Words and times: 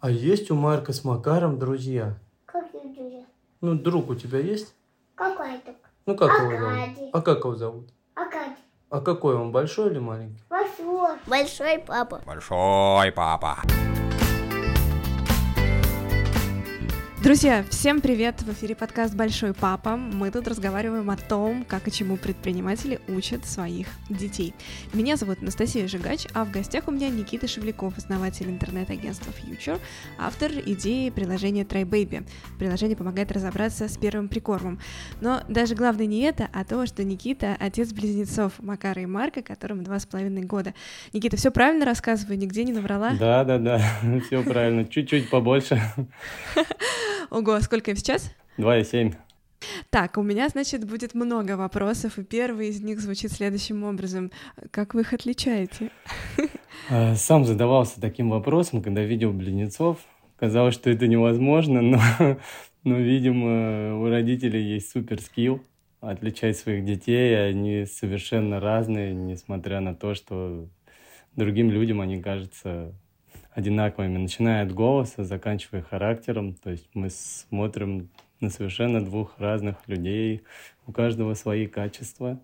А 0.00 0.10
есть 0.10 0.48
у 0.52 0.54
Марка 0.54 0.92
с 0.92 1.02
Макаром 1.02 1.58
друзья? 1.58 2.16
Какие 2.46 2.94
друзья? 2.94 3.24
Ну, 3.60 3.74
друг 3.74 4.10
у 4.10 4.14
тебя 4.14 4.38
есть? 4.38 4.72
Какой 5.16 5.60
друг? 5.64 5.76
Ну, 6.06 6.16
как 6.16 6.38
его 6.38 6.50
зовут? 6.56 6.78
Аркадий. 6.78 7.10
А 7.12 7.20
как 7.20 7.38
его 7.38 7.54
зовут? 7.56 7.88
Акадий. 8.14 8.54
А 8.90 9.00
какой 9.00 9.34
он, 9.34 9.50
большой 9.50 9.90
или 9.90 9.98
маленький? 9.98 10.40
Большой. 10.48 11.18
Большой 11.26 11.78
папа. 11.80 12.22
Большой 12.24 13.10
папа. 13.10 13.58
Друзья, 17.20 17.64
всем 17.68 18.00
привет! 18.00 18.42
В 18.42 18.52
эфире 18.52 18.76
подкаст 18.76 19.12
«Большой 19.12 19.52
папа». 19.52 19.96
Мы 19.96 20.30
тут 20.30 20.46
разговариваем 20.46 21.10
о 21.10 21.16
том, 21.16 21.64
как 21.64 21.88
и 21.88 21.90
чему 21.90 22.16
предприниматели 22.16 23.00
учат 23.08 23.44
своих 23.44 23.88
детей. 24.08 24.54
Меня 24.92 25.16
зовут 25.16 25.42
Анастасия 25.42 25.88
Жигач, 25.88 26.28
а 26.32 26.44
в 26.44 26.52
гостях 26.52 26.86
у 26.86 26.92
меня 26.92 27.08
Никита 27.08 27.48
Шевляков, 27.48 27.98
основатель 27.98 28.48
интернет-агентства 28.48 29.32
Future, 29.32 29.80
автор 30.16 30.52
идеи 30.64 31.10
приложения 31.10 31.64
TryBaby. 31.64 32.24
Приложение 32.56 32.96
помогает 32.96 33.32
разобраться 33.32 33.88
с 33.88 33.98
первым 33.98 34.28
прикормом. 34.28 34.78
Но 35.20 35.42
даже 35.48 35.74
главное 35.74 36.06
не 36.06 36.20
это, 36.20 36.48
а 36.52 36.64
то, 36.64 36.86
что 36.86 37.02
Никита— 37.02 37.56
отец 37.58 37.92
близнецов 37.92 38.52
Макара 38.60 39.02
и 39.02 39.06
Марка, 39.06 39.42
которым 39.42 39.82
два 39.82 39.98
с 39.98 40.06
половиной 40.06 40.42
года. 40.42 40.72
Никита, 41.12 41.36
все 41.36 41.50
правильно 41.50 41.84
рассказываю, 41.84 42.38
нигде 42.38 42.62
не 42.62 42.72
наврала? 42.72 43.10
Да, 43.18 43.42
да, 43.42 43.58
да, 43.58 43.82
все 44.28 44.44
правильно. 44.44 44.84
Чуть-чуть 44.84 45.30
побольше. 45.30 45.82
Ого, 47.30 47.60
сколько 47.60 47.90
им 47.90 47.96
сейчас? 47.96 48.32
2,7. 48.58 49.14
Так, 49.90 50.16
у 50.18 50.22
меня, 50.22 50.48
значит, 50.48 50.88
будет 50.88 51.14
много 51.14 51.56
вопросов, 51.56 52.18
и 52.18 52.24
первый 52.24 52.68
из 52.68 52.80
них 52.80 53.00
звучит 53.00 53.32
следующим 53.32 53.84
образом. 53.84 54.30
Как 54.70 54.94
вы 54.94 55.02
их 55.02 55.12
отличаете? 55.12 55.90
А, 56.90 57.16
Сам 57.16 57.44
задавался 57.44 58.00
таким 58.00 58.30
вопросом, 58.30 58.82
когда 58.82 59.02
видел 59.02 59.32
близнецов. 59.32 59.98
Казалось, 60.38 60.74
что 60.74 60.88
это 60.88 61.06
невозможно, 61.06 61.82
но, 61.82 62.00
но 62.84 62.96
видимо, 62.96 63.98
у 63.98 64.08
родителей 64.08 64.62
есть 64.62 64.90
супер 64.90 65.20
скилл 65.20 65.60
отличать 66.00 66.56
своих 66.56 66.84
детей. 66.84 67.48
Они 67.48 67.84
совершенно 67.84 68.60
разные, 68.60 69.12
несмотря 69.12 69.80
на 69.80 69.94
то, 69.94 70.14
что 70.14 70.68
другим 71.34 71.70
людям 71.70 72.00
они 72.00 72.22
кажутся 72.22 72.94
одинаковыми, 73.58 74.18
начиная 74.18 74.62
от 74.62 74.72
голоса, 74.72 75.24
заканчивая 75.24 75.82
характером. 75.82 76.54
То 76.54 76.70
есть 76.70 76.88
мы 76.94 77.10
смотрим 77.10 78.08
на 78.40 78.50
совершенно 78.50 79.04
двух 79.04 79.34
разных 79.40 79.76
людей, 79.88 80.42
у 80.86 80.92
каждого 80.92 81.34
свои 81.34 81.66
качества. 81.66 82.38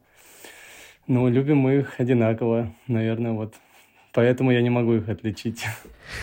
Но 1.07 1.29
любим 1.29 1.59
мы 1.59 1.77
их 1.77 2.01
одинаково, 2.01 2.75
наверное, 2.89 3.31
вот. 3.31 3.55
Поэтому 4.15 4.53
я 4.53 4.63
не 4.63 4.71
могу 4.71 4.95
их 4.95 5.09
отличить. 5.09 5.65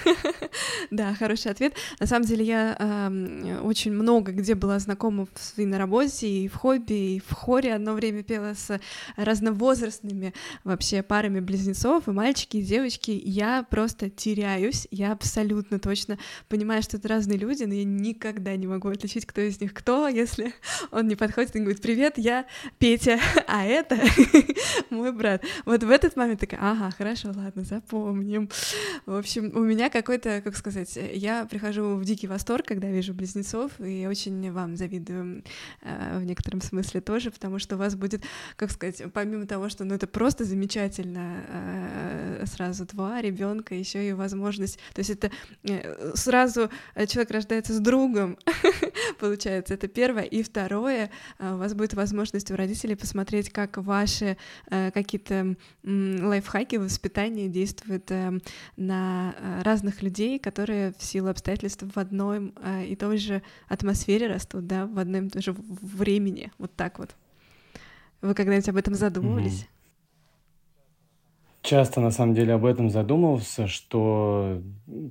Да, 0.92 1.14
хороший 1.14 1.52
ответ. 1.52 1.74
На 2.00 2.06
самом 2.06 2.26
деле 2.26 2.44
я 2.44 2.76
э, 2.78 3.60
очень 3.62 3.94
много 3.94 4.34
где 4.34 4.56
была 4.56 4.78
знакома 4.80 5.26
в, 5.26 5.58
и 5.60 5.66
на 5.66 5.78
работе, 5.78 6.28
и 6.28 6.48
в 6.50 6.56
хобби, 6.56 7.16
и 7.16 7.20
в 7.26 7.32
хоре 7.32 7.74
одно 7.74 7.94
время 7.94 8.24
пела 8.24 8.54
с 8.54 8.80
разновозрастными 9.16 10.34
вообще 10.64 11.02
парами 11.02 11.40
близнецов, 11.40 12.08
и 12.08 12.12
мальчики, 12.12 12.58
и 12.58 12.62
девочки. 12.62 13.12
Я 13.24 13.66
просто 13.70 14.10
теряюсь, 14.10 14.88
я 14.92 15.14
абсолютно 15.14 15.80
точно 15.80 16.18
понимаю, 16.50 16.84
что 16.84 16.98
это 16.98 17.08
разные 17.08 17.38
люди, 17.38 17.64
но 17.64 17.74
я 17.74 17.86
никогда 17.86 18.56
не 18.56 18.68
могу 18.68 18.90
отличить, 18.90 19.26
кто 19.26 19.42
из 19.42 19.62
них 19.62 19.74
кто, 19.74 20.08
если 20.08 20.54
он 20.92 21.08
не 21.08 21.16
подходит 21.16 21.56
и 21.56 21.60
говорит, 21.60 21.82
привет, 21.82 22.18
я 22.18 22.46
Петя, 22.80 23.20
а 23.48 23.66
это 23.66 23.98
мой 24.90 25.14
брат. 25.14 25.44
Вот 25.66 25.84
в 25.84 25.90
этот 25.90 26.16
момент 26.18 26.42
такая, 26.42 26.60
ага, 26.62 26.92
хорошо, 26.92 27.30
ладно, 27.34 27.64
запомним. 27.82 28.50
В 29.06 29.16
общем, 29.16 29.52
у 29.56 29.62
меня 29.62 29.90
какой-то, 29.90 30.42
как 30.42 30.56
сказать, 30.56 30.98
я 31.14 31.46
прихожу 31.46 31.96
в 31.96 32.06
дикий 32.06 32.28
восторг, 32.28 32.66
когда 32.66 32.88
вижу 32.90 33.14
близнецов, 33.14 33.72
и 33.80 34.08
очень 34.08 34.52
вам 34.52 34.76
завидую 34.76 35.44
э, 35.82 36.20
в 36.20 36.24
некотором 36.24 36.62
смысле 36.62 37.02
тоже, 37.02 37.32
потому 37.32 37.60
что 37.60 37.76
у 37.76 37.80
вас 37.80 37.96
будет, 37.96 38.24
как 38.56 38.72
сказать, 38.72 39.04
помимо 39.14 39.46
того, 39.46 39.70
что 39.70 39.84
ну, 39.84 39.96
это 39.96 40.08
просто 40.08 40.46
замечательно, 40.46 41.44
э, 41.48 42.46
сразу 42.46 42.86
два 42.86 43.22
ребенка, 43.22 43.76
еще 43.76 44.08
и 44.08 44.14
возможность, 44.14 44.78
то 44.94 45.00
есть 45.00 45.10
это 45.10 45.32
э, 45.64 46.12
сразу 46.16 46.70
человек 47.08 47.32
рождается 47.32 47.74
с 47.74 47.80
другом, 47.80 48.38
получается, 49.20 49.74
это 49.74 49.88
первое, 49.88 50.24
и 50.24 50.44
второе, 50.44 51.10
у 51.40 51.58
вас 51.58 51.74
будет 51.74 51.94
возможность 51.94 52.52
у 52.52 52.56
родителей 52.56 52.96
посмотреть, 52.96 53.50
как 53.50 53.78
ваши 53.78 54.38
какие-то 54.70 55.56
лайфхаки 55.84 56.76
воспитания 56.76 57.48
действуют 57.48 57.71
э, 57.88 58.32
на 58.78 59.36
э, 59.38 59.62
разных 59.64 60.02
людей, 60.02 60.40
которые 60.40 60.94
в 60.98 61.04
силу 61.04 61.30
обстоятельств 61.30 61.84
в 61.84 61.98
одной 61.98 62.54
э, 62.62 62.86
и 62.86 62.96
той 62.96 63.18
же 63.18 63.42
атмосфере 63.68 64.28
растут, 64.28 64.68
да, 64.68 64.86
в 64.86 65.00
одном 65.00 65.28
и 65.28 65.30
том 65.30 65.42
же 65.42 65.54
времени, 65.54 66.52
вот 66.58 66.74
так 66.76 67.00
вот. 67.00 67.16
Вы 68.22 68.34
когда-нибудь 68.34 68.70
об 68.70 68.78
этом 68.78 68.94
задумывались? 68.96 69.68
Часто, 71.62 72.02
на 72.02 72.12
самом 72.12 72.34
деле, 72.34 72.54
об 72.54 72.66
этом 72.66 72.90
задумывался, 72.90 73.68
что 73.68 74.62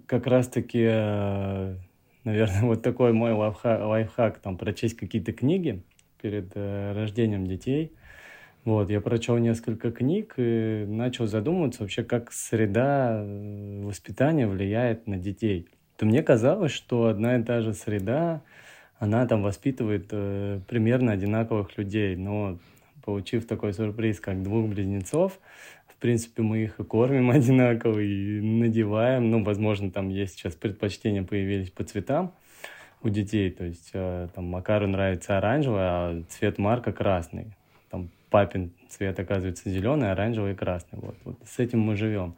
как 0.07 0.27
раз-таки, 0.27 0.83
э, 0.83 1.77
наверное, 2.25 2.63
вот 2.63 2.83
такой 2.83 3.13
мой 3.13 3.33
лайфхак, 3.33 3.81
лайфхак 3.81 4.39
там, 4.39 4.57
прочесть 4.57 4.97
какие-то 4.97 5.33
книги 5.33 5.83
перед 6.21 6.55
рождением 6.55 7.47
детей. 7.47 7.93
Вот, 8.65 8.91
я 8.91 9.01
прочел 9.01 9.39
несколько 9.39 9.91
книг 9.91 10.35
и 10.37 10.85
начал 10.87 11.27
задумываться 11.27 11.83
вообще, 11.83 12.03
как 12.05 12.31
среда 12.31 13.23
э, 13.23 13.83
воспитания 13.83 14.47
влияет 14.47 15.07
на 15.07 15.17
детей. 15.17 15.69
То 15.97 16.05
мне 16.05 16.23
казалось, 16.23 16.73
что 16.73 17.07
одна 17.07 17.37
и 17.37 17.43
та 17.43 17.63
же 17.63 17.73
среда, 17.73 18.43
она 18.99 19.27
там 19.27 19.43
воспитывает 19.43 20.09
э, 20.11 20.61
примерно 20.69 21.13
одинаковых 21.13 21.79
людей, 21.79 22.17
но 22.17 22.59
получив 23.03 23.47
такой 23.47 23.73
сюрприз, 23.73 24.21
как 24.21 24.43
двух 24.43 24.69
близнецов, 24.69 25.41
в 25.87 25.97
принципе, 26.01 26.43
мы 26.43 26.65
их 26.65 26.81
и 26.81 26.85
кормим 26.85 27.31
одинаково, 27.31 27.99
и 27.99 28.41
надеваем. 28.41 29.31
Ну, 29.31 29.45
возможно, 29.45 29.91
там 29.91 30.09
есть 30.09 30.35
сейчас 30.35 30.55
предпочтения 30.55 31.23
появились 31.23 31.71
по 31.71 31.85
цветам 31.85 32.35
у 33.03 33.09
детей. 33.09 33.51
То 33.51 33.65
есть 33.65 33.91
э, 33.95 34.29
там 34.35 34.47
Макару 34.47 34.87
нравится 34.87 35.39
оранжевый, 35.39 35.81
а 35.83 36.23
цвет 36.29 36.59
Марка 36.59 36.93
красный. 36.93 37.55
Папин 38.31 38.73
цвет 38.89 39.19
оказывается 39.19 39.69
зеленый, 39.69 40.13
оранжевый 40.13 40.53
и 40.53 40.57
красный. 40.57 40.99
Вот, 41.01 41.17
вот 41.25 41.37
с 41.47 41.59
этим 41.59 41.81
мы 41.81 41.97
живем. 41.97 42.37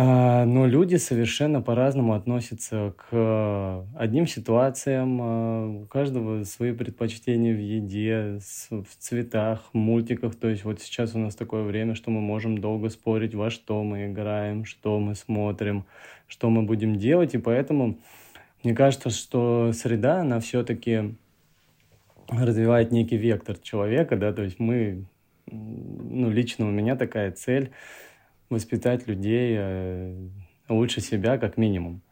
А, 0.00 0.44
Но 0.44 0.66
люди 0.66 0.96
совершенно 0.96 1.62
по-разному 1.62 2.14
относятся 2.14 2.94
к 2.96 3.86
одним 3.96 4.26
ситуациям. 4.26 5.18
а, 5.20 5.66
У 5.66 5.86
каждого 5.86 6.44
свои 6.44 6.72
предпочтения 6.72 7.54
в 7.54 7.60
еде, 7.60 8.38
в 8.70 8.96
цветах, 8.98 9.70
мультиках. 9.72 10.34
То 10.36 10.48
есть 10.48 10.64
вот 10.64 10.80
сейчас 10.80 11.14
у 11.14 11.18
нас 11.18 11.34
такое 11.34 11.62
время, 11.62 11.94
что 11.94 12.10
мы 12.10 12.20
можем 12.20 12.58
долго 12.58 12.90
спорить, 12.90 13.34
во 13.34 13.50
что 13.50 13.82
мы 13.82 14.06
играем, 14.06 14.64
что 14.64 14.98
мы 14.98 15.14
смотрим, 15.14 15.84
что 16.26 16.50
мы 16.50 16.62
будем 16.62 16.96
делать. 16.96 17.34
И 17.34 17.38
поэтому 17.38 17.98
мне 18.62 18.74
кажется, 18.74 19.10
что 19.10 19.72
среда, 19.72 20.20
она 20.20 20.40
все-таки 20.40 21.14
развивает 22.28 22.90
некий 22.92 23.16
вектор 23.16 23.58
человека, 23.58 24.16
да, 24.16 24.32
то 24.32 24.42
есть 24.42 24.58
мы, 24.58 25.06
ну, 25.46 26.30
лично 26.30 26.66
у 26.66 26.70
меня 26.70 26.96
такая 26.96 27.32
цель 27.32 27.70
воспитать 28.50 29.06
людей 29.06 29.54
э, 29.58 30.28
лучше 30.68 31.00
себя, 31.00 31.38
как 31.38 31.56
минимум. 31.56 32.02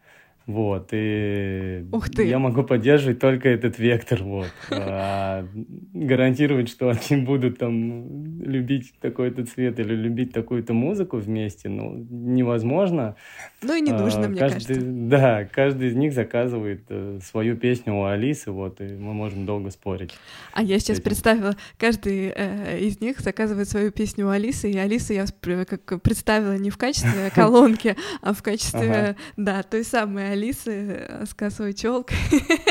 Вот, 0.46 0.90
и 0.92 1.84
Ух 1.90 2.08
ты. 2.08 2.24
я 2.24 2.38
могу 2.38 2.62
поддерживать 2.62 3.18
только 3.18 3.48
этот 3.48 3.80
вектор, 3.80 4.22
вот. 4.22 4.52
А 4.70 5.44
гарантировать, 5.92 6.68
что 6.68 6.90
они 6.90 7.22
будут 7.22 7.58
там 7.58 8.40
любить 8.40 8.94
такой-то 9.00 9.44
цвет 9.44 9.80
или 9.80 9.92
любить 9.92 10.32
такую-то 10.32 10.72
музыку 10.72 11.16
вместе, 11.16 11.68
ну, 11.68 12.06
невозможно. 12.08 13.16
Ну 13.60 13.74
и 13.74 13.80
не 13.80 13.90
нужно, 13.90 14.26
А, 14.26 14.28
мне 14.28 14.38
каждый, 14.38 14.74
кажется. 14.74 14.80
Да, 14.86 15.44
каждый 15.44 15.88
из 15.88 15.96
них 15.96 16.12
заказывает 16.12 16.84
э, 16.90 17.18
свою 17.24 17.56
песню 17.56 17.94
у 17.94 18.04
Алисы, 18.04 18.52
вот, 18.52 18.80
и 18.80 18.84
мы 18.84 19.14
можем 19.14 19.46
долго 19.46 19.70
спорить. 19.70 20.14
А 20.52 20.62
я 20.62 20.78
сейчас 20.78 21.00
представила, 21.00 21.56
каждый 21.76 22.32
э, 22.32 22.78
из 22.78 23.00
них 23.00 23.18
заказывает 23.18 23.68
свою 23.68 23.90
песню 23.90 24.26
у 24.26 24.30
Алисы, 24.30 24.70
и 24.70 24.78
Алиса 24.78 25.12
я 25.12 25.24
как 25.64 26.00
представила 26.02 26.56
не 26.56 26.70
в 26.70 26.76
качестве 26.76 27.30
колонки, 27.34 27.96
а 28.22 28.32
в 28.32 28.44
качестве, 28.44 29.16
да, 29.36 29.64
той 29.64 29.82
самой 29.82 30.35
Алисы 30.36 31.06
э, 31.08 31.24
с 31.26 31.32
косой 31.32 31.72
челкой, 31.72 32.18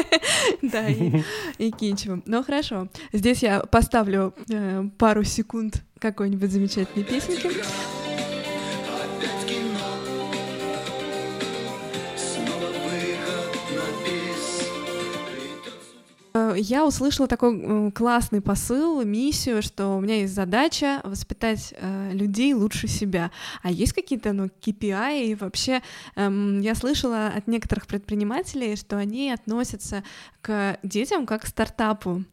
да, 0.61 0.87
и, 0.87 1.71
кинчевым. 1.71 2.21
Ну 2.27 2.43
хорошо, 2.43 2.89
здесь 3.11 3.41
я 3.41 3.61
поставлю 3.61 4.35
э, 4.49 4.83
пару 4.99 5.23
секунд 5.23 5.83
какой-нибудь 5.99 6.51
замечательной 6.51 7.03
песенки. 7.03 7.49
Я 16.55 16.85
услышала 16.85 17.27
такой 17.27 17.91
классный 17.91 18.41
посыл, 18.41 19.03
миссию, 19.03 19.61
что 19.61 19.97
у 19.97 20.01
меня 20.01 20.21
есть 20.21 20.33
задача 20.33 21.01
воспитать 21.03 21.73
э, 21.77 22.11
людей 22.13 22.53
лучше 22.53 22.87
себя. 22.87 23.31
А 23.61 23.71
есть 23.71 23.93
какие-то, 23.93 24.33
ну, 24.33 24.45
KPI? 24.45 25.25
И 25.25 25.35
вообще, 25.35 25.81
эм, 26.15 26.61
я 26.61 26.75
слышала 26.75 27.27
от 27.27 27.47
некоторых 27.47 27.87
предпринимателей, 27.87 28.75
что 28.75 28.97
они 28.97 29.31
относятся 29.31 30.03
к 30.41 30.77
детям 30.83 31.25
как 31.25 31.41
к 31.41 31.47
стартапу, 31.47 32.23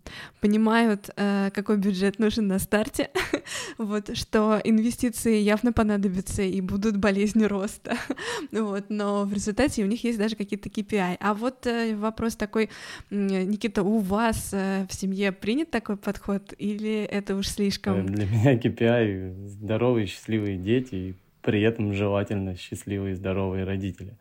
понимают, 0.40 1.10
э, 1.16 1.50
какой 1.54 1.76
бюджет 1.76 2.18
нужен 2.18 2.46
на 2.46 2.58
старте, 2.58 3.10
вот, 3.78 4.16
что 4.16 4.60
инвестиции 4.64 5.36
явно 5.36 5.72
понадобятся 5.72 6.42
и 6.42 6.60
будут 6.60 6.96
болезнью 6.96 7.48
роста, 7.48 7.96
вот, 8.52 8.84
но 8.88 9.25
в 9.25 9.32
результате 9.32 9.82
у 9.82 9.86
них 9.86 10.04
есть 10.04 10.18
даже 10.18 10.36
какие-то 10.36 10.68
KPI. 10.68 11.16
А 11.20 11.34
вот 11.34 11.66
э, 11.66 11.96
вопрос 11.96 12.36
такой, 12.36 12.70
Никита, 13.10 13.82
у 13.82 13.98
вас 14.12 14.50
э, 14.53 14.87
в 14.88 14.93
семье 14.93 15.32
принят 15.32 15.70
такой 15.70 15.97
подход 15.97 16.55
или 16.59 17.03
это 17.03 17.35
уж 17.35 17.47
Э, 17.47 17.50
слишком? 17.50 18.06
Для 18.06 18.26
меня 18.26 18.55
KPI— 18.55 19.47
здоровые, 19.49 20.06
счастливые 20.06 20.59
дети 20.59 20.94
и 20.94 21.14
при 21.41 21.62
этом 21.62 21.93
желательно 21.94 22.56
счастливые, 22.56 23.17
здоровые 23.17 23.64
родители. 23.64 24.17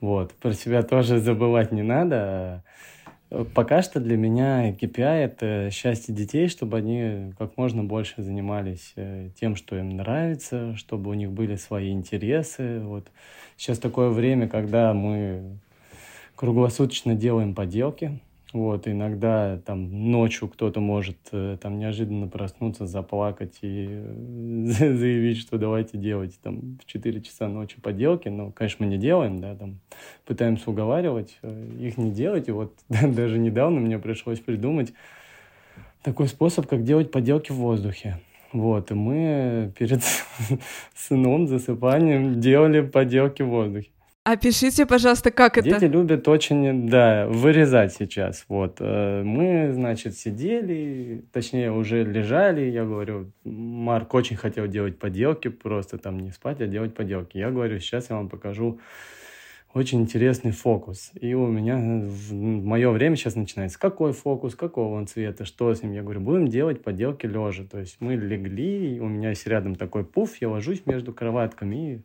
Вот. 0.00 0.32
Про 0.32 0.54
себя 0.54 0.82
тоже 0.82 1.18
забывать 1.18 1.70
не 1.70 1.82
надо. 1.82 2.64
Э, 3.30 3.44
Пока 3.54 3.82
что 3.82 4.00
для 4.00 4.16
меня 4.16 4.70
KPI— 4.72 5.24
это 5.24 5.68
счастье 5.70 6.14
детей, 6.14 6.48
чтобы 6.48 6.78
они 6.78 7.32
как 7.38 7.56
можно 7.58 7.84
больше 7.84 8.22
занимались 8.22 8.94
э, 8.96 9.28
тем, 9.38 9.54
что 9.54 9.76
им 9.76 9.90
нравится, 9.96 10.74
чтобы 10.76 11.10
у 11.10 11.14
них 11.14 11.30
были 11.30 11.56
свои 11.56 11.92
интересы. 11.92 12.80
Вот. 12.80 13.08
Сейчас 13.58 13.78
такое 13.78 14.08
время, 14.08 14.48
когда 14.48 14.94
мы 14.94 15.58
круглосуточно 16.36 17.14
делаем 17.14 17.54
поделки. 17.54 18.18
Вот, 18.52 18.88
иногда 18.88 19.58
там 19.58 20.10
ночью 20.10 20.48
кто-то 20.48 20.80
может 20.80 21.18
э, 21.30 21.56
там 21.60 21.78
неожиданно 21.78 22.26
проснуться, 22.26 22.84
заплакать 22.84 23.58
и 23.62 23.86
э, 23.88 24.64
заявить, 24.96 25.38
что 25.38 25.56
давайте 25.56 25.98
делать 25.98 26.36
там 26.42 26.78
в 26.82 26.84
4 26.84 27.22
часа 27.22 27.46
ночи 27.46 27.80
поделки. 27.80 28.28
Ну, 28.28 28.50
конечно, 28.50 28.84
мы 28.84 28.90
не 28.90 28.98
делаем, 28.98 29.38
да, 29.38 29.54
там 29.54 29.78
пытаемся 30.24 30.68
уговаривать 30.68 31.38
э, 31.42 31.70
их 31.78 31.96
не 31.96 32.10
делать. 32.10 32.48
И 32.48 32.50
вот 32.50 32.74
даже 32.88 33.38
недавно 33.38 33.78
мне 33.78 34.00
пришлось 34.00 34.40
придумать 34.40 34.92
такой 36.02 36.26
способ, 36.26 36.66
как 36.66 36.82
делать 36.82 37.12
поделки 37.12 37.52
в 37.52 37.56
воздухе. 37.56 38.18
Вот, 38.52 38.90
и 38.90 38.94
мы 38.94 39.72
перед 39.78 40.02
сыном 40.96 41.46
засыпанием 41.46 42.40
делали 42.40 42.80
поделки 42.80 43.42
в 43.42 43.48
воздухе. 43.48 43.90
Опишите, 44.24 44.84
пожалуйста, 44.84 45.30
как 45.30 45.56
это? 45.56 45.68
Дети 45.68 45.84
любят 45.84 46.28
очень, 46.28 46.88
да, 46.90 47.26
вырезать 47.26 47.94
сейчас. 47.94 48.44
Вот 48.48 48.80
Э, 48.80 49.22
мы, 49.22 49.72
значит, 49.72 50.16
сидели, 50.16 51.24
точнее 51.32 51.72
уже 51.72 52.04
лежали. 52.04 52.62
Я 52.62 52.84
говорю, 52.84 53.32
Марк 53.44 54.12
очень 54.14 54.36
хотел 54.36 54.66
делать 54.66 54.98
поделки, 54.98 55.48
просто 55.48 55.98
там 55.98 56.18
не 56.18 56.30
спать, 56.32 56.60
а 56.60 56.66
делать 56.66 56.94
поделки. 56.94 57.36
Я 57.36 57.50
говорю, 57.50 57.78
сейчас 57.78 58.10
я 58.10 58.16
вам 58.16 58.28
покажу 58.28 58.80
очень 59.72 60.00
интересный 60.00 60.50
фокус. 60.50 61.12
И 61.20 61.34
у 61.34 61.46
меня 61.46 61.76
в 61.78 62.32
мое 62.32 62.90
время 62.90 63.16
сейчас 63.16 63.36
начинается, 63.36 63.78
какой 63.78 64.12
фокус, 64.12 64.54
какого 64.54 64.96
он 64.96 65.06
цвета, 65.06 65.44
что 65.44 65.72
с 65.72 65.82
ним. 65.82 65.92
Я 65.92 66.02
говорю, 66.02 66.20
будем 66.20 66.48
делать 66.48 66.82
поделки 66.82 67.26
лежа. 67.26 67.64
То 67.64 67.78
есть 67.78 67.98
мы 68.00 68.16
легли, 68.16 68.98
у 69.00 69.06
меня 69.06 69.30
есть 69.30 69.46
рядом 69.46 69.76
такой 69.76 70.04
пуф, 70.04 70.36
я 70.40 70.48
ложусь 70.48 70.82
между 70.86 71.12
кроватками 71.12 71.94
и 71.94 72.00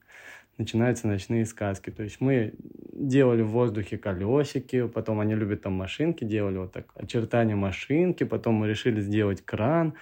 начинаются 0.58 1.08
ночные 1.08 1.46
сказки. 1.46 1.90
То 1.90 2.04
есть 2.04 2.22
мы 2.22 2.54
делали 2.94 3.42
в 3.42 3.50
воздухе 3.50 3.98
колесики, 3.98 4.88
потом 4.88 5.20
они 5.20 5.36
любят 5.36 5.62
там 5.62 5.74
машинки, 5.74 6.24
делали 6.24 6.58
вот 6.58 6.72
так 6.72 6.92
очертания 6.96 7.56
машинки, 7.56 8.24
потом 8.24 8.56
мы 8.56 8.68
решили 8.68 9.02
сделать 9.02 9.44
кран. 9.44 9.96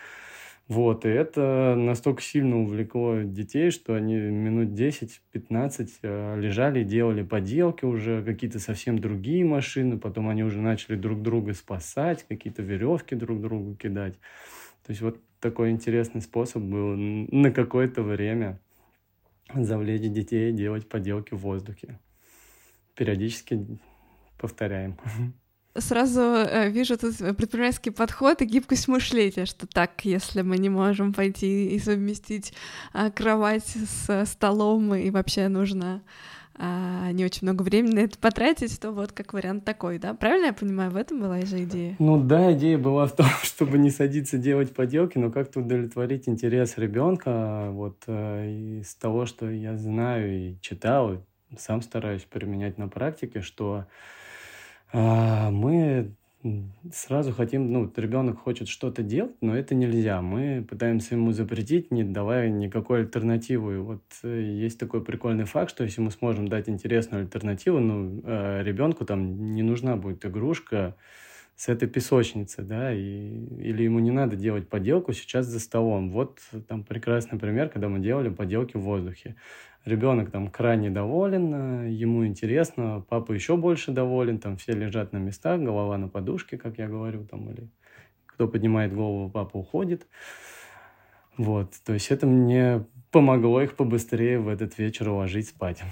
Вот, 0.69 1.05
и 1.05 1.09
это 1.09 1.75
настолько 1.77 2.21
сильно 2.21 2.61
увлекло 2.61 3.21
детей, 3.23 3.69
что 3.69 3.95
они 3.95 4.15
минут 4.15 4.69
10-15 4.69 5.89
э, 6.01 6.39
лежали 6.39 6.79
и 6.79 6.85
делали 6.85 7.21
поделки 7.21 7.83
уже, 7.83 8.23
какие-то 8.23 8.59
совсем 8.59 8.97
другие 8.97 9.43
машины, 9.43 9.99
потом 9.99 10.29
они 10.29 10.41
уже 10.41 10.61
начали 10.61 10.95
друг 10.95 11.21
друга 11.21 11.53
спасать, 11.53 12.25
какие-то 12.29 12.61
веревки 12.61 13.13
друг 13.13 13.41
другу 13.41 13.75
кидать. 13.75 14.13
То 14.85 14.91
есть 14.91 15.01
вот 15.01 15.19
такой 15.41 15.71
интересный 15.71 16.21
способ 16.21 16.63
был 16.63 16.95
на 16.95 17.51
какое-то 17.51 18.01
время 18.01 18.57
завлечь 19.53 20.01
детей 20.11 20.51
делать 20.51 20.87
поделки 20.87 21.33
в 21.33 21.39
воздухе. 21.39 21.99
Периодически 22.95 23.79
повторяем. 24.37 24.97
Сразу 25.75 26.21
э, 26.21 26.69
вижу 26.69 26.97
тут 26.97 27.17
предпринимательский 27.17 27.91
подход 27.91 28.41
и 28.43 28.45
гибкость 28.45 28.87
мышления, 28.87 29.47
что 29.47 29.65
так, 29.65 30.05
если 30.05 30.43
мы 30.43 30.59
не 30.59 30.69
можем 30.69 31.13
пойти 31.13 31.75
и 31.75 31.79
совместить 31.79 32.53
а, 32.93 33.09
кровать 33.09 33.65
с 33.65 34.25
столом, 34.27 34.93
и 34.93 35.09
вообще 35.09 35.47
нужно 35.47 36.03
а, 36.55 37.11
не 37.11 37.25
очень 37.25 37.47
много 37.47 37.63
времени 37.63 37.95
на 37.95 37.99
это 37.99 38.17
потратить, 38.19 38.79
то 38.79 38.91
вот 38.91 39.11
как 39.11 39.33
вариант 39.33 39.65
такой, 39.65 39.97
да? 39.97 40.13
Правильно 40.13 40.47
я 40.47 40.53
понимаю, 40.53 40.91
в 40.91 40.95
этом 40.95 41.19
была 41.19 41.41
же 41.41 41.63
идея? 41.63 41.95
Ну 41.97 42.21
да, 42.21 42.53
идея 42.53 42.77
была 42.77 43.07
в 43.07 43.15
том, 43.15 43.25
чтобы 43.43 43.77
не 43.77 43.89
садиться 43.89 44.37
делать 44.37 44.73
поделки, 44.73 45.17
но 45.17 45.31
как-то 45.31 45.61
удовлетворить 45.61 46.29
интерес 46.29 46.77
ребенка. 46.77 47.69
Вот 47.71 48.03
э, 48.07 48.81
из 48.81 48.93
того, 48.95 49.25
что 49.25 49.49
я 49.49 49.77
знаю 49.77 50.51
и 50.51 50.55
читал, 50.61 51.25
сам 51.57 51.81
стараюсь 51.81 52.23
применять 52.23 52.77
на 52.77 52.87
практике, 52.87 53.41
что 53.41 53.85
а, 54.91 55.49
мы 55.49 56.13
сразу 56.91 57.31
хотим, 57.31 57.71
ну, 57.71 57.91
ребенок 57.95 58.39
хочет 58.39 58.67
что-то 58.67 59.01
делать, 59.01 59.35
но 59.41 59.55
это 59.55 59.75
нельзя. 59.75 60.21
Мы 60.21 60.65
пытаемся 60.67 61.15
ему 61.15 61.31
запретить, 61.31 61.91
не 61.91 62.03
давая 62.03 62.49
никакой 62.49 63.01
альтернативы. 63.01 63.75
И 63.75 63.77
вот 63.77 64.03
э, 64.23 64.41
есть 64.41 64.79
такой 64.79 65.03
прикольный 65.03 65.45
факт, 65.45 65.69
что 65.69 65.83
если 65.83 66.01
мы 66.01 66.11
сможем 66.11 66.47
дать 66.47 66.67
интересную 66.67 67.23
альтернативу, 67.23 67.79
ну, 67.79 68.21
э, 68.25 68.63
ребенку 68.63 69.05
там 69.05 69.53
не 69.53 69.63
нужна 69.63 69.95
будет 69.95 70.25
игрушка 70.25 70.95
с 71.55 71.69
этой 71.69 71.87
песочницы, 71.87 72.63
да, 72.63 72.93
и, 72.93 72.99
или 72.99 73.83
ему 73.83 73.99
не 73.99 74.11
надо 74.11 74.35
делать 74.35 74.67
поделку 74.67 75.13
сейчас 75.13 75.45
за 75.45 75.59
столом. 75.59 76.11
Вот 76.11 76.39
там 76.67 76.83
прекрасный 76.83 77.39
пример, 77.39 77.69
когда 77.69 77.89
мы 77.89 77.99
делали 77.99 78.29
поделки 78.29 78.75
в 78.75 78.81
воздухе. 78.81 79.35
Ребенок 79.85 80.31
там 80.31 80.49
крайне 80.49 80.89
доволен, 80.89 81.53
э, 81.85 81.89
ему 81.89 82.25
интересно, 82.25 83.05
папа 83.09 83.33
еще 83.33 83.57
больше 83.57 83.91
доволен, 83.91 84.39
там 84.39 84.55
все 84.55 84.73
лежат 84.73 85.11
на 85.11 85.17
местах, 85.17 85.59
голова 85.59 85.97
на 85.97 86.07
подушке, 86.07 86.57
как 86.57 86.77
я 86.77 86.87
говорю, 86.87 87.25
там, 87.25 87.49
или 87.49 87.69
кто 88.25 88.47
поднимает 88.47 88.93
голову, 88.93 89.29
папа 89.29 89.57
уходит. 89.57 90.07
Вот, 91.37 91.73
то 91.85 91.93
есть 91.93 92.11
это 92.11 92.27
мне 92.27 92.85
помогло 93.11 93.61
их 93.61 93.75
побыстрее 93.75 94.39
в 94.39 94.47
этот 94.47 94.77
вечер 94.77 95.09
уложить 95.09 95.49
спать. 95.49 95.83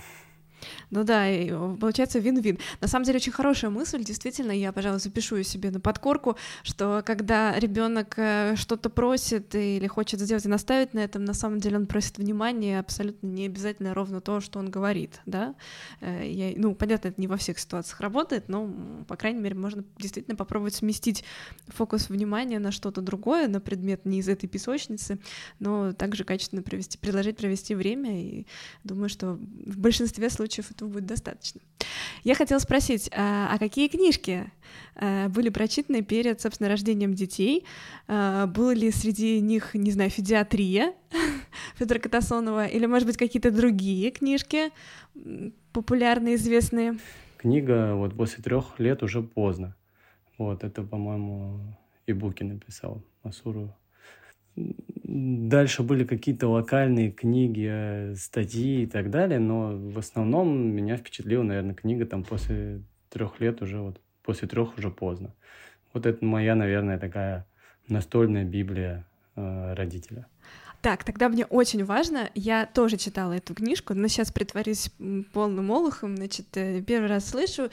Ну 0.92 1.06
да, 1.06 1.30
и 1.30 1.50
получается 1.80 2.20
вин-вин. 2.20 2.60
На 2.82 2.88
самом 2.88 3.06
деле 3.06 3.16
очень 3.18 3.32
хорошая 3.32 3.72
мысль, 3.72 4.04
действительно, 4.04 4.52
я, 4.52 4.74
пожалуй, 4.74 5.00
запишу 5.00 5.38
ее 5.38 5.46
себе 5.46 5.72
на 5.72 5.80
подкорку, 5.80 6.36
что 6.64 7.02
когда 7.06 7.58
ребенок 7.58 8.16
э, 8.18 8.56
что-то 8.58 8.90
просит 8.90 9.56
или 9.56 9.88
хочет 9.88 10.20
сделать 10.20 10.46
и 10.46 10.50
наставить 10.50 10.94
на 10.94 11.00
этом, 11.00 11.24
на 11.24 11.34
самом 11.34 11.62
деле 11.62 11.78
он 11.78 11.86
просит 11.86 12.18
внимания, 12.18 12.78
абсолютно 12.80 13.28
не 13.28 13.46
обязательно 13.46 13.94
ровно 13.94 14.20
то, 14.20 14.42
что 14.42 14.60
он 14.60 14.70
говорит, 14.70 15.22
да. 15.26 15.56
Э, 16.02 16.28
Я, 16.30 16.52
ну, 16.58 16.76
понятно, 16.76 17.08
это 17.08 17.22
не 17.22 17.28
во 17.28 17.38
всех 17.38 17.58
ситуациях 17.58 18.02
работает, 18.02 18.50
но, 18.50 18.70
по 19.08 19.16
крайней 19.16 19.40
мере, 19.40 19.56
можно 19.56 19.86
действительно 19.98 20.36
попробовать 20.36 20.76
сместить 20.76 21.24
фокус 21.70 22.10
внимания 22.10 22.60
на 22.60 22.74
что-то 22.74 23.00
другое, 23.00 23.48
на 23.48 23.62
предмет 23.62 24.06
не 24.06 24.20
из 24.20 24.28
этой 24.28 24.48
песочницы, 24.48 25.20
но 25.60 25.94
также 25.94 26.26
качественно 26.26 26.62
провести, 26.62 26.98
предложить 26.98 27.38
провести 27.38 27.76
время, 27.76 28.22
и 28.22 28.46
думаю, 28.84 29.08
что 29.08 29.40
в 29.66 29.78
большинстве 29.78 30.30
случаев 30.30 30.70
этого 30.82 30.90
будет 30.90 31.06
достаточно. 31.06 31.62
Я 32.24 32.36
хотела 32.36 32.60
спросить, 32.60 33.10
а, 33.16 33.50
а 33.54 33.58
какие 33.58 33.88
книжки 33.88 34.52
э, 34.96 35.28
были 35.30 35.50
прочитаны 35.50 36.02
перед, 36.02 36.42
собственно, 36.42 36.70
рождением 36.70 37.14
детей? 37.14 37.66
А, 38.08 38.48
Было 38.48 38.74
ли 38.74 38.92
среди 38.92 39.40
них, 39.40 39.74
не 39.76 39.92
знаю, 39.92 40.10
«Федиатрия» 40.10 40.94
Федора 41.78 42.00
Катасонова, 42.00 42.66
или, 42.66 42.86
может 42.86 43.08
быть, 43.08 43.18
какие-то 43.18 43.52
другие 43.52 44.12
книжки 44.12 44.72
популярные, 45.72 46.36
известные? 46.36 46.98
Книга 47.38 47.96
вот 47.96 48.16
после 48.16 48.44
трех 48.44 48.80
лет 48.80 49.04
уже 49.04 49.22
поздно. 49.22 49.76
Вот, 50.38 50.64
это, 50.64 50.84
по-моему, 50.84 51.60
и 52.08 52.14
Буки 52.14 52.44
написал 52.44 53.04
Масуру. 53.24 53.76
Дальше 55.14 55.84
были 55.84 56.06
какие-то 56.06 56.48
локальные 56.48 57.12
книги, 57.12 57.68
э, 57.70 58.16
статьи 58.16 58.84
и 58.84 58.86
так 58.86 59.10
далее, 59.10 59.40
но 59.40 59.74
в 59.76 60.00
основном 60.00 60.58
меня 60.74 60.96
впечатлила, 60.96 61.44
наверное, 61.44 61.76
книга 61.76 62.06
там 62.06 62.24
после 62.24 62.82
трех 63.10 63.42
лет 63.42 63.62
уже, 63.62 63.80
вот 63.80 64.00
после 64.24 64.48
трех 64.48 64.78
уже 64.78 64.90
поздно. 64.90 65.34
Вот 65.92 66.06
это 66.06 66.24
моя, 66.24 66.56
наверное, 66.56 66.98
такая 66.98 67.46
настольная 67.90 68.46
Библия 68.46 69.06
э, 69.36 69.74
родителя. 69.74 70.28
Так, 70.82 71.04
тогда 71.04 71.30
мне 71.30 71.46
очень 71.46 71.86
важно, 71.86 72.32
я 72.34 72.66
тоже 72.66 72.98
читала 72.98 73.34
эту 73.34 73.54
книжку, 73.54 73.94
но 73.94 74.08
сейчас 74.08 74.32
притворюсь 74.32 74.90
полным 75.32 75.70
олухом, 75.70 76.18
значит, 76.18 76.48
э, 76.56 76.82
первый 76.82 77.08
раз 77.08 77.30
слышу, 77.30 77.70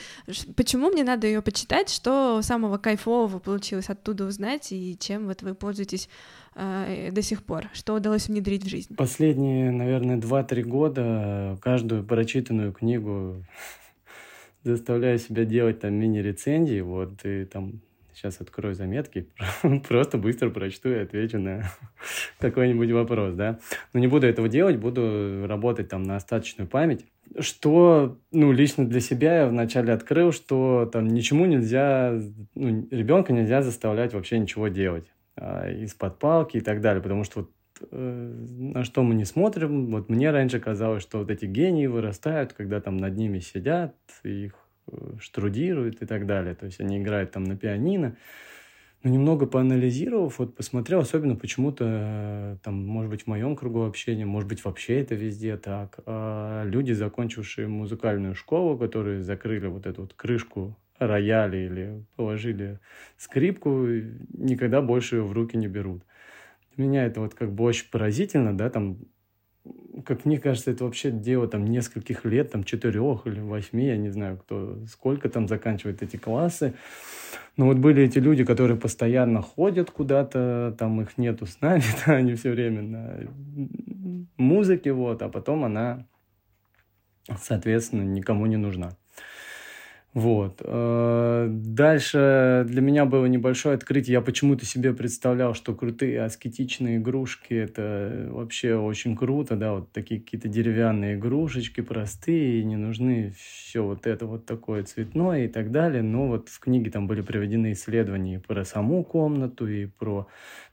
почему 0.56 0.90
мне 0.90 1.04
надо 1.04 1.26
ее 1.26 1.40
почитать, 1.40 1.88
что 1.88 2.42
самого 2.42 2.76
кайфового 2.76 3.38
получилось 3.38 3.88
оттуда 3.88 4.26
узнать, 4.26 4.72
и 4.72 4.96
чем 4.98 5.26
вот 5.26 5.40
вы 5.40 5.54
пользуетесь 5.54 6.10
э, 6.54 7.08
до 7.10 7.22
сих 7.22 7.44
пор, 7.44 7.70
что 7.72 7.94
удалось 7.94 8.28
внедрить 8.28 8.64
в 8.64 8.68
жизнь. 8.68 8.94
Последние, 8.94 9.70
наверное, 9.70 10.18
2-3 10.18 10.62
года 10.64 11.58
каждую 11.62 12.04
прочитанную 12.04 12.74
книгу 12.74 13.42
заставляю 14.64 15.18
себя 15.18 15.46
делать 15.46 15.80
там 15.80 15.94
мини-рецензии, 15.94 16.82
вот, 16.82 17.24
и 17.24 17.46
там 17.46 17.80
сейчас 18.18 18.40
открою 18.40 18.74
заметки, 18.74 19.28
просто 19.88 20.18
быстро 20.18 20.50
прочту 20.50 20.88
и 20.88 20.98
отвечу 20.98 21.38
на 21.38 21.70
какой-нибудь 22.40 22.90
вопрос, 22.90 23.34
да. 23.34 23.60
Но 23.92 24.00
не 24.00 24.08
буду 24.08 24.26
этого 24.26 24.48
делать, 24.48 24.76
буду 24.76 25.46
работать 25.46 25.88
там 25.88 26.02
на 26.02 26.16
остаточную 26.16 26.68
память. 26.68 27.06
Что, 27.38 28.18
ну, 28.32 28.52
лично 28.52 28.86
для 28.86 29.00
себя 29.00 29.42
я 29.42 29.46
вначале 29.46 29.92
открыл, 29.92 30.32
что 30.32 30.88
там 30.92 31.06
ничему 31.08 31.46
нельзя, 31.46 32.18
ну, 32.54 32.88
ребенка 32.90 33.32
нельзя 33.32 33.62
заставлять 33.62 34.14
вообще 34.14 34.38
ничего 34.38 34.68
делать 34.68 35.12
а, 35.36 35.70
из-под 35.70 36.18
палки 36.18 36.56
и 36.56 36.60
так 36.60 36.80
далее, 36.80 37.02
потому 37.02 37.22
что 37.24 37.40
вот 37.40 37.50
э, 37.92 38.44
на 38.58 38.82
что 38.82 39.02
мы 39.02 39.14
не 39.14 39.26
смотрим. 39.26 39.92
Вот 39.92 40.08
мне 40.08 40.30
раньше 40.30 40.58
казалось, 40.58 41.02
что 41.02 41.18
вот 41.18 41.30
эти 41.30 41.44
гении 41.44 41.86
вырастают, 41.86 42.54
когда 42.54 42.80
там 42.80 42.96
над 42.96 43.16
ними 43.16 43.38
сидят, 43.38 43.94
их 44.24 44.67
штрудируют 45.20 46.02
и 46.02 46.06
так 46.06 46.26
далее. 46.26 46.54
То 46.54 46.66
есть 46.66 46.80
они 46.80 46.98
играют 46.98 47.32
там 47.32 47.44
на 47.44 47.56
пианино. 47.56 48.16
Но 49.02 49.10
немного 49.10 49.46
поанализировав, 49.46 50.40
вот 50.40 50.56
посмотрел, 50.56 50.98
особенно 50.98 51.36
почему-то, 51.36 51.84
э, 51.86 52.56
там, 52.64 52.84
может 52.84 53.10
быть, 53.10 53.22
в 53.22 53.26
моем 53.28 53.54
кругу 53.54 53.84
общения, 53.84 54.26
может 54.26 54.48
быть, 54.48 54.64
вообще 54.64 55.00
это 55.00 55.14
везде 55.14 55.56
так. 55.56 56.00
а 56.04 56.64
люди, 56.64 56.92
закончившие 56.92 57.68
музыкальную 57.68 58.34
школу, 58.34 58.76
которые 58.76 59.22
закрыли 59.22 59.68
вот 59.68 59.86
эту 59.86 60.02
вот 60.02 60.14
крышку 60.14 60.76
рояля 60.98 61.64
или 61.64 62.04
положили 62.16 62.80
скрипку, 63.16 63.86
никогда 64.32 64.82
больше 64.82 65.16
ее 65.16 65.22
в 65.22 65.32
руки 65.32 65.56
не 65.56 65.68
берут. 65.68 66.02
Для 66.76 66.86
меня 66.86 67.06
это 67.06 67.20
вот 67.20 67.34
как 67.34 67.52
бы 67.52 67.64
очень 67.64 67.88
поразительно, 67.90 68.56
да, 68.56 68.68
там, 68.68 68.98
как 70.04 70.24
мне 70.24 70.38
кажется, 70.38 70.70
это 70.70 70.84
вообще 70.84 71.10
дело 71.10 71.48
там 71.48 71.64
нескольких 71.64 72.24
лет, 72.24 72.52
там, 72.52 72.64
четырех 72.64 73.26
или 73.26 73.40
восьми, 73.40 73.86
я 73.86 73.96
не 73.96 74.10
знаю, 74.10 74.38
кто, 74.38 74.78
сколько 74.86 75.28
там 75.28 75.48
заканчивает 75.48 76.02
эти 76.02 76.16
классы. 76.16 76.74
Но 77.56 77.66
вот 77.66 77.78
были 77.78 78.04
эти 78.04 78.18
люди, 78.18 78.44
которые 78.44 78.78
постоянно 78.78 79.42
ходят 79.42 79.90
куда-то, 79.90 80.76
там 80.78 81.00
их 81.00 81.18
нету 81.18 81.46
с 81.46 81.60
нами, 81.60 81.82
да, 82.06 82.14
они 82.14 82.34
все 82.34 82.50
время 82.52 82.82
на 82.82 83.18
музыке, 84.36 84.92
вот, 84.92 85.22
а 85.22 85.28
потом 85.28 85.64
она, 85.64 86.06
соответственно, 87.40 88.02
никому 88.02 88.46
не 88.46 88.56
нужна. 88.56 88.96
Вот. 90.14 90.62
Э, 90.64 91.48
Дальше 91.50 92.64
для 92.66 92.80
меня 92.80 93.04
было 93.04 93.26
небольшое 93.26 93.76
открытие. 93.76 94.14
Я 94.14 94.20
почему-то 94.20 94.64
себе 94.64 94.92
представлял, 94.92 95.54
что 95.54 95.74
крутые 95.74 96.22
аскетичные 96.22 96.96
игрушки– 96.96 97.54
это 97.54 98.28
вообще 98.30 98.74
очень 98.74 99.16
круто, 99.16 99.54
да, 99.54 99.74
вот 99.74 99.92
такие 99.92 100.20
какие-то 100.20 100.48
деревянные 100.48 101.16
игрушечки, 101.16 101.82
простые, 101.82 102.64
не 102.64 102.76
нужны 102.76 103.34
все 103.36 103.84
вот 103.84 104.06
это 104.06 104.26
вот 104.26 104.46
такое 104.46 104.82
цветное 104.82 105.44
и 105.44 105.48
так 105.48 105.70
далее. 105.70 106.02
Но 106.02 106.26
вот 106.26 106.48
в 106.48 106.58
книге 106.58 106.90
там 106.90 107.06
были 107.06 107.20
приведены 107.20 107.72
исследования 107.72 108.36
и 108.36 108.38
про 108.38 108.64
саму 108.64 109.04
комнату, 109.04 109.68
и 109.68 109.86
про 109.86 110.26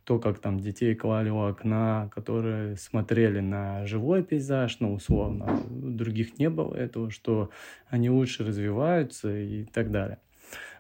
то, 0.06 0.20
как 0.20 0.40
там 0.40 0.60
детей 0.60 0.96
клали 0.96 1.30
у 1.30 1.40
окна, 1.40 2.10
которые 2.14 2.78
смотрели 2.78 3.40
на 3.40 3.86
живой 3.86 4.24
пейзаж, 4.24 4.80
ну, 4.80 4.94
условно, 4.94 5.60
других 5.68 6.38
не 6.38 6.50
было 6.50 6.76
этого, 6.76 7.10
что 7.10 7.50
они 7.90 8.10
лучше 8.10 8.46
развиваются 8.46 9.36
и 9.36 9.66
так 9.66 9.92
далее. 9.92 10.20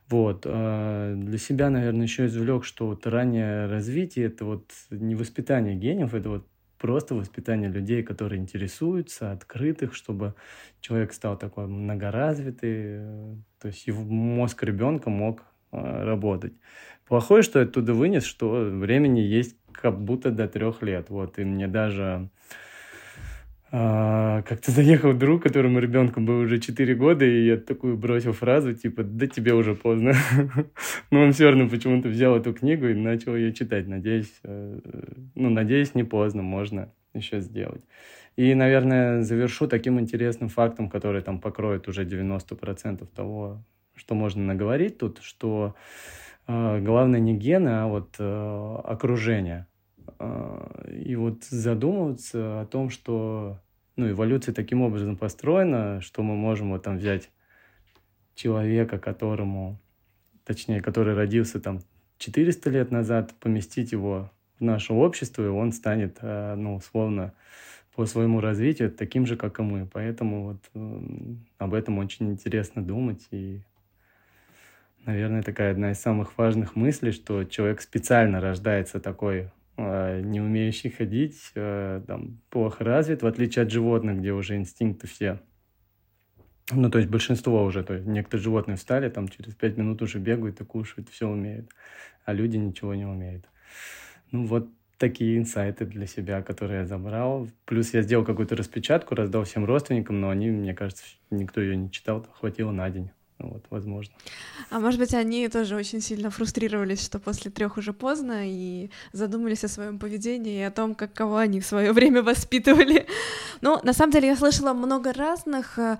Вот. 0.07 0.43
э, 0.45 1.15
Для 1.17 1.37
себя, 1.39 1.71
наверное, 1.71 2.03
еще 2.03 2.27
извлек, 2.27 2.63
что 2.63 2.87
вот 2.87 3.07
раннее 3.07 3.65
развитие– 3.65 4.25
это 4.27 4.45
вот 4.45 4.71
не 4.91 5.15
воспитание 5.15 5.75
гениев, 5.75 6.13
это 6.13 6.29
вот 6.29 6.47
просто 6.77 7.15
воспитание 7.15 7.69
людей, 7.69 8.03
которые 8.03 8.39
интересуются, 8.39 9.31
открытых, 9.31 9.95
чтобы 9.95 10.35
человек 10.81 11.13
стал 11.13 11.35
такой 11.37 11.65
многоразвитый, 11.65 12.73
э, 12.73 13.35
то 13.59 13.67
есть 13.69 13.87
его 13.87 14.03
мозг 14.03 14.61
ребенка 14.61 15.09
мог 15.09 15.41
э, 15.71 16.03
работать. 16.03 16.53
Плохое, 17.07 17.43
что 17.43 17.59
я 17.59 17.65
оттуда 17.65 17.93
вынес, 17.93 18.23
что 18.23 18.49
времени 18.49 19.19
есть 19.19 19.55
как 19.71 19.99
будто 19.99 20.31
до 20.31 20.47
трех 20.47 20.81
лет. 20.81 21.09
Вот, 21.09 21.37
и 21.37 21.43
мне 21.43 21.67
даже 21.67 22.29
а, 23.71 24.41
как-то 24.43 24.71
заехал 24.71 25.13
друг, 25.13 25.43
которому 25.43 25.79
ребенком 25.79 26.25
было 26.25 26.41
уже 26.41 26.59
4 26.59 26.95
года, 26.95 27.25
и 27.25 27.45
я 27.45 27.57
такую 27.57 27.97
бросил 27.97 28.31
фразу, 28.31 28.73
типа, 28.73 29.03
да 29.03 29.27
тебе 29.27 29.53
уже 29.53 29.75
поздно. 29.75 30.13
Но 31.11 31.21
он 31.21 31.33
все 31.33 31.49
равно 31.49 31.67
почему-то 31.67 32.07
взял 32.07 32.35
эту 32.35 32.53
книгу 32.53 32.87
и 32.87 32.93
начал 32.93 33.35
ее 33.35 33.53
читать. 33.53 33.87
Надеюсь, 33.87 34.33
э, 34.43 34.79
ну, 35.35 35.49
надеюсь, 35.49 35.93
не 35.93 36.03
поздно, 36.03 36.41
можно 36.41 36.91
еще 37.13 37.41
сделать. 37.41 37.81
И, 38.37 38.53
наверное, 38.53 39.23
завершу 39.23 39.67
таким 39.67 39.99
интересным 39.99 40.49
фактом, 40.49 40.89
который 40.89 41.21
там 41.21 41.39
покроет 41.39 41.87
уже 41.87 42.03
90% 42.05 43.05
того, 43.13 43.63
что 43.95 44.15
можно 44.15 44.43
наговорить 44.43 44.97
тут, 44.97 45.19
что 45.21 45.75
главное 46.47 47.19
не 47.19 47.35
гены, 47.35 47.69
а 47.69 47.87
вот 47.87 48.15
э, 48.19 48.75
окружение. 48.83 49.67
Э, 50.19 50.91
и 50.91 51.15
вот 51.15 51.43
задумываться 51.45 52.61
о 52.61 52.65
том, 52.65 52.89
что 52.89 53.59
ну, 53.95 54.09
эволюция 54.09 54.53
таким 54.53 54.81
образом 54.81 55.17
построена, 55.17 56.01
что 56.01 56.21
мы 56.21 56.35
можем 56.35 56.71
вот 56.71 56.83
там 56.83 56.97
взять 56.97 57.29
человека, 58.35 58.99
которому, 58.99 59.79
точнее, 60.43 60.81
который 60.81 61.15
родился 61.15 61.59
там 61.59 61.79
400 62.17 62.69
лет 62.69 62.91
назад, 62.91 63.33
поместить 63.39 63.91
его 63.91 64.31
в 64.59 64.63
наше 64.63 64.93
общество, 64.93 65.43
и 65.43 65.47
он 65.47 65.71
станет, 65.71 66.17
э, 66.21 66.55
ну, 66.55 66.75
условно, 66.75 67.33
по 67.95 68.05
своему 68.05 68.41
развитию 68.41 68.91
таким 68.91 69.25
же, 69.25 69.37
как 69.37 69.59
и 69.59 69.63
мы. 69.63 69.87
Поэтому 69.91 70.43
вот 70.43 70.57
э, 70.73 71.01
об 71.57 71.73
этом 71.73 71.97
очень 71.97 72.29
интересно 72.29 72.83
думать. 72.83 73.25
И, 73.31 73.61
наверное, 75.05 75.43
такая 75.43 75.71
одна 75.71 75.91
из 75.91 75.99
самых 75.99 76.37
важных 76.37 76.75
мыслей, 76.75 77.11
что 77.11 77.43
человек 77.43 77.81
специально 77.81 78.41
рождается 78.41 78.99
такой 78.99 79.51
э, 79.77 80.21
не 80.21 80.41
умеющий 80.41 80.89
ходить, 80.89 81.51
э, 81.55 82.01
там, 82.07 82.39
плохо 82.49 82.83
развит, 82.83 83.21
в 83.21 83.27
отличие 83.27 83.63
от 83.63 83.71
животных, 83.71 84.19
где 84.19 84.31
уже 84.31 84.55
инстинкты 84.55 85.07
все 85.07 85.39
ну, 86.71 86.89
то 86.89 86.97
есть 86.97 87.09
большинство 87.09 87.63
уже, 87.63 87.83
то 87.83 87.93
есть 87.93 88.07
некоторые 88.07 88.43
животные 88.43 88.77
встали, 88.77 89.09
там 89.09 89.27
через 89.27 89.53
пять 89.53 89.77
минут 89.77 90.01
уже 90.01 90.19
бегают 90.19 90.61
и 90.61 90.65
кушают, 90.65 91.09
все 91.09 91.27
умеют, 91.27 91.69
а 92.25 92.33
люди 92.33 92.57
ничего 92.57 92.95
не 92.95 93.05
умеют. 93.05 93.45
Ну, 94.31 94.45
вот 94.45 94.69
такие 94.97 95.37
инсайты 95.37 95.85
для 95.85 96.07
себя, 96.07 96.41
которые 96.41 96.79
я 96.81 96.85
забрал. 96.87 97.49
Плюс 97.65 97.93
я 97.93 98.01
сделал 98.01 98.25
какую-то 98.25 98.55
распечатку, 98.55 99.13
раздал 99.13 99.43
всем 99.43 99.65
родственникам, 99.65 100.19
но 100.21 100.29
они, 100.29 100.49
мне 100.49 100.73
кажется, 100.73 101.03
никто 101.29 101.61
ее 101.61 101.75
не 101.75 101.91
читал, 101.91 102.25
хватило 102.39 102.71
на 102.71 102.89
день. 102.89 103.11
Ну, 103.37 103.49
вот, 103.49 103.65
возможно. 103.69 104.13
А 104.69 104.79
может 104.79 104.97
быть, 104.97 105.13
они 105.13 105.49
тоже 105.49 105.75
очень 105.75 105.99
сильно 105.99 106.29
фрустрировались, 106.29 107.03
что 107.03 107.19
после 107.19 107.51
трех 107.51 107.75
уже 107.75 107.91
поздно, 107.91 108.49
и 108.49 108.89
задумались 109.11 109.65
о 109.65 109.67
своем 109.67 109.99
поведении 109.99 110.59
и 110.59 110.63
о 110.63 110.71
том, 110.71 110.95
как 110.95 111.11
кого 111.11 111.35
они 111.35 111.59
в 111.59 111.65
свое 111.65 111.91
время 111.91 112.23
воспитывали. 112.23 113.07
Но 113.61 113.81
на 113.83 113.91
самом 113.91 114.13
деле 114.13 114.29
я 114.29 114.37
слышала 114.37 114.73
много 114.73 115.11
разных 115.11 115.77
э, 115.77 115.97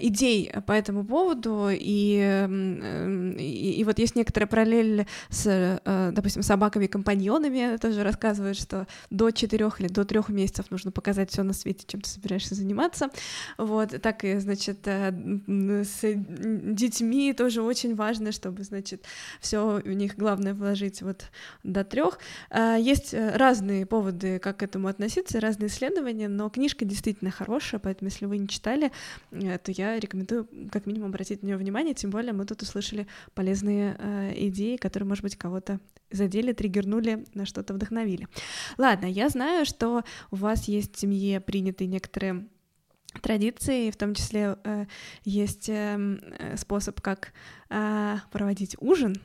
идей 0.00 0.50
по 0.66 0.72
этому 0.72 1.04
поводу, 1.04 1.68
и, 1.70 2.16
м, 2.18 3.32
и, 3.32 3.72
и 3.72 3.84
вот 3.84 3.98
есть 3.98 4.16
некоторая 4.16 4.46
параллель 4.46 5.06
с, 5.28 5.46
э, 5.84 6.12
допустим, 6.14 6.42
собаками-компаньонами, 6.42 7.76
тоже 7.76 8.02
рассказывают, 8.02 8.56
что 8.56 8.86
до 9.10 9.30
четырех 9.32 9.82
или 9.82 9.88
до 9.88 10.06
трех 10.06 10.30
месяцев 10.30 10.70
нужно 10.70 10.92
показать 10.92 11.30
все 11.30 11.42
на 11.42 11.52
свете, 11.52 11.84
чем 11.86 12.00
ты 12.00 12.08
собираешься 12.08 12.54
заниматься. 12.54 13.10
Вот, 13.58 14.00
так 14.00 14.24
и, 14.24 14.38
значит, 14.38 14.78
э, 14.86 15.12
с 15.84 16.04
детьми 16.74 17.32
тоже 17.32 17.62
очень 17.62 17.94
важно, 17.94 18.32
чтобы, 18.32 18.62
значит, 18.64 19.04
все 19.40 19.80
у 19.84 19.90
них 19.90 20.16
главное 20.16 20.54
вложить 20.54 21.02
вот 21.02 21.24
до 21.62 21.84
трех. 21.84 22.18
Есть 22.78 23.14
э, 23.14 23.36
разные 23.36 23.86
поводы, 23.86 24.38
как 24.38 24.58
к 24.58 24.62
этому 24.62 24.88
относиться, 24.88 25.40
разные 25.40 25.68
исследования, 25.68 26.28
но 26.28 26.48
книжка 26.50 26.84
действительно 26.84 27.30
хорошая, 27.30 27.80
поэтому 27.80 28.10
если 28.10 28.26
вы 28.26 28.38
не 28.38 28.48
читали, 28.48 28.92
э, 29.30 29.58
то 29.58 29.72
я 29.72 29.98
рекомендую 29.98 30.48
как 30.70 30.86
минимум 30.86 31.10
обратить 31.10 31.42
на 31.42 31.46
нее 31.46 31.56
внимание, 31.56 31.94
тем 31.94 32.10
более 32.10 32.32
мы 32.32 32.44
тут 32.44 32.62
услышали 32.62 33.06
полезные 33.34 33.96
э, 33.98 34.32
идеи, 34.48 34.76
которые, 34.76 35.08
может 35.08 35.22
быть, 35.22 35.36
кого-то 35.36 35.80
задели, 36.10 36.52
триггернули, 36.52 37.24
на 37.34 37.46
что-то 37.46 37.72
вдохновили. 37.74 38.26
Ладно, 38.78 39.06
я 39.06 39.28
знаю, 39.28 39.64
что 39.64 40.02
у 40.30 40.36
вас 40.36 40.68
есть 40.68 40.96
в 40.96 40.98
семье 40.98 41.40
приняты 41.40 41.86
некоторые 41.86 42.46
традиции, 43.22 43.90
в 43.90 43.96
том 43.96 44.14
числе 44.14 44.56
э, 44.64 44.86
есть 45.24 45.68
э, 45.68 46.56
способ, 46.56 47.00
как 47.00 47.32
э, 47.68 48.16
проводить 48.30 48.76
ужин 48.80 49.16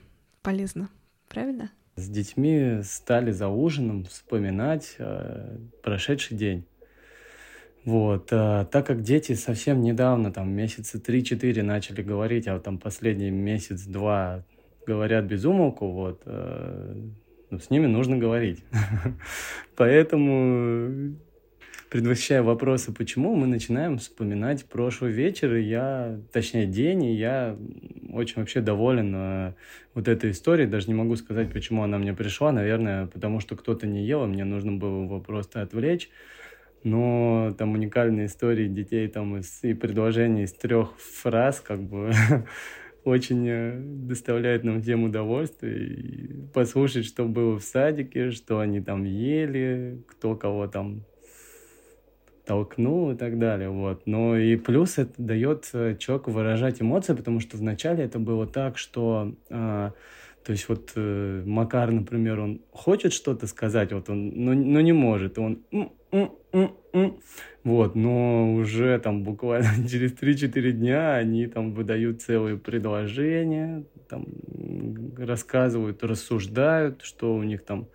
полезно, 0.41 0.89
правильно? 1.29 1.71
С 1.95 2.09
детьми 2.09 2.81
стали 2.83 3.31
за 3.31 3.47
ужином 3.47 4.03
вспоминать 4.05 4.95
э, 4.97 5.57
прошедший 5.81 6.35
день. 6.35 6.65
Вот, 7.85 8.29
а, 8.31 8.65
так 8.65 8.87
как 8.87 9.03
дети 9.03 9.33
совсем 9.33 9.81
недавно, 9.81 10.33
там, 10.33 10.49
месяца 10.51 10.97
3-4 10.97 11.61
начали 11.61 12.01
говорить, 12.01 12.47
а 12.47 12.59
там 12.59 12.79
последний 12.79 13.29
месяц-два 13.29 14.43
говорят 14.87 15.25
без 15.25 15.45
умолку, 15.45 15.91
вот, 15.91 16.23
э, 16.25 16.95
ну, 17.51 17.59
с 17.59 17.69
ними 17.69 17.85
нужно 17.85 18.17
говорить. 18.17 18.63
Поэтому, 19.75 21.15
предвосхищая 21.89 22.43
вопросы, 22.43 22.93
почему, 22.93 23.35
мы 23.35 23.47
начинаем 23.47 23.97
вспоминать 23.97 24.65
прошлый 24.65 25.11
вечер, 25.11 25.55
и 25.55 25.63
я, 25.63 26.19
точнее, 26.31 26.65
день, 26.65 27.03
и 27.05 27.15
я 27.15 27.57
очень 28.11 28.35
вообще 28.37 28.61
доволен 28.61 29.13
э, 29.15 29.53
вот 29.93 30.07
этой 30.07 30.31
историей. 30.31 30.67
Даже 30.67 30.87
не 30.87 30.93
могу 30.93 31.15
сказать, 31.15 31.51
почему 31.51 31.83
она 31.83 31.97
мне 31.97 32.13
пришла. 32.13 32.51
Наверное, 32.51 33.07
потому 33.07 33.39
что 33.39 33.55
кто-то 33.55 33.87
не 33.87 34.05
ел, 34.05 34.23
и 34.25 34.27
мне 34.27 34.43
нужно 34.45 34.73
было 34.73 35.03
его 35.03 35.19
просто 35.19 35.61
отвлечь 35.61 36.09
но 36.85 37.55
там 37.57 37.73
уникальные 37.73 38.27
истории 38.27 38.67
детей 38.67 39.07
там 39.07 39.37
из, 39.37 39.63
и 39.63 39.73
предложения 39.73 40.43
из 40.43 40.53
трех 40.53 40.95
фраз 40.99 41.59
как 41.59 41.81
бы 41.81 42.11
очень 43.03 43.45
э, 43.47 43.79
доставляет 43.79 44.63
нам 44.63 44.81
всем 44.81 45.03
удовольствие 45.03 46.47
послушать, 46.53 47.05
что 47.05 47.25
было 47.25 47.57
в 47.57 47.63
садике, 47.63 48.29
что 48.29 48.59
они 48.59 48.81
там 48.81 49.03
ели, 49.03 49.99
кто 50.07 50.35
кого 50.35 50.67
там 50.67 51.03
толкнул 52.45 53.11
и 53.11 53.15
так 53.15 53.39
далее, 53.39 53.69
вот. 53.69 54.05
Но 54.05 54.37
и 54.37 54.55
плюс 54.55 54.97
это 54.97 55.13
дает 55.17 55.69
э, 55.73 55.95
человеку 55.97 56.31
выражать 56.31 56.81
эмоции, 56.81 57.13
потому 57.13 57.39
что 57.39 57.57
вначале 57.57 58.03
это 58.03 58.19
было 58.19 58.45
так, 58.45 58.77
что 58.77 59.33
а, 59.49 59.93
то 60.45 60.51
есть 60.51 60.69
вот 60.69 60.91
э, 60.95 61.43
Макар, 61.45 61.91
например, 61.91 62.39
он 62.39 62.61
хочет 62.71 63.13
что-то 63.13 63.47
сказать, 63.47 63.91
вот 63.91 64.09
он, 64.09 64.29
но, 64.35 64.53
но 64.53 64.79
не 64.79 64.93
может, 64.93 65.39
он 65.39 65.63
вот, 67.63 67.95
но 67.95 68.53
уже 68.53 68.99
там 68.99 69.23
буквально 69.23 69.69
через 69.89 70.13
3-4 70.13 70.71
дня 70.71 71.15
они 71.15 71.47
там 71.47 71.73
выдают 71.73 72.21
целые 72.21 72.57
предложения, 72.57 73.83
там 74.07 74.27
рассказывают, 75.17 76.03
рассуждают, 76.03 77.01
что 77.01 77.35
у 77.35 77.41
них 77.41 77.65
там 77.65 77.87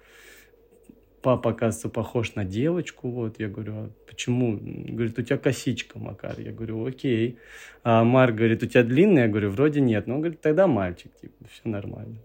папа, 1.23 1.51
оказывается, 1.51 1.89
похож 1.89 2.35
на 2.35 2.45
девочку, 2.45 3.11
вот, 3.11 3.39
я 3.39 3.49
говорю, 3.49 3.73
а 3.75 3.91
почему? 4.07 4.59
Говорит, 4.61 5.19
у 5.19 5.23
тебя 5.23 5.39
косичка, 5.39 5.99
Макар, 5.99 6.39
я 6.39 6.53
говорю, 6.53 6.87
окей. 6.87 7.39
А 7.83 8.05
Марк 8.05 8.35
говорит, 8.35 8.63
у 8.63 8.67
тебя 8.67 8.83
длинная, 8.83 9.25
я 9.25 9.29
говорю, 9.29 9.51
вроде 9.51 9.81
нет, 9.81 10.07
но 10.07 10.15
он 10.15 10.21
говорит, 10.21 10.41
тогда 10.41 10.67
мальчик, 10.67 11.11
типа, 11.21 11.45
все 11.51 11.69
нормально. 11.69 12.17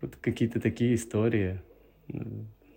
Вот 0.00 0.16
какие-то 0.20 0.60
такие 0.60 0.94
истории, 0.94 1.60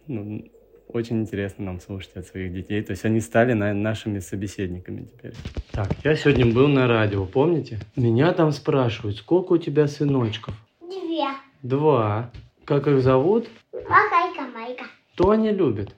ну, 0.07 0.46
очень 0.88 1.22
интересно 1.22 1.65
нам 1.65 1.81
слушать 1.81 2.15
от 2.15 2.25
своих 2.25 2.53
детей. 2.53 2.81
То 2.81 2.91
есть 2.91 3.03
они 3.03 3.19
стали 3.19 3.53
на, 3.53 3.74
нашими 3.74 4.19
собеседниками 4.19 5.03
теперь. 5.03 5.34
Так, 5.72 5.89
я 6.03 6.15
сегодня 6.15 6.46
был 6.46 6.69
на 6.69 6.88
радио, 6.88 7.25
помните? 7.25 7.79
Меня 7.98 8.31
там 8.34 8.51
спрашивают, 8.51 9.17
сколько 9.17 9.53
у 9.53 9.57
тебя 9.57 9.88
сыночков? 9.88 10.55
Две. 10.79 11.27
Два. 11.62 12.31
Как 12.63 12.88
их 12.88 13.01
зовут? 13.01 13.50
Майка. 13.74 14.26
Что 15.17 15.31
они 15.31 15.50
любят? 15.50 15.95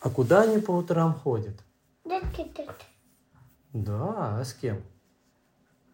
А 0.00 0.08
куда 0.08 0.44
они 0.44 0.62
по 0.62 0.70
утрам 0.70 1.12
ходят? 1.12 1.62
Да 3.74 4.38
а 4.38 4.42
с 4.42 4.54
кем? 4.54 4.80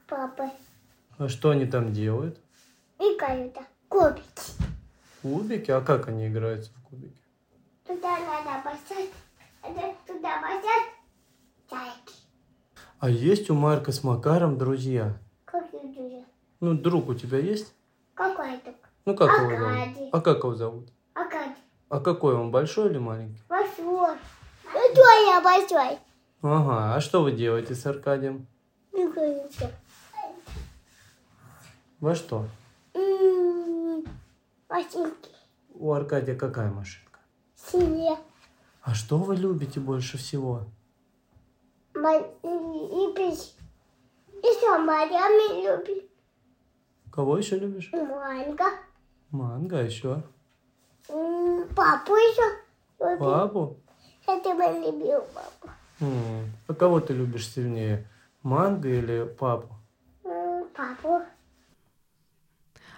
Папа. 0.07 0.53
А 1.19 1.29
что 1.29 1.51
они 1.51 1.67
там 1.67 1.93
делают? 1.93 2.39
И 3.01 3.17
каюта. 3.19 3.65
Кубики. 3.89 4.23
Кубики? 5.23 5.73
А 5.73 5.81
как 5.81 6.07
они 6.07 6.29
играются 6.29 6.71
в 6.71 6.83
кубики? 6.85 7.21
Туда 7.85 8.17
надо 8.21 8.63
бросать. 8.63 9.11
Туда 10.07 10.41
бросать. 10.41 10.87
Чайки. 11.69 12.15
А 13.01 13.11
есть 13.11 13.51
у 13.51 13.55
Марка 13.55 13.91
с 13.91 14.05
Макаром 14.05 14.57
друзья? 14.57 15.19
Как 15.47 15.65
их 15.75 15.93
друзья? 15.97 16.25
Ну, 16.61 16.75
друг 16.75 17.09
у 17.09 17.15
тебя 17.15 17.39
есть? 17.39 17.75
Какой 18.15 18.57
так? 18.59 18.77
Ну, 19.05 19.17
как 19.17 19.37
его 19.37 19.67
Аркадий. 19.67 19.95
зовут? 19.95 20.09
А 20.13 20.21
как 20.21 20.39
его 20.39 20.55
зовут? 20.55 20.93
А 21.91 21.99
какой 21.99 22.37
он, 22.37 22.53
большой 22.53 22.89
или 22.91 22.99
маленький? 22.99 23.43
Большой. 23.49 24.17
Ну, 24.73 24.95
твоя 24.95 25.41
большой. 25.43 25.99
Ага, 26.41 26.95
а 26.95 27.01
что 27.01 27.23
вы 27.23 27.33
делаете 27.33 27.75
с 27.75 27.85
Аркадием? 27.85 28.47
Играются. 28.93 29.73
Во 31.99 32.15
что? 32.15 32.47
М, 32.95 34.05
Машинки. 34.69 35.31
У 35.75 35.93
Аркадия 35.93 36.37
какая 36.37 36.71
машинка? 36.71 37.19
Синие. 37.57 38.17
А 38.83 38.95
что 38.95 39.19
вы 39.19 39.35
любите 39.35 39.81
больше 39.81 40.17
всего? 40.17 40.67
И 44.43 44.61
сама 44.61 44.79
Марьями 44.79 45.63
любит. 45.67 46.09
Кого 47.11 47.37
еще 47.37 47.59
любишь? 47.59 47.91
Манго. 47.93 48.65
Манго, 49.31 49.81
а 49.81 49.83
еще? 49.83 50.23
Папу 51.77 52.15
еще. 52.15 52.59
Папу? 53.19 53.77
Я 54.27 54.41
тебя 54.41 54.73
любил, 54.73 55.21
папу. 55.35 55.73
М, 56.01 56.45
А 56.69 56.75
кого 56.75 57.01
ты 57.01 57.13
любишь 57.15 57.49
сильнее? 57.49 58.07
Манго 58.43 58.89
или 58.89 59.25
папу? 59.39 59.69
М, 60.25 60.65
Папу. 60.77 61.23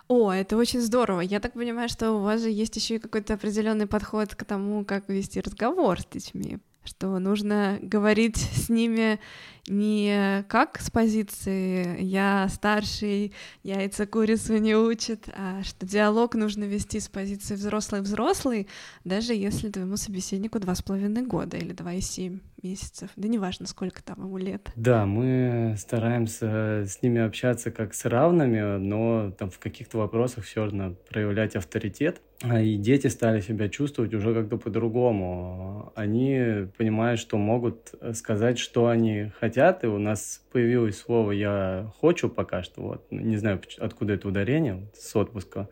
О, 0.08 0.30
это 0.30 0.56
очень 0.56 0.80
здорово. 0.80 1.20
Я 1.20 1.40
так 1.40 1.54
понимаю, 1.54 1.88
что 1.88 2.12
у 2.12 2.18
вас 2.18 2.42
же 2.42 2.50
есть 2.50 2.76
еще 2.76 2.96
и 2.96 2.98
какой-то 2.98 3.34
определенный 3.34 3.86
подход 3.86 4.34
к 4.34 4.44
тому, 4.44 4.84
как 4.84 5.08
вести 5.08 5.40
разговор 5.40 6.00
с 6.00 6.04
детьми, 6.06 6.58
что 6.84 7.18
нужно 7.18 7.78
говорить 7.80 8.36
с 8.36 8.68
ними 8.68 9.20
не 9.68 10.44
как 10.48 10.80
с 10.80 10.90
позиции 10.90 12.02
«я 12.02 12.48
старший, 12.48 13.32
яйца 13.62 14.06
курицу 14.06 14.56
не 14.58 14.74
учат», 14.74 15.28
а 15.36 15.62
что 15.62 15.86
диалог 15.86 16.34
нужно 16.34 16.64
вести 16.64 17.00
с 17.00 17.08
позиции 17.08 17.54
взрослый-взрослый, 17.54 18.68
даже 19.04 19.34
если 19.34 19.70
твоему 19.70 19.96
собеседнику 19.96 20.58
два 20.58 20.74
с 20.74 20.82
половиной 20.82 21.22
года 21.22 21.56
или 21.56 21.72
два 21.72 21.94
и 21.94 22.00
семь 22.00 22.40
месяцев. 22.62 23.10
Да 23.16 23.28
неважно, 23.28 23.66
сколько 23.66 24.02
там 24.02 24.24
ему 24.24 24.38
лет. 24.38 24.70
Да, 24.76 25.04
мы 25.04 25.74
стараемся 25.78 26.84
с 26.86 27.02
ними 27.02 27.20
общаться 27.20 27.70
как 27.70 27.94
с 27.94 28.04
равными, 28.04 28.78
но 28.78 29.32
там 29.32 29.50
в 29.50 29.58
каких-то 29.58 29.98
вопросах 29.98 30.44
все 30.44 30.64
равно 30.64 30.94
проявлять 31.10 31.56
авторитет. 31.56 32.20
А 32.42 32.60
И 32.60 32.76
дети 32.76 33.06
стали 33.06 33.40
себя 33.40 33.68
чувствовать 33.68 34.14
уже 34.14 34.34
как-то 34.34 34.56
по-другому. 34.56 35.92
Они 35.94 36.66
понимают, 36.76 37.20
что 37.20 37.36
могут 37.36 37.94
сказать, 38.14 38.58
что 38.58 38.88
они 38.88 39.30
хотят, 39.38 39.51
и 39.84 39.86
у 39.86 39.98
нас 39.98 40.44
появилось 40.52 40.98
слово 40.98 41.32
«я 41.32 41.92
хочу» 42.00 42.28
пока 42.28 42.62
что, 42.62 42.82
вот, 42.82 43.06
не 43.10 43.36
знаю, 43.36 43.60
откуда 43.78 44.14
это 44.14 44.28
ударение, 44.28 44.74
вот, 44.74 44.96
с 44.96 45.14
отпуска. 45.16 45.68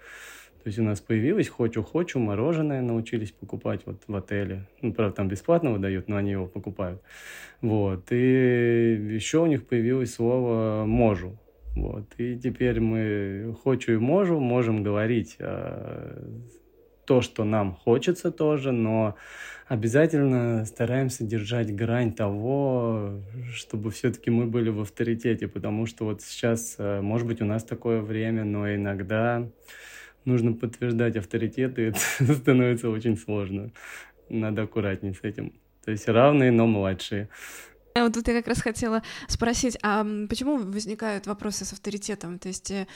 То 0.63 0.67
есть 0.67 0.79
у 0.79 0.83
нас 0.83 1.01
появилось 1.01 1.49
«хочу-хочу», 1.49 2.19
мороженое 2.19 2.83
научились 2.83 3.33
покупать 3.33 3.81
вот 3.87 4.03
в 4.07 4.15
отеле. 4.15 4.67
Ну, 4.83 4.93
правда, 4.93 5.17
там 5.17 5.29
бесплатно 5.29 5.73
выдают, 5.73 6.09
но 6.09 6.17
они 6.17 6.33
его 6.33 6.47
покупают. 6.47 7.03
Вот. 7.63 8.13
И 8.13 9.09
еще 9.11 9.39
у 9.39 9.47
них 9.47 9.67
появилось 9.67 10.15
слово 10.15 10.85
«можу». 10.85 11.39
Вот. 11.77 12.05
И 12.19 12.39
теперь 12.39 12.81
мы 12.81 13.57
«хочу» 13.65 13.93
и 13.93 13.97
«можу» 13.97 14.39
можем 14.39 14.83
говорить 14.83 15.37
э, 15.39 16.23
то, 17.11 17.23
что 17.23 17.43
нам 17.43 17.75
хочется 17.75 18.31
тоже, 18.31 18.71
но 18.71 19.17
обязательно 19.67 20.65
стараемся 20.65 21.25
держать 21.25 21.75
грань 21.75 22.13
того, 22.13 23.21
чтобы 23.53 23.91
все-таки 23.91 24.31
мы 24.31 24.47
были 24.47 24.71
в 24.71 24.83
авторитете, 24.83 25.49
потому 25.49 25.87
что 25.87 26.05
вот 26.05 26.23
сейчас, 26.23 26.77
э, 26.79 27.01
может 27.01 27.27
быть, 27.27 27.43
у 27.43 27.45
нас 27.45 27.65
такое 27.65 28.01
время, 28.01 28.45
но 28.45 28.73
иногда 28.73 29.45
нужно 30.25 30.53
подтверждать 30.53 31.17
авторитет, 31.17 31.81
и 31.81 31.83
это 31.91 31.99
становится 32.33 32.89
очень 32.89 33.17
сложно. 33.17 33.73
Надо 34.29 34.63
аккуратнее 34.63 35.15
с 35.15 35.25
этим. 35.25 35.55
То 35.85 35.91
есть 35.91 36.07
равные, 36.07 36.53
но 36.53 36.69
младшие. 36.69 37.29
А 37.95 38.05
Вот 38.05 38.15
тут 38.15 38.29
я 38.29 38.35
как 38.35 38.49
раз 38.49 38.61
хотела 38.61 39.03
спросить, 39.29 39.77
а 39.83 40.05
почему 40.29 40.59
возникают 40.59 41.27
вопросы 41.27 41.65
с 41.65 41.73
авторитетом? 41.73 42.39
То 42.39 42.49
есть 42.49 42.71
э, 42.71 42.87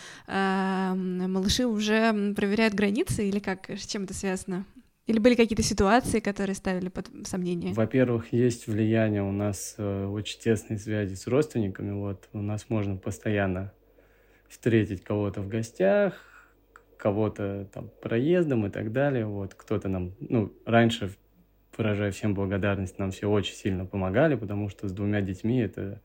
малыши 0.95 1.67
уже 1.67 2.33
проверяют 2.35 2.75
границы 2.75 3.29
или 3.29 3.39
как? 3.39 3.71
С 3.71 3.87
чем 3.87 4.05
это 4.05 4.15
связано? 4.15 4.65
Или 5.07 5.19
были 5.19 5.35
какие-то 5.35 5.63
ситуации, 5.63 6.21
которые 6.21 6.57
ставили 6.57 6.89
под 6.89 7.11
сомнение? 7.25 7.75
Во-первых, 7.75 8.33
есть 8.33 8.67
влияние 8.67 9.23
у 9.23 9.33
нас 9.33 9.75
э, 9.77 10.07
очень 10.07 10.41
тесной 10.41 10.79
связи 10.79 11.15
с 11.15 11.27
родственниками. 11.27 11.93
Вот 11.93 12.29
у 12.33 12.41
нас 12.41 12.71
можно 12.71 12.97
постоянно 12.97 13.73
встретить 14.49 15.05
кого-то 15.05 15.43
в 15.43 15.49
гостях, 15.49 16.15
кого-то 16.97 17.69
там 17.73 17.91
проездом 18.01 18.67
и 18.67 18.71
так 18.71 18.93
далее. 18.93 19.27
Вот 19.27 19.55
кто-то 19.55 19.89
нам, 19.89 20.15
ну, 20.21 20.55
раньше, 20.65 21.11
выражая 21.79 22.11
всем 22.11 22.35
благодарность, 22.35 22.99
нам 22.99 23.11
все 23.11 23.29
очень 23.29 23.55
сильно 23.55 23.87
помогали, 23.87 24.35
потому 24.35 24.69
что 24.69 24.89
с 24.89 24.93
двумя 24.93 25.21
детьми 25.21 25.61
это 25.61 26.01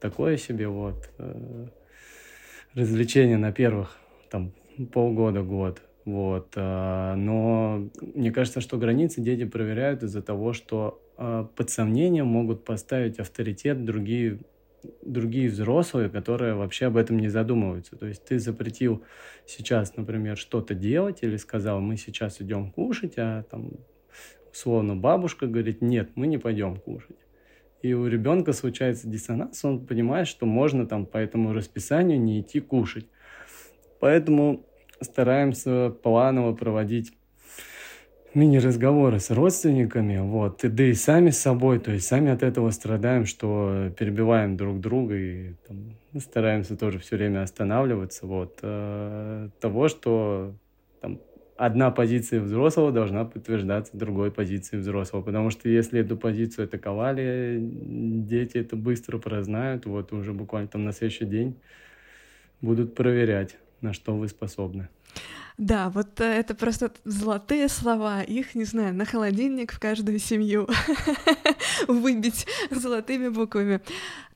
такое 0.00 0.36
себе 0.36 0.68
вот 0.68 1.10
э, 1.18 1.66
развлечение 2.74 3.38
на 3.38 3.52
первых 3.52 3.98
там 4.30 4.52
полгода-год. 4.92 5.82
Вот. 6.04 6.52
а, 6.56 7.14
Но 7.14 7.88
мне 8.14 8.30
кажется, 8.30 8.60
что 8.60 8.76
границы 8.78 9.20
дети 9.20 9.44
проверяют 9.44 10.02
из-за 10.02 10.22
того, 10.22 10.52
что 10.52 11.00
а, 11.16 11.44
под 11.44 11.70
сомнением 11.70 12.26
могут 12.26 12.64
поставить 12.64 13.18
авторитет 13.18 13.84
другие, 13.84 14.40
другие 15.02 15.48
взрослые, 15.48 16.10
которые 16.10 16.54
вообще 16.54 16.86
об 16.86 16.96
этом 16.96 17.18
не 17.18 17.28
задумываются. 17.28 17.96
То 17.96 18.06
есть 18.06 18.24
ты 18.24 18.38
запретил 18.38 19.02
сейчас, 19.46 19.96
например, 19.96 20.36
что-то 20.36 20.74
делать 20.74 21.20
или 21.22 21.36
сказал, 21.36 21.80
мы 21.80 21.96
сейчас 21.96 22.40
идем 22.42 22.70
кушать, 22.70 23.14
а 23.16 23.44
там 23.44 23.70
условно 24.52 24.96
бабушка 24.96 25.46
говорит, 25.46 25.82
нет, 25.82 26.10
мы 26.14 26.26
не 26.26 26.38
пойдем 26.38 26.76
кушать. 26.76 27.16
И 27.82 27.92
у 27.92 28.06
ребенка 28.06 28.52
случается 28.52 29.08
диссонанс, 29.08 29.64
он 29.64 29.84
понимает, 29.84 30.26
что 30.26 30.46
можно 30.46 30.86
там 30.86 31.04
по 31.04 31.18
этому 31.18 31.52
расписанию 31.52 32.20
не 32.20 32.40
идти 32.40 32.60
кушать. 32.60 33.06
Поэтому 34.00 34.64
стараемся 35.00 35.90
планово 35.90 36.54
проводить 36.54 37.12
мини-разговоры 38.34 39.20
с 39.20 39.30
родственниками, 39.30 40.18
вот, 40.18 40.64
и 40.64 40.68
да 40.68 40.84
и 40.84 40.94
сами 40.94 41.30
с 41.30 41.38
собой, 41.38 41.78
то 41.78 41.92
есть 41.92 42.06
сами 42.06 42.32
от 42.32 42.42
этого 42.42 42.70
страдаем, 42.70 43.26
что 43.26 43.92
перебиваем 43.96 44.56
друг 44.56 44.80
друга 44.80 45.14
и 45.14 45.54
там, 45.66 46.20
стараемся 46.20 46.76
тоже 46.76 46.98
все 46.98 47.16
время 47.16 47.42
останавливаться, 47.42 48.26
вот, 48.26 48.58
э, 48.62 49.48
того, 49.60 49.88
что 49.88 50.54
одна 51.56 51.90
позиция 51.90 52.40
взрослого 52.40 52.92
должна 52.92 53.24
подтверждаться 53.24 53.96
другой 53.96 54.30
позицией 54.30 54.80
взрослого, 54.80 55.22
потому 55.22 55.50
что 55.50 55.68
если 55.68 56.00
эту 56.00 56.16
позицию 56.16 56.66
атаковали, 56.66 57.58
дети 57.60 58.58
это 58.58 58.76
быстро 58.76 59.18
прознают, 59.18 59.86
вот, 59.86 60.12
уже 60.12 60.32
буквально 60.32 60.68
там 60.68 60.84
на 60.84 60.92
следующий 60.92 61.26
день 61.26 61.56
будут 62.60 62.94
проверять, 62.94 63.56
на 63.80 63.92
что 63.92 64.16
вы 64.16 64.28
способны. 64.28 64.88
Да, 65.56 65.88
вот 65.90 66.20
э, 66.20 66.24
это 66.24 66.54
просто 66.54 66.90
золотые 67.04 67.68
слова. 67.68 68.22
Их, 68.22 68.56
не 68.56 68.64
знаю, 68.64 68.92
на 68.92 69.04
холодильник 69.04 69.72
в 69.72 69.78
каждую 69.78 70.18
семью 70.18 70.68
выбить 71.88 72.46
золотыми 72.70 73.28
буквами. 73.28 73.80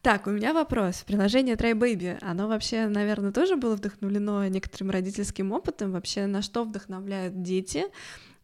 Так, 0.00 0.28
у 0.28 0.30
меня 0.30 0.54
вопрос. 0.54 1.02
Приложение 1.04 1.56
Try 1.56 1.72
Baby, 1.72 2.18
оно 2.20 2.46
вообще, 2.46 2.86
наверное, 2.86 3.32
тоже 3.32 3.56
было 3.56 3.74
вдохновлено 3.74 4.46
некоторым 4.46 4.90
родительским 4.90 5.50
опытом. 5.50 5.90
Вообще, 5.90 6.26
на 6.26 6.40
что 6.40 6.62
вдохновляют 6.62 7.42
дети 7.42 7.86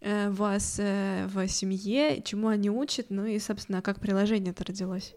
э, 0.01 0.31
вас 0.31 0.81
э, 0.81 1.27
в 1.29 1.47
семье, 1.47 2.23
чему 2.23 2.49
они 2.49 2.71
учат, 2.71 3.07
ну 3.09 3.25
и, 3.25 3.39
собственно, 3.39 3.83
как 3.83 4.01
приложение 4.01 4.51
это 4.51 4.65
родилось? 4.65 5.15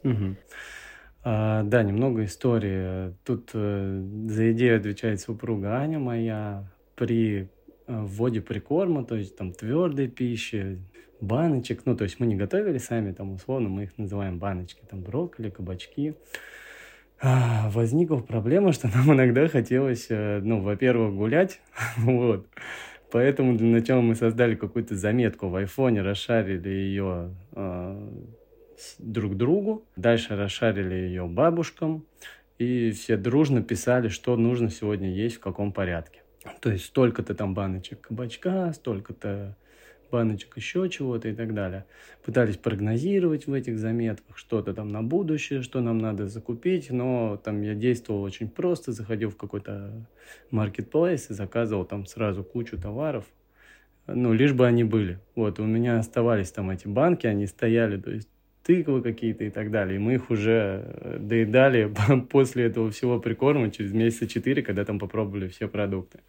А, 1.24 1.63
да, 1.63 1.82
немного 1.82 2.24
истории. 2.24 3.15
Тут 3.26 3.50
за 3.52 4.52
идею 4.52 4.78
отвечает 4.78 5.22
супруга 5.22 5.78
Аня 5.78 5.98
моя. 5.98 6.67
При 6.98 7.44
э, 7.44 7.46
вводе 7.88 8.42
прикорма, 8.42 9.06
то 9.06 9.16
есть 9.16 9.38
там 9.38 9.54
твердой 9.54 10.10
пищи, 10.10 10.80
баночек, 11.22 11.84
ну, 11.86 11.96
то 11.96 12.04
есть 12.04 12.20
мы 12.20 12.28
не 12.28 12.36
готовили 12.36 12.78
сами, 12.78 13.14
там, 13.14 13.36
условно, 13.36 13.70
мы 13.70 13.84
их 13.84 13.98
называем 13.98 14.38
баночки, 14.38 14.82
там, 14.90 15.02
брокколи, 15.02 15.50
кабачки. 15.50 16.16
А, 17.22 17.70
возникла 17.70 18.18
проблема, 18.18 18.74
что 18.74 18.90
нам 18.94 19.14
иногда 19.14 19.48
хотелось, 19.48 20.08
э, 20.10 20.42
ну, 20.44 20.62
во-первых, 20.62 21.16
гулять, 21.16 21.62
вот, 21.98 22.46
Поэтому 23.12 23.56
для 23.58 23.68
начала 23.68 24.02
мы 24.02 24.16
создали 24.16 24.56
какую-то 24.56 24.96
заметку 24.96 25.48
в 25.48 25.56
айфоне, 25.56 26.02
расшарили 26.02 26.70
ее 26.70 27.34
э, 27.54 28.10
друг 29.00 29.38
другу, 29.38 29.86
дальше 29.96 30.36
расшарили 30.36 30.94
ее 30.94 31.26
бабушкам, 31.26 32.06
и 32.58 32.92
все 32.92 33.16
дружно 33.16 33.64
писали, 33.64 34.10
что 34.10 34.36
нужно 34.36 34.70
сегодня 34.70 35.10
есть, 35.10 35.38
в 35.38 35.40
каком 35.40 35.72
порядке. 35.72 36.22
То 36.62 36.72
есть 36.72 36.86
столько-то 36.86 37.36
там 37.36 37.54
баночек 37.54 38.02
кабачка, 38.02 38.74
столько-то 38.74 39.56
баночек 40.12 40.56
еще 40.58 40.90
чего-то 40.90 41.30
и 41.30 41.34
так 41.34 41.54
далее. 41.54 41.86
Пытались 42.24 42.58
прогнозировать 42.58 43.48
в 43.48 43.54
этих 43.54 43.78
заметках 43.78 44.38
что-то 44.38 44.74
там 44.74 44.90
на 44.90 45.04
будущее, 45.04 45.62
что 45.62 45.82
нам 45.82 45.98
надо 45.98 46.28
закупить, 46.28 46.90
но 46.92 47.38
там 47.44 47.62
я 47.62 47.74
действовал 47.74 48.24
очень 48.24 48.50
просто, 48.50 48.92
заходил 48.92 49.30
в 49.30 49.38
какой-то 49.38 49.92
маркетплейс 50.52 51.30
и 51.30 51.34
заказывал 51.34 51.86
там 51.86 52.06
сразу 52.06 52.44
кучу 52.44 52.78
товаров, 52.78 53.26
ну, 54.08 54.34
лишь 54.34 54.54
бы 54.54 54.66
они 54.66 54.84
были. 54.84 55.20
Вот, 55.36 55.60
у 55.60 55.66
меня 55.66 56.00
оставались 56.00 56.52
там 56.52 56.70
эти 56.70 56.88
банки, 56.88 57.28
они 57.28 57.46
стояли, 57.46 58.00
то 58.00 58.12
есть 58.12 58.30
тыквы 58.68 59.02
какие-то 59.02 59.46
и 59.46 59.50
так 59.50 59.72
далее. 59.72 59.96
И 59.96 60.00
мы 60.00 60.16
их 60.16 60.30
уже 60.30 60.84
э, 60.84 61.18
доедали 61.20 61.92
после 62.30 62.66
этого 62.66 62.92
всего 62.92 63.20
прикорма 63.20 63.72
через 63.72 63.94
месяца 63.94 64.28
четыре, 64.28 64.62
когда 64.62 64.84
там 64.84 65.00
попробовали 65.00 65.48
все 65.48 65.70
продукты. 65.70 66.20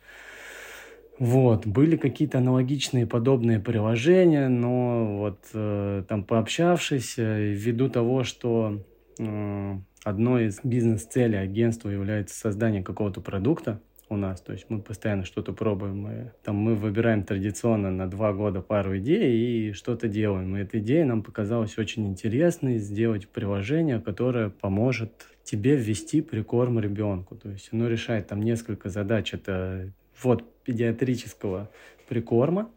Вот, 1.19 1.67
были 1.67 1.97
какие-то 1.97 2.39
аналогичные 2.39 3.05
подобные 3.05 3.59
приложения, 3.59 4.49
но 4.49 5.19
вот 5.19 5.41
э, 5.53 6.05
там 6.09 6.23
пообщавшись, 6.23 7.19
э, 7.19 7.55
ввиду 7.55 7.89
того, 7.89 8.23
что 8.23 8.85
э, 9.19 9.79
одной 10.05 10.47
из 10.47 10.61
бизнес-целей 10.63 11.39
агентства 11.39 11.89
является 11.89 12.39
создание 12.39 12.85
какого-то 12.85 13.21
продукта 13.21 13.81
у 14.11 14.17
нас, 14.17 14.41
то 14.41 14.53
есть 14.53 14.67
мы 14.69 14.81
постоянно 14.81 15.25
что-то 15.25 15.53
пробуем, 15.53 15.99
мы, 15.99 16.33
там 16.43 16.57
мы 16.57 16.75
выбираем 16.75 17.25
традиционно 17.25 17.91
на 17.91 18.09
два 18.09 18.33
года 18.33 18.61
пару 18.61 18.99
идей 18.99 19.69
и 19.69 19.73
что-то 19.73 20.09
делаем. 20.09 20.57
И 20.57 20.61
эта 20.61 20.79
идея 20.79 21.05
нам 21.05 21.23
показалась 21.23 21.79
очень 21.79 22.07
интересной, 22.07 22.79
сделать 22.79 23.29
приложение, 23.29 24.01
которое 24.01 24.51
поможет 24.51 25.13
тебе 25.45 25.77
ввести 25.77 26.21
прикорм 26.21 26.79
ребенку. 26.79 27.37
То 27.37 27.51
есть 27.51 27.69
оно 27.73 27.89
решает 27.89 28.29
там 28.29 28.43
несколько 28.43 28.89
задач. 28.89 29.33
Это 29.35 29.93
ввод 30.23 30.45
педиатрического 30.65 31.71
прикорма, 32.09 32.71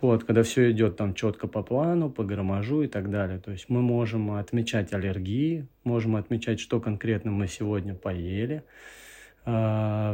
вот, 0.00 0.24
когда 0.24 0.42
все 0.44 0.70
идет 0.70 0.96
там 0.96 1.14
четко 1.14 1.48
по 1.48 1.62
плану, 1.62 2.08
по 2.08 2.22
граммажу 2.22 2.82
и 2.82 2.86
так 2.86 3.10
далее. 3.10 3.40
То 3.40 3.50
есть 3.50 3.68
мы 3.68 3.82
можем 3.82 4.30
отмечать 4.32 4.92
аллергии, 4.92 5.66
можем 5.82 6.14
отмечать, 6.16 6.60
что 6.60 6.80
конкретно 6.80 7.32
мы 7.32 7.48
сегодня 7.48 7.94
поели, 7.94 8.62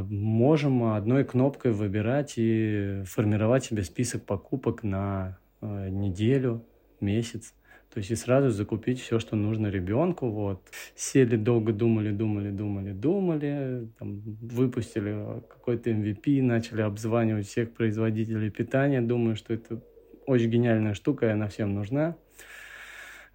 можем 0.08 0.92
одной 0.92 1.24
кнопкой 1.24 1.72
выбирать 1.72 2.34
и 2.36 3.02
формировать 3.06 3.64
себе 3.64 3.82
список 3.82 4.24
покупок 4.24 4.82
на 4.82 5.38
э, 5.60 5.88
неделю, 5.88 6.64
месяц. 7.00 7.54
То 7.94 7.98
есть 7.98 8.10
и 8.10 8.16
сразу 8.16 8.50
закупить 8.50 9.00
все, 9.00 9.20
что 9.20 9.36
нужно 9.36 9.68
ребенку. 9.68 10.28
Вот. 10.28 10.60
Сели 10.96 11.36
долго, 11.36 11.72
думали, 11.72 12.10
думали, 12.10 12.50
думали, 12.50 12.92
думали. 12.92 13.88
Там, 13.98 14.20
выпустили 14.20 15.42
какой-то 15.48 15.90
MVP, 15.90 16.42
начали 16.42 16.82
обзванивать 16.82 17.46
всех 17.46 17.72
производителей 17.72 18.50
питания. 18.50 19.00
Думаю, 19.00 19.36
что 19.36 19.54
это 19.54 19.80
очень 20.26 20.50
гениальная 20.50 20.94
штука, 20.94 21.26
и 21.26 21.30
она 21.30 21.46
всем 21.46 21.72
нужна. 21.74 22.16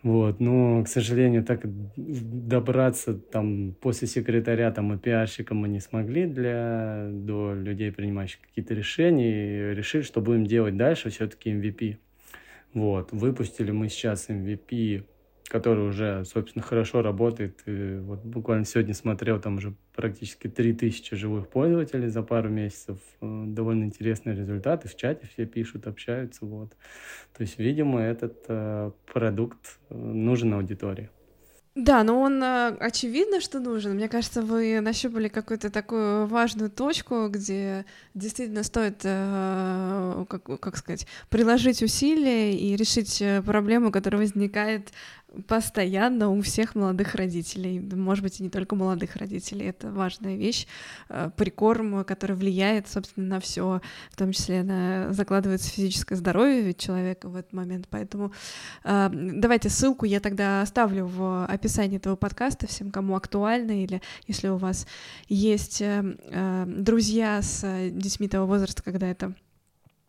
Вот, 0.02 0.40
но, 0.40 0.82
к 0.84 0.88
сожалению, 0.88 1.44
так 1.44 1.62
добраться 1.66 3.16
там 3.16 3.76
после 3.82 4.08
секретаря 4.08 4.72
там 4.72 4.94
и 4.94 4.98
пиарщика 4.98 5.54
мы 5.54 5.68
не 5.68 5.82
смогли 5.82 6.26
для 6.26 7.10
до 7.12 7.54
людей, 7.54 7.92
принимающих 7.92 8.40
какие-то 8.42 8.74
решения, 8.74 9.72
и 9.72 9.76
решили, 9.76 10.04
что 10.04 10.22
будем 10.22 10.46
делать 10.46 10.78
дальше 10.78 11.10
все-таки 11.10 11.52
MVP. 11.52 11.98
Вот, 12.74 13.12
выпустили 13.12 13.72
мы 13.72 13.90
сейчас 13.90 14.30
MVP, 14.30 15.04
который 15.50 15.90
уже, 15.90 16.24
собственно, 16.26 16.64
хорошо 16.64 17.02
работает. 17.02 17.62
И 17.66 17.98
вот 17.98 18.24
буквально 18.24 18.66
сегодня 18.66 18.94
смотрел, 18.94 19.42
там 19.42 19.58
уже 19.58 19.74
практически 19.94 20.48
3000 20.48 21.16
живых 21.16 21.50
пользователей 21.50 22.08
за 22.08 22.22
пару 22.24 22.50
месяцев. 22.50 22.98
Э, 23.20 23.44
Довольно 23.48 23.84
интересные 23.84 24.36
результаты. 24.36 24.88
В 24.88 24.96
чате 24.96 25.28
все 25.34 25.46
пишут, 25.46 25.88
общаются. 25.88 26.46
Вот. 26.46 26.70
То 27.36 27.42
есть, 27.42 27.58
видимо, 27.58 28.00
этот 28.00 28.46
э, 28.48 28.92
продукт 29.12 29.80
э, 29.90 29.96
нужен 29.96 30.54
аудитории. 30.54 31.10
Да, 31.76 32.04
но 32.04 32.20
он 32.20 32.44
э, 32.44 32.76
очевидно, 32.80 33.40
что 33.40 33.60
нужен. 33.60 33.94
Мне 33.94 34.10
кажется, 34.10 34.42
вы 34.42 34.82
нащупали 34.82 35.30
какую-то 35.30 35.70
такую 35.70 36.28
важную 36.28 36.70
точку, 36.70 37.30
где 37.30 37.86
действительно 38.14 38.64
стоит, 38.64 39.02
как, 39.04 40.44
как 40.60 40.78
сказать, 40.78 41.08
приложить 41.30 41.82
усилия 41.82 42.54
и 42.54 42.76
решить 42.76 43.24
проблему, 43.46 43.92
которая 43.92 44.22
возникает 44.22 44.90
постоянно 45.48 46.30
у 46.30 46.42
всех 46.42 46.76
молодых 46.76 47.15
родителей. 47.15 47.80
Может 47.80 48.24
быть, 48.24 48.39
и 48.39 48.44
не 48.44 48.50
только 48.50 48.76
молодых 48.76 49.15
родителей. 49.15 49.68
Это 49.68 49.92
важная 49.92 50.36
вещь. 50.36 50.68
Э, 51.10 51.30
Прикорм, 51.36 52.04
который 52.04 52.36
влияет, 52.36 52.88
собственно, 52.88 53.28
на 53.28 53.39
все, 53.39 53.82
в 54.12 54.15
том 54.15 54.32
числе 54.32 54.63
на 54.63 55.13
закладывается 55.13 55.70
физическое 55.70 56.15
здоровье 56.15 56.62
ведь 56.62 56.80
человека 56.80 57.30
в 57.30 57.36
этот 57.36 57.54
момент. 57.54 57.88
Поэтому 57.89 58.32
э, 58.84 59.10
давайте 59.12 59.70
ссылку 59.70 60.06
я 60.06 60.20
тогда 60.20 60.62
оставлю 60.62 61.06
в 61.06 61.46
описании 61.46 61.98
этого 61.98 62.15
подкаста 62.15 62.68
всем, 62.68 62.92
кому 62.92 63.15
актуально, 63.15 63.84
или 63.84 64.02
если 64.28 64.48
у 64.48 64.58
вас 64.58 64.88
есть 65.28 65.82
э, 65.82 66.65
друзья 66.65 67.42
с 67.42 67.89
детьми 67.92 68.28
того 68.28 68.48
возраста, 68.48 68.84
когда 68.84 69.08
это 69.08 69.36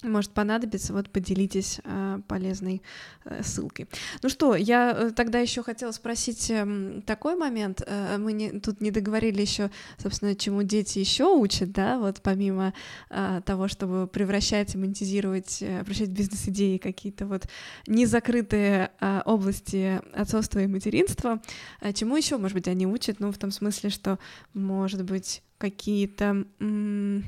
может 0.02 0.32
понадобиться, 0.32 0.92
вот 0.92 1.10
поделитесь 1.10 1.80
э, 1.84 2.20
полезной 2.26 2.82
э, 3.24 3.42
ссылкой. 3.42 3.88
Ну 4.22 4.28
что, 4.28 4.54
я 4.54 4.92
э, 4.92 5.10
тогда 5.10 5.38
еще 5.38 5.62
хотела 5.62 5.92
спросить 5.92 6.50
э, 6.50 7.02
такой 7.06 7.36
момент. 7.36 7.82
Э, 7.86 8.16
мы 8.18 8.32
не, 8.32 8.60
тут 8.60 8.80
не 8.80 8.90
договорили 8.90 9.40
еще, 9.40 9.70
собственно, 9.98 10.34
чему 10.34 10.62
дети 10.62 10.98
еще 10.98 11.24
учат, 11.24 11.72
да, 11.72 11.98
вот 11.98 12.20
помимо 12.22 12.72
э, 13.10 13.40
того, 13.44 13.68
чтобы 13.68 14.06
превращать 14.06 14.74
монетизировать, 14.74 15.58
э, 15.60 15.80
превращать 15.80 16.10
бизнес-идеи 16.10 16.78
какие-то 16.78 17.26
вот 17.26 17.46
незакрытые 17.86 18.90
э, 19.00 19.22
области 19.24 20.00
отцовства 20.14 20.60
и 20.60 20.66
материнства, 20.66 21.40
э, 21.80 21.92
чему 21.92 22.16
еще, 22.16 22.38
может 22.38 22.54
быть, 22.54 22.68
они 22.68 22.86
учат, 22.86 23.20
ну, 23.20 23.32
в 23.32 23.38
том 23.38 23.50
смысле, 23.50 23.90
что, 23.90 24.18
может 24.54 25.04
быть, 25.04 25.42
какие-то... 25.58 26.44
М- 26.58 27.24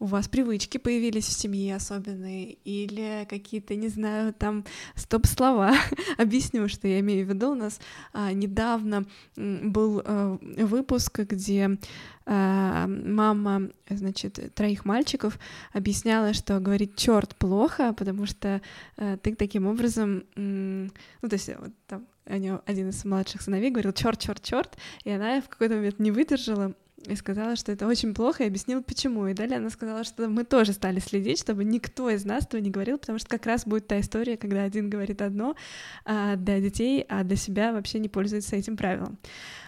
у 0.00 0.06
вас 0.06 0.28
привычки 0.28 0.78
появились 0.78 1.26
в 1.26 1.32
семье 1.32 1.76
особенные 1.76 2.54
или 2.64 3.26
какие-то, 3.28 3.74
не 3.76 3.88
знаю, 3.88 4.32
там 4.32 4.64
стоп-слова. 4.94 5.74
Объясню, 6.18 6.68
что 6.68 6.88
я 6.88 7.00
имею 7.00 7.26
в 7.26 7.28
виду. 7.28 7.50
У 7.50 7.54
нас 7.54 7.78
а, 8.14 8.32
недавно 8.32 9.04
был 9.36 10.02
а, 10.02 10.38
выпуск, 10.40 11.20
где 11.20 11.78
а, 12.24 12.86
мама, 12.86 13.70
значит, 13.90 14.54
троих 14.54 14.86
мальчиков 14.86 15.38
объясняла, 15.74 16.32
что 16.32 16.58
говорить 16.60 16.96
черт 16.96 17.36
плохо, 17.36 17.92
потому 17.92 18.24
что 18.24 18.62
а, 18.96 19.18
ты 19.18 19.34
таким 19.34 19.66
образом, 19.66 20.24
ну, 20.34 20.88
то 21.28 21.34
есть 21.34 21.50
вот 21.58 21.72
там 21.86 22.06
один 22.24 22.88
из 22.88 23.04
младших 23.04 23.42
сыновей 23.42 23.70
говорил 23.70 23.92
черт, 23.92 24.18
черт, 24.18 24.42
черт, 24.42 24.78
и 25.04 25.10
она 25.10 25.42
в 25.42 25.48
какой-то 25.48 25.74
момент 25.74 25.98
не 25.98 26.10
выдержала 26.10 26.74
и 27.06 27.16
сказала, 27.16 27.56
что 27.56 27.72
это 27.72 27.86
очень 27.86 28.14
плохо, 28.14 28.44
и 28.44 28.46
объяснила, 28.46 28.82
почему. 28.82 29.26
И 29.26 29.34
далее 29.34 29.56
она 29.56 29.70
сказала, 29.70 30.04
что 30.04 30.28
мы 30.28 30.44
тоже 30.44 30.72
стали 30.72 31.00
следить, 31.00 31.40
чтобы 31.40 31.64
никто 31.64 32.10
из 32.10 32.24
нас 32.24 32.44
этого 32.44 32.60
не 32.60 32.70
говорил, 32.70 32.98
потому 32.98 33.18
что 33.18 33.28
как 33.28 33.46
раз 33.46 33.66
будет 33.66 33.86
та 33.86 34.00
история, 34.00 34.36
когда 34.36 34.64
один 34.64 34.90
говорит 34.90 35.22
одно 35.22 35.56
а 36.04 36.36
для 36.36 36.60
детей, 36.60 37.04
а 37.08 37.24
для 37.24 37.36
себя 37.36 37.72
вообще 37.72 37.98
не 37.98 38.08
пользуется 38.08 38.56
этим 38.56 38.76
правилом. 38.76 39.18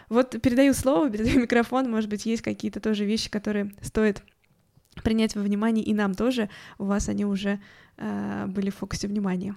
Вот 0.09 0.41
передаю 0.43 0.75
слово, 0.75 1.11
передаю 1.11 1.41
микрофон, 1.43 1.91
может 1.91 2.11
быть, 2.11 2.27
есть 2.27 2.43
какие-то 2.43 2.81
тоже 2.81 3.05
вещи, 3.05 3.31
которые 3.31 3.73
стоит 3.81 4.23
принять 5.03 5.35
во 5.35 5.43
внимание, 5.43 5.85
и 5.85 5.95
нам 5.95 6.15
тоже, 6.15 6.51
у 6.79 6.85
вас 6.85 7.09
они 7.09 7.25
уже 7.25 7.61
э, 7.97 8.47
были 8.47 8.69
в 8.69 8.77
фокусе 8.77 9.09
внимания. 9.09 9.57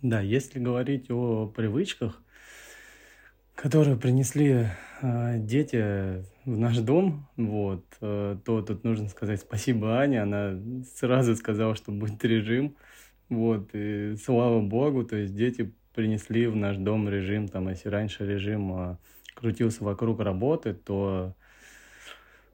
Да, 0.00 0.20
если 0.20 0.58
говорить 0.58 1.10
о 1.10 1.46
привычках, 1.46 2.22
которые 3.54 3.96
принесли 3.96 4.68
э, 5.02 5.38
дети 5.38 6.24
в 6.46 6.58
наш 6.58 6.78
дом, 6.78 7.28
вот, 7.36 7.84
э, 8.00 8.38
то 8.44 8.62
тут 8.62 8.84
нужно 8.84 9.08
сказать 9.08 9.40
спасибо 9.40 9.98
Ане, 9.98 10.22
она 10.22 10.58
сразу 10.94 11.34
сказала, 11.34 11.74
что 11.74 11.90
будет 11.90 12.24
режим, 12.24 12.76
вот, 13.28 13.70
и 13.72 14.14
слава 14.16 14.60
богу, 14.60 15.04
то 15.04 15.16
есть 15.16 15.34
дети 15.34 15.74
принесли 15.94 16.46
в 16.46 16.54
наш 16.54 16.76
дом 16.76 17.08
режим, 17.08 17.48
там, 17.48 17.68
если 17.68 17.88
раньше 17.88 18.24
режим 18.24 18.72
э, 18.72 18.96
крутился 19.34 19.82
вокруг 19.82 20.20
работы, 20.20 20.72
то 20.72 21.34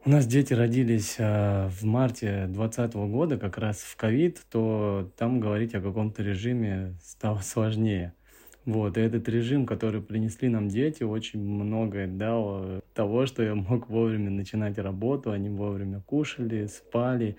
у 0.04 0.10
нас 0.10 0.26
дети 0.26 0.54
родились 0.54 1.16
э, 1.18 1.68
в 1.68 1.84
марте 1.84 2.46
2020 2.48 2.94
года, 2.94 3.38
как 3.38 3.58
раз 3.58 3.82
в 3.82 3.96
ковид, 3.96 4.40
то 4.50 5.12
там 5.18 5.38
говорить 5.38 5.74
о 5.74 5.82
каком-то 5.82 6.22
режиме 6.22 6.96
стало 7.02 7.40
сложнее. 7.40 8.14
Вот, 8.64 8.96
и 8.96 9.00
этот 9.00 9.28
режим, 9.28 9.66
который 9.66 10.00
принесли 10.00 10.48
нам 10.48 10.68
дети, 10.68 11.02
очень 11.02 11.40
многое 11.40 12.06
дал 12.06 12.82
того, 12.94 13.26
что 13.26 13.42
я 13.42 13.54
мог 13.56 13.88
вовремя 13.88 14.30
начинать 14.30 14.78
работу, 14.78 15.32
они 15.32 15.48
вовремя 15.48 16.00
кушали, 16.00 16.66
спали. 16.66 17.36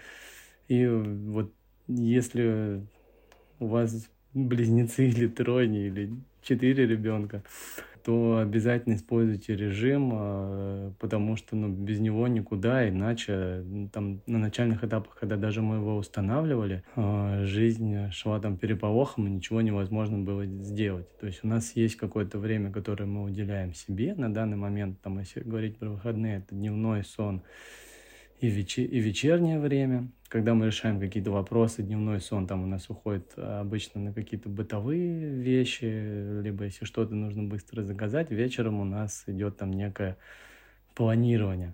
И 0.67 0.85
вот 0.85 1.53
если 1.87 2.85
у 3.59 3.67
вас 3.67 4.09
близнецы 4.33 5.07
или 5.07 5.27
тройни, 5.27 5.87
или 5.87 6.13
четыре 6.43 6.85
ребенка, 6.85 7.43
то 8.03 8.37
обязательно 8.37 8.95
используйте 8.95 9.55
режим, 9.55 10.11
а, 10.13 10.93
потому 10.99 11.35
что 11.37 11.55
ну, 11.55 11.69
без 11.69 11.99
него 11.99 12.27
никуда, 12.27 12.87
иначе 12.89 13.63
там 13.91 14.21
на 14.27 14.39
начальных 14.39 14.83
этапах, 14.83 15.15
когда 15.15 15.37
даже 15.37 15.61
мы 15.61 15.77
его 15.77 15.95
устанавливали, 15.95 16.83
а, 16.95 17.45
жизнь 17.45 18.11
шла 18.11 18.39
там 18.39 18.57
переполохом, 18.57 19.27
и 19.27 19.31
ничего 19.31 19.61
невозможно 19.61 20.19
было 20.19 20.45
сделать. 20.45 21.07
То 21.17 21.27
есть 21.27 21.43
у 21.43 21.47
нас 21.47 21.75
есть 21.75 21.95
какое-то 21.95 22.37
время, 22.39 22.71
которое 22.71 23.05
мы 23.05 23.23
уделяем 23.23 23.73
себе 23.73 24.13
на 24.15 24.33
данный 24.33 24.57
момент, 24.57 25.01
там, 25.01 25.19
если 25.19 25.41
говорить 25.41 25.77
про 25.77 25.89
выходные, 25.89 26.39
это 26.39 26.55
дневной 26.55 27.03
сон, 27.03 27.41
и, 28.43 28.49
вечер, 28.49 28.83
и 28.83 28.99
вечернее 28.99 29.57
время. 29.57 30.09
Когда 30.27 30.53
мы 30.53 30.65
решаем 30.65 30.99
какие-то 30.99 31.31
вопросы, 31.31 31.81
дневной 31.81 32.19
сон 32.19 32.45
там 32.45 32.63
у 32.63 32.67
нас 32.67 32.89
уходит 32.89 33.31
а, 33.37 33.61
обычно 33.61 34.01
на 34.01 34.13
какие-то 34.13 34.49
бытовые 34.49 35.29
вещи, 35.29 36.41
либо 36.41 36.65
если 36.65 36.83
что-то 36.83 37.15
нужно 37.15 37.43
быстро 37.43 37.83
заказать, 37.83 38.31
вечером 38.31 38.81
у 38.81 38.83
нас 38.83 39.23
идет 39.27 39.55
там 39.55 39.71
некое 39.71 40.17
планирование. 40.93 41.73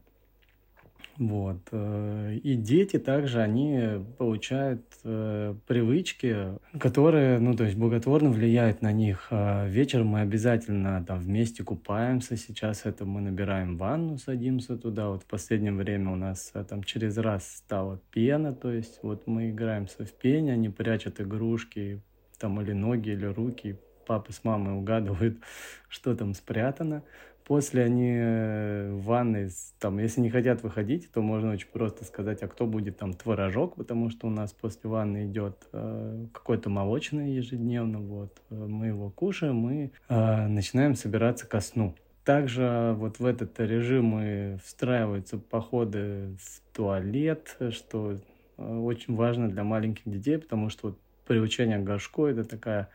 Вот. 1.19 1.67
Э, 1.73 2.33
и 2.41 2.55
дети 2.55 2.97
также, 2.97 3.41
они 3.41 4.05
получают 4.17 4.81
э, 5.03 5.53
привычки, 5.67 6.57
которые, 6.79 7.39
ну, 7.39 7.53
то 7.55 7.65
есть 7.65 7.75
благотворно 7.75 8.29
влияют 8.29 8.81
на 8.81 8.93
них. 8.93 9.27
А 9.29 9.67
вечером 9.67 10.07
мы 10.07 10.21
обязательно 10.21 11.03
там 11.05 11.19
вместе 11.19 11.65
купаемся. 11.65 12.37
Сейчас 12.37 12.85
это 12.85 13.03
мы 13.03 13.19
набираем 13.19 13.77
ванну, 13.77 14.17
садимся 14.17 14.77
туда. 14.77 15.09
Вот 15.09 15.23
в 15.23 15.25
последнее 15.25 15.73
время 15.73 16.13
у 16.13 16.15
нас 16.15 16.51
э, 16.53 16.63
там 16.63 16.83
через 16.83 17.17
раз 17.17 17.57
стала 17.57 17.99
пена, 18.11 18.53
то 18.53 18.71
есть 18.71 18.99
вот 19.03 19.27
мы 19.27 19.49
играемся 19.49 20.05
в 20.05 20.13
пене, 20.13 20.53
они 20.53 20.69
прячут 20.69 21.19
игрушки, 21.19 22.01
там 22.39 22.61
или 22.61 22.71
ноги, 22.71 23.09
или 23.09 23.25
руки, 23.25 23.77
папа 24.07 24.31
с 24.31 24.45
мамой 24.45 24.73
угадывают, 24.73 25.37
что 25.89 26.15
там 26.15 26.33
спрятано. 26.33 27.03
После 27.49 27.83
они 27.83 28.13
э, 28.15 28.91
в 28.91 29.05
ванной, 29.05 29.49
там, 29.79 29.97
если 29.97 30.21
не 30.21 30.29
хотят 30.29 30.61
выходить, 30.61 31.11
то 31.11 31.23
можно 31.23 31.51
очень 31.51 31.67
просто 31.67 32.05
сказать, 32.05 32.43
а 32.43 32.47
кто 32.47 32.67
будет 32.67 32.99
там 32.99 33.15
творожок, 33.15 33.73
потому 33.73 34.11
что 34.11 34.27
у 34.27 34.29
нас 34.29 34.53
после 34.53 34.87
ванны 34.87 35.25
идет 35.25 35.67
э, 35.73 36.27
какое-то 36.31 36.69
молочное 36.69 37.29
ежедневно, 37.29 37.97
вот. 38.01 38.39
Мы 38.51 38.85
его 38.89 39.09
кушаем 39.09 39.67
и 39.67 39.89
э, 40.09 40.47
начинаем 40.47 40.93
собираться 40.93 41.47
ко 41.47 41.59
сну. 41.59 41.95
Также 42.23 42.93
вот 42.95 43.17
в 43.17 43.25
этот 43.25 43.59
режим 43.59 44.19
и 44.21 44.57
встраиваются 44.57 45.39
походы 45.39 46.37
в 46.39 46.75
туалет, 46.75 47.57
что 47.71 48.11
э, 48.59 48.77
очень 48.77 49.15
важно 49.15 49.49
для 49.49 49.63
маленьких 49.63 50.03
детей, 50.05 50.37
потому 50.37 50.69
что 50.69 50.89
вот 50.89 50.99
приучение 51.25 51.79
к 51.79 51.83
горшку– 51.83 52.25
это 52.27 52.43
такая 52.43 52.89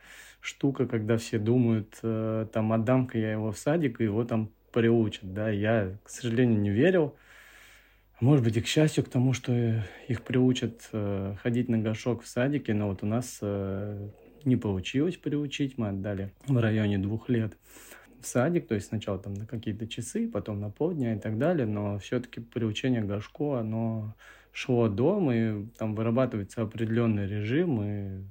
штука, 0.45 0.85
когда 0.85 1.17
все 1.17 1.39
думают, 1.39 1.97
э, 2.03 2.47
там, 2.53 2.71
отдам-ка 2.71 3.17
я 3.17 3.31
его 3.31 3.51
в 3.51 3.57
садик, 3.57 3.99
и 3.99 4.03
его 4.03 4.23
там 4.23 4.51
приучат, 4.71 5.33
да, 5.33 5.49
я, 5.49 5.97
к 6.03 6.09
сожалению, 6.09 6.59
не 6.59 6.69
верил, 6.69 7.15
может 8.19 8.45
быть, 8.45 8.55
и 8.55 8.61
к 8.61 8.67
счастью, 8.67 9.03
к 9.03 9.09
тому, 9.09 9.33
что 9.33 9.51
их 10.07 10.21
приучат 10.21 10.87
э, 10.93 11.35
ходить 11.41 11.67
на 11.67 11.79
горшок 11.79 12.23
в 12.23 12.27
садике, 12.27 12.73
но 12.73 12.89
вот 12.89 13.03
у 13.03 13.05
нас 13.05 13.39
э, 13.41 14.09
не 14.43 14.55
получилось 14.55 15.17
приучить, 15.17 15.77
мы 15.77 15.89
отдали 15.89 16.31
в 16.47 16.57
районе 16.57 16.97
двух 16.97 17.27
лет 17.29 17.57
в 18.21 18.27
садик, 18.27 18.67
то 18.67 18.75
есть 18.75 18.87
сначала 18.87 19.19
там 19.19 19.33
на 19.33 19.45
какие-то 19.45 19.87
часы, 19.87 20.29
потом 20.29 20.59
на 20.59 20.69
полдня 20.69 21.15
и 21.15 21.19
так 21.19 21.37
далее, 21.37 21.65
но 21.65 21.99
все-таки 21.99 22.39
приучение 22.39 23.01
к 23.01 23.07
горшку, 23.07 23.53
оно 23.53 24.15
шло 24.51 24.87
дома, 24.87 25.35
и 25.35 25.65
там 25.77 25.95
вырабатывается 25.95 26.61
определенный 26.61 27.27
режим, 27.27 27.81
и 27.83 28.23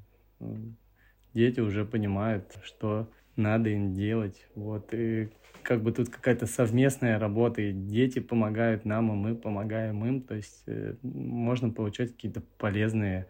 дети 1.35 1.61
уже 1.61 1.85
понимают, 1.85 2.57
что 2.62 3.11
надо 3.37 3.70
им 3.70 3.92
делать. 3.92 4.47
Вот. 4.55 4.94
И 4.94 5.31
как 5.62 5.83
бы 5.83 5.92
тут 5.92 6.09
какая-то 6.09 6.47
совместная 6.47 7.18
работа, 7.18 7.62
и 7.62 7.73
дети 7.73 8.20
помогают 8.20 8.85
нам, 8.85 9.11
и 9.12 9.14
мы 9.14 9.35
помогаем 9.35 10.05
им. 10.05 10.23
То 10.23 10.35
есть 10.35 10.62
э, 10.66 10.94
можно 11.03 11.70
получать 11.70 12.12
какие-то 12.12 12.42
полезные 12.59 13.27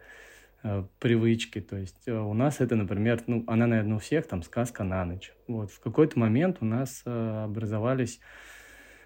э, 0.63 0.83
привычки. 0.99 1.61
То 1.61 1.77
есть 1.77 2.07
э, 2.07 2.13
у 2.13 2.33
нас 2.33 2.61
это, 2.61 2.75
например, 2.75 3.23
ну, 3.27 3.43
она, 3.47 3.67
наверное, 3.67 3.97
у 3.97 3.99
всех 3.99 4.27
там 4.27 4.43
сказка 4.43 4.83
на 4.83 5.05
ночь. 5.05 5.33
Вот. 5.47 5.71
В 5.71 5.79
какой-то 5.79 6.19
момент 6.19 6.57
у 6.61 6.65
нас 6.65 7.03
образовались 7.05 8.19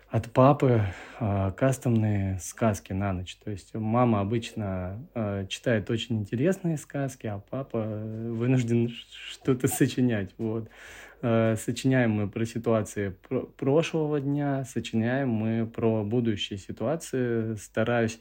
от 0.10 0.32
папы 0.32 0.82
э, 1.20 1.52
кастомные 1.56 2.40
сказки 2.40 2.94
на 2.94 3.14
ночь. 3.14 3.36
То 3.44 3.52
есть 3.52 3.74
мама 3.76 4.22
обычно 4.22 5.08
э, 5.14 5.46
читает 5.48 5.90
очень 5.92 6.20
интересные 6.20 6.78
сказки, 6.78 7.28
а 7.28 7.40
папа 7.40 7.80
вынужден 7.80 8.90
что-то 8.90 9.68
сочинять. 9.68 10.34
Вот. 10.40 10.68
Э, 11.22 11.56
сочиняем 11.58 12.12
мы 12.12 12.28
про 12.28 12.46
ситуации 12.46 13.16
про 13.28 13.42
прошлого 13.42 14.20
дня, 14.20 14.66
сочиняем 14.66 15.30
мы 15.30 15.68
про 15.68 16.04
будущие 16.04 16.58
ситуации. 16.58 17.56
Стараюсь 17.56 18.20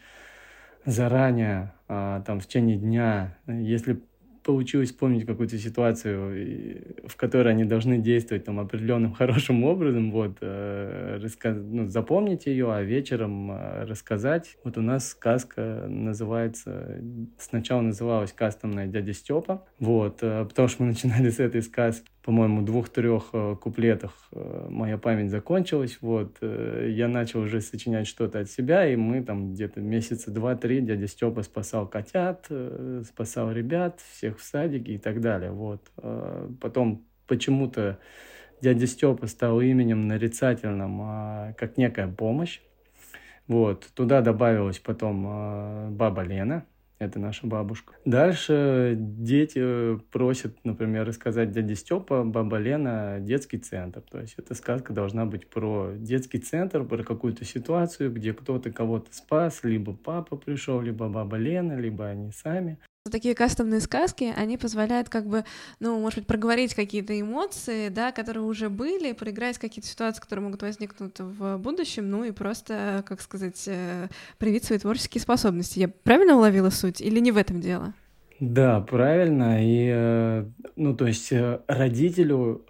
заранее, 0.85 1.73
э, 1.89 2.23
там, 2.27 2.41
в 2.41 2.47
течение 2.47 2.77
дня, 2.77 3.39
если 3.47 4.03
получилось 4.49 4.89
вспомнить 4.89 5.27
какую-то 5.27 5.59
ситуацию, 5.59 6.95
в 7.07 7.17
которой 7.17 7.51
они 7.51 7.65
должны 7.65 7.99
действовать 7.99 8.45
там 8.45 8.59
определенным 8.59 9.13
хорошим 9.13 9.63
образом, 9.63 10.11
вот, 10.11 10.39
э, 10.41 11.21
ну, 11.45 11.87
запомнить 11.89 12.47
ее, 12.47 12.73
а 12.73 12.81
вечером 12.81 13.53
э, 13.53 13.85
рассказать. 13.85 14.57
Вот 14.65 14.79
у 14.79 14.81
нас 14.81 15.11
сказка 15.11 15.85
называется, 15.87 16.99
сначала 17.39 17.83
называлась 17.83 18.33
«Кастомная 18.33 18.87
дядя 18.87 19.13
Степа», 19.13 19.67
вот, 19.81 20.21
э, 20.23 20.47
потому 20.47 20.69
что 20.69 20.83
мы 20.83 20.89
начинали 20.93 21.29
с 21.29 21.41
этой 21.41 21.61
сказки 21.61 22.09
по-моему, 22.29 22.61
двух-трех 22.61 23.31
э, 23.33 23.57
куплетах 23.59 24.13
э, 24.33 24.67
моя 24.69 24.99
память 24.99 25.31
закончилась, 25.31 25.97
вот, 26.03 26.37
э, 26.43 26.91
я 26.91 27.09
начал 27.09 27.41
уже 27.41 27.63
сочинять 27.63 28.07
что-то 28.07 28.41
от 28.41 28.51
себя, 28.51 28.87
и 28.87 28.97
мы 28.97 29.25
там 29.25 29.55
где-то 29.55 29.81
месяца 29.81 30.31
два-три 30.31 30.83
дядя 30.83 31.07
Степа 31.07 31.43
спасал 31.43 31.89
котят, 31.89 32.47
спасал 33.09 33.51
ребят, 33.51 34.01
всех 34.13 34.41
в 34.41 34.43
садике 34.43 34.93
и 34.93 34.99
так 34.99 35.23
далее, 35.23 35.53
вот. 35.53 35.91
Потом 36.61 37.07
почему-то 37.27 37.99
дядя 38.61 38.87
Степа 38.87 39.27
стал 39.27 39.63
именем 39.63 40.07
нарицательным, 40.07 41.01
а, 41.01 41.55
как 41.55 41.79
некая 41.79 42.09
помощь, 42.09 42.61
вот, 43.47 43.89
туда 43.95 44.21
добавилась 44.21 44.79
потом 44.79 45.97
баба 45.97 46.21
Лена, 46.25 46.67
это 46.99 47.19
наша 47.19 47.47
бабушка. 47.47 47.95
Дальше 48.05 48.95
дети 48.99 49.99
просят, 50.11 50.57
например, 50.65 51.07
рассказать 51.07 51.51
дяде 51.51 51.75
Степа, 51.75 52.25
баба 52.25 52.57
Лена, 52.57 53.19
детский 53.21 53.59
центр. 53.59 54.01
То 54.01 54.21
есть 54.21 54.35
эта 54.37 54.55
сказка 54.55 54.93
должна 54.93 55.27
быть 55.27 55.49
про 55.49 55.93
детский 55.97 56.39
центр, 56.39 56.85
про 56.85 57.03
какую-то 57.03 57.45
ситуацию, 57.45 58.13
где 58.13 58.33
кто-то 58.33 58.73
кого-то 58.73 59.13
спас, 59.15 59.61
либо 59.63 59.93
папа 59.95 60.37
пришел, 60.37 60.81
либо 60.81 61.09
баба 61.09 61.37
Лена, 61.37 61.79
либо 61.79 62.07
они 62.07 62.33
сами 62.33 62.79
такие 63.11 63.35
кастомные 63.35 63.81
сказки, 63.81 64.33
они 64.37 64.57
позволяют 64.57 65.09
как 65.09 65.27
бы, 65.27 65.45
ну, 65.81 65.99
может 65.99 66.21
быть, 66.21 66.27
проговорить 66.27 66.75
какие-то 66.75 67.19
эмоции, 67.19 67.89
да, 67.89 68.13
которые 68.13 68.45
уже 68.45 68.69
были, 68.69 69.13
проиграть 69.13 69.59
какие-то 69.59 69.89
ситуации, 69.89 70.21
которые 70.21 70.45
могут 70.45 70.63
возникнуть 70.63 71.19
в 71.19 71.57
будущем, 71.59 72.11
ну 72.11 72.25
и 72.25 72.31
просто, 72.31 73.05
как 73.07 73.21
сказать, 73.21 73.63
э, 73.67 74.09
привить 74.39 74.65
свои 74.65 74.79
творческие 74.79 75.21
способности. 75.21 75.79
Я 75.79 75.89
правильно 75.89 76.37
уловила 76.37 76.71
суть 76.71 77.01
или 77.01 77.21
не 77.21 77.33
в 77.33 77.37
этом 77.37 77.61
дело? 77.61 77.95
Да, 78.41 78.81
правильно. 78.81 79.65
И, 79.65 79.91
э, 79.93 80.45
ну, 80.77 80.97
то 80.97 81.07
есть 81.07 81.33
э, 81.33 81.61
родителю 81.67 82.65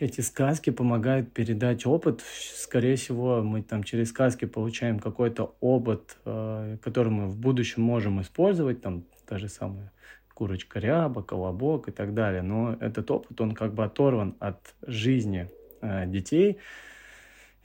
эти 0.00 0.22
сказки 0.22 0.70
помогают 0.70 1.32
передать 1.32 1.86
опыт. 1.86 2.22
Скорее 2.56 2.96
всего, 2.96 3.42
мы 3.42 3.62
там 3.62 3.84
через 3.84 4.08
сказки 4.10 4.46
получаем 4.46 4.98
какой-то 4.98 5.54
опыт, 5.60 6.16
который 6.24 7.10
мы 7.10 7.26
в 7.26 7.36
будущем 7.36 7.82
можем 7.82 8.20
использовать, 8.22 8.80
там, 8.80 9.04
та 9.26 9.38
же 9.38 9.48
самая 9.48 9.92
курочка 10.34 10.80
ряба, 10.80 11.22
колобок 11.22 11.88
и 11.88 11.92
так 11.92 12.12
далее. 12.12 12.42
Но 12.42 12.76
этот 12.80 13.10
опыт, 13.10 13.40
он 13.40 13.52
как 13.52 13.72
бы 13.72 13.84
оторван 13.84 14.34
от 14.40 14.74
жизни 14.86 15.48
э, 15.80 16.06
детей. 16.06 16.58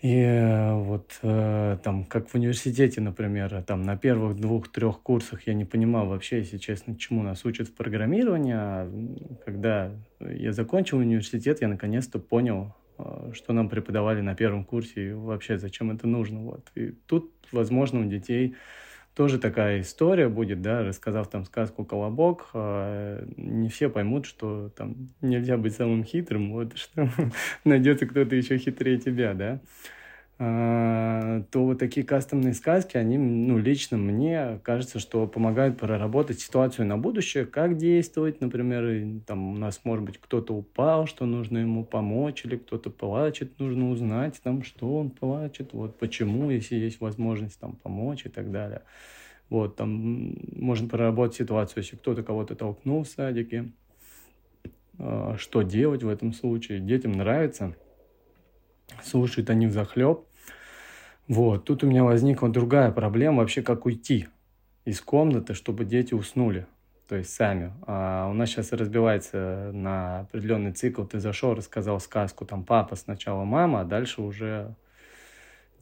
И 0.01 0.21
э, 0.21 0.73
вот 0.75 1.19
э, 1.23 1.77
там, 1.83 2.05
как 2.05 2.29
в 2.29 2.35
университете, 2.35 3.01
например, 3.01 3.61
там 3.63 3.83
на 3.83 3.97
первых 3.97 4.37
двух-трех 4.37 5.01
курсах 5.01 5.45
я 5.45 5.53
не 5.53 5.65
понимал 5.65 6.07
вообще, 6.07 6.37
если 6.37 6.57
честно, 6.57 6.95
чему 6.95 7.21
нас 7.21 7.43
учат 7.43 7.67
в 7.67 7.73
программировании. 7.75 8.53
А 8.55 8.89
когда 9.43 9.91
я 10.21 10.53
закончил 10.53 10.99
университет, 10.99 11.59
я 11.59 11.67
наконец-то 11.67 12.17
понял, 12.17 12.73
э, 12.97 13.31
что 13.33 13.51
нам 13.51 13.67
преподавали 13.67 14.21
на 14.21 14.35
первом 14.35 14.63
курсе 14.63 15.09
и 15.09 15.11
вообще 15.11 15.57
зачем 15.57 15.91
это 15.91 16.07
нужно. 16.07 16.39
Вот. 16.43 16.71
И 16.75 16.91
тут, 17.05 17.33
возможно, 17.51 17.99
у 17.99 18.05
детей 18.05 18.55
тоже 19.19 19.37
такая 19.37 19.81
история 19.81 20.29
будет, 20.29 20.61
да, 20.61 20.81
рассказав 20.81 21.29
там 21.29 21.43
сказку 21.43 21.83
«Колобок», 21.83 22.51
э, 22.53 23.25
не 23.35 23.67
все 23.67 23.89
поймут, 23.89 24.25
что 24.25 24.69
там 24.69 25.09
нельзя 25.19 25.57
быть 25.57 25.75
самым 25.75 26.05
хитрым, 26.05 26.53
вот, 26.53 26.77
что 26.77 27.09
найдется 27.65 28.05
кто-то 28.05 28.33
еще 28.33 28.57
хитрее 28.57 28.97
тебя, 28.97 29.33
да, 29.33 29.59
а, 29.59 29.59
то 30.39 31.43
вот 31.53 31.79
такие 31.79 32.05
кастомные 32.05 32.53
сказки, 32.53 32.95
они, 32.95 33.17
ну, 33.17 33.57
лично 33.57 33.97
мне 33.97 34.61
кажется, 34.63 34.97
что 34.97 35.27
помогают 35.27 35.77
проработать 35.77 36.39
ситуацию 36.39 36.85
на 36.87 36.97
будущее, 36.97 37.45
как 37.45 37.75
действовать, 37.75 38.39
например, 38.39 39.21
там 39.27 39.55
у 39.55 39.57
нас, 39.57 39.81
может 39.83 40.05
быть, 40.05 40.17
кто-то 40.17 40.53
упал, 40.53 41.07
что 41.07 41.25
нужно 41.25 41.57
ему 41.57 41.83
помочь, 41.83 42.45
или 42.45 42.55
кто-то 42.55 42.89
плачет, 42.89 43.59
нужно 43.59 43.89
узнать, 43.89 44.39
там, 44.41 44.63
что 44.63 44.99
он 44.99 45.09
плачет, 45.09 45.73
вот 45.73 45.99
почему, 45.99 46.49
если 46.49 46.75
есть 46.75 47.01
возможность 47.01 47.59
там 47.59 47.73
помочь 47.73 48.25
и 48.25 48.29
так 48.29 48.49
далее. 48.49 48.83
Вот, 49.49 49.75
там 49.75 50.37
можно 50.55 50.87
проработать 50.87 51.35
ситуацию, 51.35 51.83
если 51.83 51.97
кто-то 51.97 52.23
кого-то 52.23 52.55
толкнул 52.55 53.03
в 53.03 53.09
садике, 53.09 53.73
а, 54.97 55.35
что 55.37 55.63
делать 55.63 56.03
в 56.03 56.07
этом 56.07 56.31
случае. 56.31 56.79
Детям 56.79 57.11
нравится, 57.11 57.75
слушают 59.03 59.49
они 59.49 59.67
в 59.67 59.73
захлеб, 59.73 60.28
вот, 61.29 61.65
тут 61.65 61.83
у 61.83 61.87
меня 61.87 62.03
возникла 62.03 62.49
другая 62.49 62.91
проблема, 62.91 63.37
вообще 63.37 63.61
как 63.61 63.85
уйти 63.85 64.27
из 64.83 64.99
комнаты, 64.99 65.53
чтобы 65.53 65.85
дети 65.85 66.15
уснули, 66.15 66.65
то 67.07 67.15
есть 67.15 67.31
сами. 67.31 67.71
А 67.85 68.27
у 68.29 68.33
нас 68.33 68.49
сейчас 68.49 68.71
разбивается 68.71 69.69
на 69.71 70.21
определенный 70.21 70.71
цикл. 70.71 71.03
Ты 71.03 71.19
зашел, 71.19 71.53
рассказал 71.53 71.99
сказку, 71.99 72.45
там 72.45 72.63
папа, 72.63 72.95
сначала 72.95 73.43
мама, 73.43 73.81
а 73.81 73.85
дальше 73.85 74.23
уже 74.23 74.75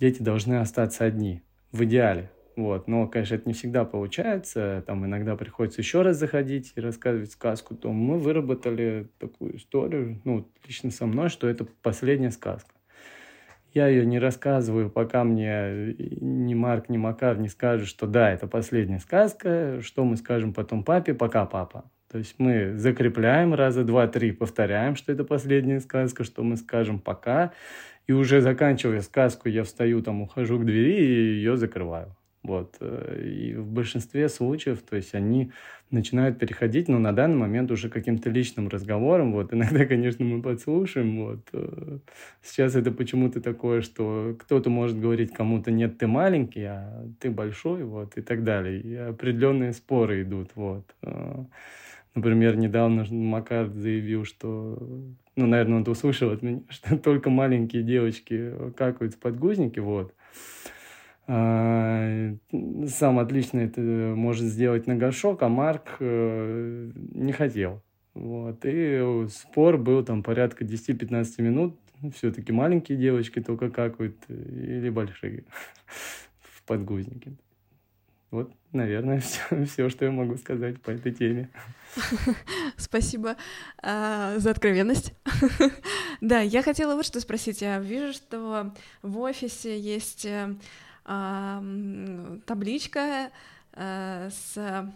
дети 0.02 0.22
должны 0.22 0.56
остаться 0.56 1.06
одни, 1.06 1.42
в 1.72 1.82
идеале. 1.86 2.30
Вот. 2.58 2.90
Но, 2.90 3.08
конечно, 3.08 3.36
это 3.36 3.48
не 3.48 3.54
всегда 3.54 3.86
получается. 3.86 4.84
Там 4.86 5.06
иногда 5.06 5.38
приходится 5.38 5.80
еще 5.80 6.02
раз 6.02 6.18
заходить 6.18 6.74
и 6.76 6.82
рассказывать 6.82 7.32
сказку. 7.32 7.74
То 7.74 7.94
мы 7.94 8.20
выработали 8.20 9.08
такую 9.18 9.56
историю, 9.56 10.20
ну, 10.26 10.46
лично 10.66 10.92
со 10.92 11.06
мной, 11.06 11.30
что 11.30 11.48
это 11.48 11.66
последняя 11.84 12.32
сказка. 12.32 12.74
Я 13.78 13.90
ее 13.90 14.08
не 14.08 14.18
рассказываю, 14.18 14.90
пока 14.90 15.24
мне 15.24 15.94
ни 16.20 16.56
Марк, 16.56 16.90
ни 16.90 16.98
Макар 16.98 17.38
не 17.38 17.48
скажут, 17.48 17.88
что 17.88 18.08
да, 18.08 18.32
это 18.32 18.48
последняя 18.48 18.98
сказка, 18.98 19.82
что 19.84 20.04
мы 20.04 20.18
скажем 20.18 20.52
потом 20.52 20.84
папе, 20.84 21.14
пока 21.14 21.46
папа. 21.46 21.92
То 22.12 22.18
есть 22.18 22.34
мы 22.40 22.76
закрепляем 22.76 23.54
раза 23.54 23.84
два-три, 23.84 24.32
повторяем, 24.32 24.96
что 24.96 25.12
это 25.12 25.24
последняя 25.24 25.80
сказка, 25.80 26.24
что 26.24 26.42
мы 26.42 26.58
скажем 26.58 26.98
пока, 26.98 27.52
и 28.08 28.14
уже 28.14 28.42
заканчивая 28.42 29.02
сказку, 29.02 29.48
я 29.48 29.64
встаю, 29.64 30.02
там, 30.02 30.24
ухожу 30.24 30.58
к 30.58 30.66
двери 30.66 30.98
и 30.98 31.36
ее 31.36 31.56
закрываю. 31.56 32.16
Вот. 32.48 32.78
Э, 32.80 33.22
и 33.22 33.54
в 33.56 33.68
большинстве 33.68 34.30
случаев, 34.30 34.82
то 34.82 34.96
есть 34.96 35.14
они 35.14 35.52
начинают 35.92 36.40
переходить, 36.40 36.88
но 36.88 36.98
на 36.98 37.12
данный 37.12 37.36
момент 37.36 37.72
уже 37.72 37.90
каким-то 37.90 38.30
личным 38.30 38.70
разговором. 38.70 39.34
Вот. 39.34 39.54
Иногда, 39.54 39.86
конечно, 39.94 40.24
мы 40.24 40.42
подслушаем. 40.42 41.26
Вот. 41.26 41.42
Э, 41.52 42.00
сейчас 42.42 42.76
это 42.76 42.92
почему-то 42.92 43.42
такое, 43.42 43.82
что 43.82 44.36
кто-то 44.40 44.70
может 44.70 44.98
говорить 44.98 45.34
кому-то, 45.34 45.72
нет, 45.72 45.98
ты 45.98 46.08
маленький, 46.08 46.64
а 46.64 47.06
ты 47.20 47.30
большой, 47.30 47.84
вот, 47.84 48.18
и 48.18 48.22
так 48.22 48.46
далее. 48.46 48.80
И 48.80 48.96
определенные 48.96 49.74
споры 49.74 50.24
идут. 50.24 50.52
Вот. 50.56 50.96
Э, 51.04 51.44
например, 52.16 52.56
недавно 52.56 53.06
Макар 53.12 53.68
заявил, 53.68 54.24
что 54.24 54.78
ну, 55.36 55.46
наверное, 55.46 55.78
он 55.78 55.88
услышал 55.88 56.32
от 56.32 56.42
меня, 56.42 56.62
что 56.70 56.98
только 56.98 57.30
маленькие 57.30 57.84
девочки 57.84 58.54
какают 58.78 59.16
в 59.16 59.20
подгузники, 59.20 59.80
вот. 59.80 60.14
А, 61.30 62.34
сам 62.88 63.20
отлично 63.20 63.60
это 63.60 63.82
может 63.82 64.46
сделать 64.46 64.88
на 64.88 64.96
горшок, 64.96 65.44
а 65.44 65.50
Марк 65.50 65.98
э, 66.00 66.92
не 67.14 67.34
хотел. 67.34 67.84
Вот. 68.14 68.60
И 68.64 69.26
спор 69.30 69.78
был 69.78 70.04
там 70.04 70.24
порядка 70.24 70.64
10-15 70.64 71.42
минут. 71.42 71.76
Все-таки 72.16 72.52
маленькие 72.54 72.98
девочки 72.98 73.42
только 73.42 73.70
какают 73.70 74.16
или 74.30 74.90
большие 74.90 75.44
в 76.40 76.64
подгузнике. 76.64 77.34
Вот, 78.32 78.52
наверное, 78.72 79.20
все, 79.22 79.66
все, 79.66 79.90
что 79.90 80.06
я 80.06 80.12
могу 80.12 80.38
сказать 80.38 80.82
по 80.82 80.92
этой 80.92 81.12
теме. 81.12 81.50
Спасибо 82.78 83.36
э, 83.84 84.36
за 84.38 84.52
откровенность. 84.52 85.14
да, 86.22 86.40
я 86.40 86.62
хотела 86.62 86.96
вот 86.96 87.06
что 87.06 87.20
спросить. 87.20 87.62
Я 87.62 87.80
вижу, 87.80 88.14
что 88.14 88.74
в 89.02 89.20
офисе 89.20 89.80
есть 89.80 90.26
э, 90.26 90.56
табличка 91.08 93.32
э, 93.74 94.30
с 94.30 94.92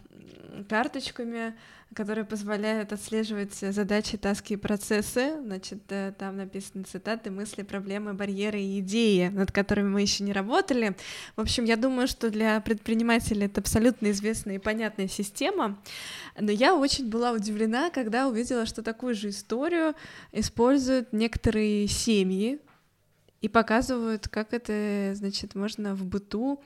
карточками, 0.67 1.55
которые 1.93 2.23
позволяют 2.23 2.93
отслеживать 2.93 3.53
задачи, 3.53 4.17
таски 4.17 4.53
и 4.53 4.57
процессы. 4.57 5.35
Значит, 5.41 5.79
э, 5.89 6.13
там 6.17 6.37
написаны 6.37 6.83
цитаты, 6.83 7.31
мысли, 7.31 7.63
проблемы, 7.63 8.13
барьеры 8.13 8.61
и 8.61 8.79
идеи, 8.79 9.27
над 9.27 9.51
которыми 9.51 9.89
мы 9.89 10.01
еще 10.01 10.23
не 10.23 10.31
работали. 10.31 10.95
В 11.35 11.41
общем, 11.41 11.65
я 11.65 11.75
думаю, 11.75 12.07
что 12.07 12.29
для 12.29 12.61
предпринимателей 12.61 13.45
это 13.45 13.61
абсолютно 13.61 14.11
известная 14.11 14.55
и 14.55 14.59
понятная 14.59 15.07
система. 15.07 15.79
Но 16.39 16.51
я 16.51 16.75
очень 16.75 17.09
была 17.09 17.33
удивлена, 17.33 17.89
когда 17.89 18.27
увидела, 18.27 18.65
что 18.65 18.83
такую 18.83 19.15
же 19.15 19.29
историю 19.29 19.93
используют 20.31 21.11
некоторые 21.11 21.87
семьи, 21.87 22.59
и 23.41 23.47
показывают, 23.47 24.27
как 24.27 24.53
это, 24.53 25.13
значит, 25.15 25.55
можно 25.55 25.95
в 25.95 26.05
быту 26.05 26.61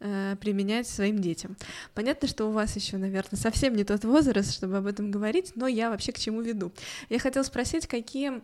э, 0.00 0.36
применять 0.40 0.88
своим 0.88 1.18
детям. 1.18 1.56
Понятно, 1.94 2.26
что 2.28 2.46
у 2.46 2.52
вас 2.52 2.74
еще, 2.76 2.96
наверное, 2.96 3.38
совсем 3.38 3.76
не 3.76 3.84
тот 3.84 4.04
возраст, 4.04 4.52
чтобы 4.52 4.78
об 4.78 4.86
этом 4.86 5.10
говорить, 5.10 5.52
но 5.54 5.66
я 5.66 5.90
вообще 5.90 6.12
к 6.12 6.18
чему 6.18 6.40
веду. 6.40 6.72
Я 7.10 7.18
хотела 7.18 7.42
спросить, 7.42 7.86
какие 7.86 8.42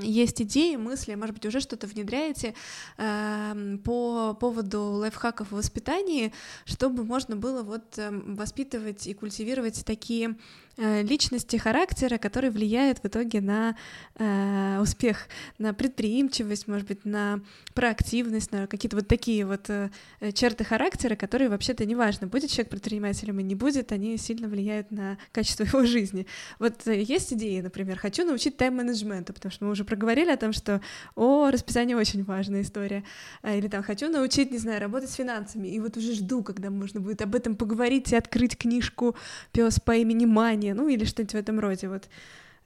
есть 0.00 0.40
идеи, 0.40 0.76
мысли, 0.76 1.14
может 1.14 1.34
быть, 1.34 1.46
уже 1.46 1.60
что-то 1.60 1.86
внедряете 1.86 2.54
э, 2.96 3.76
по 3.84 4.34
поводу 4.34 4.80
лайфхаков 4.82 5.48
в 5.48 5.56
воспитании, 5.56 6.32
чтобы 6.64 7.04
можно 7.04 7.36
было 7.36 7.62
вот 7.62 7.98
э, 7.98 8.10
воспитывать 8.10 9.06
и 9.06 9.14
культивировать 9.14 9.84
такие 9.84 10.36
личности 10.76 11.56
характера, 11.56 12.18
которые 12.18 12.50
влияют 12.50 12.98
в 12.98 13.06
итоге 13.06 13.40
на 13.40 13.76
э, 14.16 14.78
успех, 14.80 15.28
на 15.58 15.72
предприимчивость, 15.72 16.66
может 16.66 16.88
быть, 16.88 17.04
на 17.04 17.40
проактивность, 17.74 18.52
на 18.52 18.66
какие-то 18.66 18.96
вот 18.96 19.08
такие 19.08 19.46
вот 19.46 19.70
э, 19.70 19.90
черты 20.32 20.64
характера, 20.64 21.16
которые 21.16 21.48
вообще-то 21.48 21.84
неважно, 21.84 22.26
будет 22.26 22.50
человек 22.50 22.70
предпринимателем 22.70 23.40
и 23.40 23.42
не 23.42 23.54
будет, 23.54 23.92
они 23.92 24.16
сильно 24.16 24.48
влияют 24.48 24.90
на 24.90 25.18
качество 25.32 25.64
его 25.64 25.84
жизни. 25.84 26.26
Вот 26.58 26.86
э, 26.86 27.02
есть 27.02 27.32
идеи, 27.32 27.60
например, 27.60 27.98
хочу 27.98 28.24
научить 28.24 28.56
тайм-менеджменту, 28.56 29.32
потому 29.32 29.52
что 29.52 29.64
мы 29.64 29.70
уже 29.70 29.84
проговорили 29.84 30.30
о 30.30 30.36
том, 30.36 30.52
что 30.52 30.80
о, 31.14 31.50
расписание 31.50 31.96
очень 31.96 32.24
важная 32.24 32.62
история, 32.62 33.04
а, 33.42 33.54
или 33.54 33.68
там 33.68 33.82
хочу 33.82 34.08
научить, 34.08 34.50
не 34.50 34.58
знаю, 34.58 34.80
работать 34.80 35.10
с 35.10 35.14
финансами, 35.14 35.68
и 35.68 35.80
вот 35.80 35.96
уже 35.96 36.14
жду, 36.14 36.42
когда 36.42 36.70
можно 36.70 37.00
будет 37.00 37.22
об 37.22 37.34
этом 37.34 37.56
поговорить 37.56 38.12
и 38.12 38.16
открыть 38.16 38.56
книжку 38.56 39.16
«Пес 39.52 39.80
по 39.80 39.92
имени 39.92 40.24
Мани», 40.24 40.63
название, 40.64 40.74
ну 40.74 40.88
или 40.88 41.04
что-нибудь 41.04 41.34
в 41.34 41.36
этом 41.36 41.60
роде. 41.60 41.88
Вот 41.88 42.08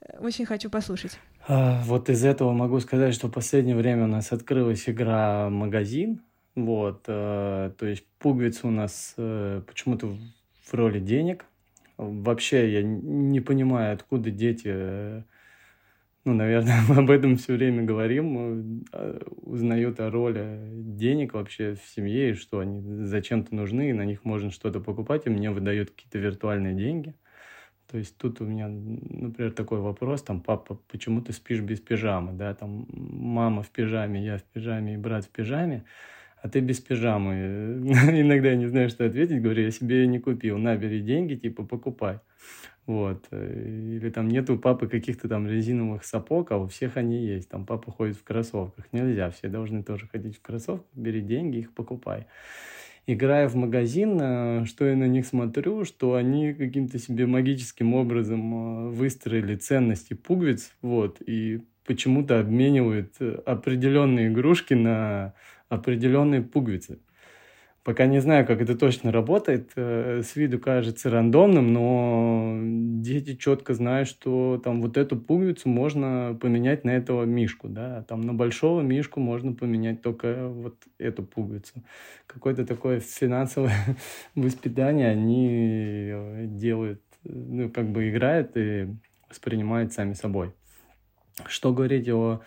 э, 0.01 0.17
очень 0.19 0.45
хочу 0.45 0.69
послушать. 0.69 1.19
А, 1.47 1.81
вот 1.83 2.09
из 2.09 2.23
этого 2.23 2.53
могу 2.53 2.79
сказать, 2.79 3.13
что 3.13 3.27
в 3.27 3.31
последнее 3.31 3.75
время 3.75 4.05
у 4.05 4.07
нас 4.07 4.31
открылась 4.31 4.89
игра 4.89 5.49
«Магазин». 5.49 6.21
Вот, 6.55 7.03
э, 7.07 7.71
то 7.77 7.85
есть 7.85 8.05
пуговица 8.17 8.67
у 8.67 8.71
нас 8.71 9.13
э, 9.17 9.61
почему-то 9.65 10.07
в 10.63 10.73
роли 10.73 10.99
денег. 10.99 11.45
Вообще 11.97 12.71
я 12.71 12.81
не 12.83 13.41
понимаю, 13.41 13.93
откуда 13.93 14.31
дети, 14.31 15.23
ну, 16.25 16.33
наверное, 16.33 16.81
мы 16.87 16.95
об 17.03 17.11
этом 17.11 17.35
все 17.35 17.53
время 17.53 17.83
говорим, 17.83 18.85
узнают 19.41 19.99
о 19.99 20.09
роли 20.09 20.59
денег 20.71 21.33
вообще 21.33 21.75
в 21.75 21.89
семье, 21.89 22.31
и 22.31 22.33
что 22.33 22.59
они 22.59 23.05
зачем-то 23.05 23.53
нужны, 23.53 23.89
и 23.89 23.93
на 23.93 24.05
них 24.05 24.25
можно 24.25 24.49
что-то 24.49 24.79
покупать, 24.79 25.23
и 25.25 25.29
мне 25.29 25.51
выдают 25.51 25.91
какие-то 25.91 26.19
виртуальные 26.19 26.73
деньги– 26.73 27.13
то 27.89 27.97
есть 27.97 28.17
тут 28.17 28.39
у 28.39 28.45
меня, 28.45 28.67
например, 28.67 29.51
такой 29.51 29.79
вопрос, 29.79 30.21
там, 30.21 30.41
папа, 30.41 30.79
почему 30.91 31.21
ты 31.21 31.33
спишь 31.33 31.61
без 31.61 31.79
пижамы, 31.79 32.33
да, 32.33 32.53
там, 32.53 32.85
мама 32.91 33.63
в 33.63 33.69
пижаме, 33.71 34.23
я 34.23 34.37
в 34.37 34.43
пижаме 34.43 34.93
и 34.93 34.97
брат 34.97 35.25
в 35.25 35.29
пижаме, 35.29 35.85
а 36.41 36.49
ты 36.49 36.59
без 36.59 36.79
пижамы. 36.79 37.33
Иногда 37.83 38.49
я 38.49 38.55
не 38.55 38.67
знаю, 38.67 38.89
что 38.89 39.05
ответить, 39.05 39.41
говорю, 39.41 39.63
я 39.63 39.71
себе 39.71 40.01
ее 40.01 40.07
не 40.07 40.19
купил, 40.19 40.59
на, 40.59 40.75
бери 40.75 41.01
деньги, 41.01 41.33
типа, 41.35 41.63
покупай. 41.63 42.19
Вот. 42.85 43.27
Или 43.31 44.09
там 44.09 44.27
нету 44.27 44.57
папы 44.57 44.87
каких-то 44.87 45.27
там 45.27 45.47
резиновых 45.47 46.03
сапог, 46.03 46.51
а 46.51 46.57
у 46.57 46.67
всех 46.67 46.97
они 46.97 47.23
есть. 47.23 47.49
Там 47.49 47.65
папа 47.65 47.91
ходит 47.91 48.17
в 48.17 48.23
кроссовках. 48.23 48.85
Нельзя, 48.91 49.29
все 49.29 49.47
должны 49.47 49.83
тоже 49.83 50.07
ходить 50.07 50.37
в 50.37 50.41
кроссовках, 50.41 50.87
бери 50.93 51.21
деньги, 51.21 51.57
их 51.57 51.73
покупай 51.73 52.27
играя 53.13 53.47
в 53.47 53.55
магазин, 53.55 54.19
э, 54.21 54.65
что 54.65 54.85
я 54.85 54.95
на 54.95 55.07
них 55.07 55.25
смотрю, 55.25 55.85
что 55.85 56.15
они 56.15 56.53
каким-то 56.53 56.99
себе 56.99 57.25
магическим 57.25 57.93
образом 57.93 58.53
э, 58.53 58.89
выстроили 58.89 59.55
ценности 59.55 60.13
пуговиц, 60.13 60.73
вот, 60.81 61.17
и 61.25 61.61
почему-то 61.85 62.39
обменивают 62.39 63.13
э, 63.19 63.39
определенные 63.45 64.27
игрушки 64.27 64.75
на 64.75 65.33
определенные 65.69 66.41
пуговицы. 66.41 66.99
Пока 67.89 68.05
не 68.05 68.19
знаю, 68.19 68.45
как 68.45 68.61
это 68.61 68.77
точно 68.77 69.11
работает. 69.11 69.71
Э, 69.75 70.21
с 70.23 70.35
виду 70.35 70.59
кажется 70.59 71.09
рандомным, 71.09 71.73
но 71.73 72.55
дети 73.01 73.33
четко 73.35 73.73
знают, 73.73 74.07
что 74.07 74.61
там 74.63 74.79
вот 74.79 74.95
эту 74.95 75.17
пуговицу 75.17 75.69
можно 75.69 76.37
поменять 76.39 76.83
на 76.85 76.91
этого 76.91 77.23
мишку, 77.23 77.67
да, 77.67 78.03
там 78.03 78.21
на 78.21 78.35
большого 78.35 78.81
мишку 78.81 79.19
можно 79.19 79.53
поменять 79.53 80.03
только 80.03 80.49
вот 80.49 80.75
эту 80.99 81.23
пуговицу. 81.23 81.83
Какое-то 82.27 82.63
такое 82.63 82.99
финансовое 82.99 83.73
воспитание 84.35 85.09
они 85.09 86.11
э, 86.11 86.45
делают, 86.45 87.01
ну, 87.23 87.71
как 87.71 87.89
бы 87.89 88.07
играют 88.11 88.51
и 88.55 88.87
воспринимают 89.27 89.93
сами 89.93 90.13
собой. 90.13 90.53
Что 91.47 91.73
говорить 91.73 92.07
о 92.07 92.41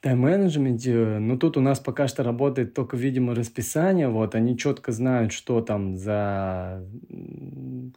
тайм-менеджменте, 0.00 1.18
ну 1.18 1.36
тут 1.38 1.56
у 1.56 1.60
нас 1.60 1.80
пока 1.80 2.08
что 2.08 2.22
работает 2.22 2.74
только, 2.74 2.96
видимо, 2.96 3.34
расписание, 3.34 4.08
вот, 4.08 4.34
они 4.34 4.56
четко 4.56 4.92
знают, 4.92 5.32
что 5.32 5.60
там 5.60 5.96
за 5.96 6.84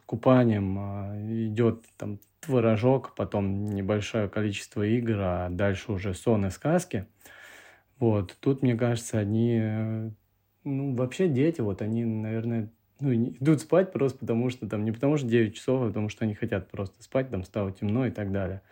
купанием 0.06 0.78
а, 0.78 1.16
идет 1.46 1.84
там 1.96 2.18
творожок, 2.40 3.14
потом 3.14 3.66
небольшое 3.66 4.28
количество 4.28 4.82
игр, 4.82 5.16
а 5.20 5.48
дальше 5.48 5.92
уже 5.92 6.12
сон 6.14 6.46
и 6.46 6.50
сказки. 6.50 7.06
Вот, 7.98 8.36
тут, 8.40 8.62
мне 8.62 8.74
кажется, 8.76 9.18
они, 9.18 9.60
э, 9.62 10.10
ну, 10.64 10.96
вообще 10.96 11.28
дети, 11.28 11.60
вот 11.60 11.82
они, 11.82 12.04
наверное, 12.04 12.68
ну, 12.98 13.12
идут 13.14 13.60
спать 13.60 13.92
просто 13.92 14.18
потому, 14.18 14.50
что 14.50 14.68
там, 14.68 14.84
не 14.84 14.90
потому 14.90 15.16
что 15.16 15.28
9 15.28 15.54
часов, 15.54 15.82
а 15.82 15.86
потому 15.86 16.08
что 16.08 16.24
они 16.24 16.34
хотят 16.34 16.68
просто 16.68 17.00
спать, 17.02 17.30
там 17.30 17.44
стало 17.44 17.70
темно 17.70 18.06
и 18.06 18.10
так 18.10 18.32
далее. 18.32 18.62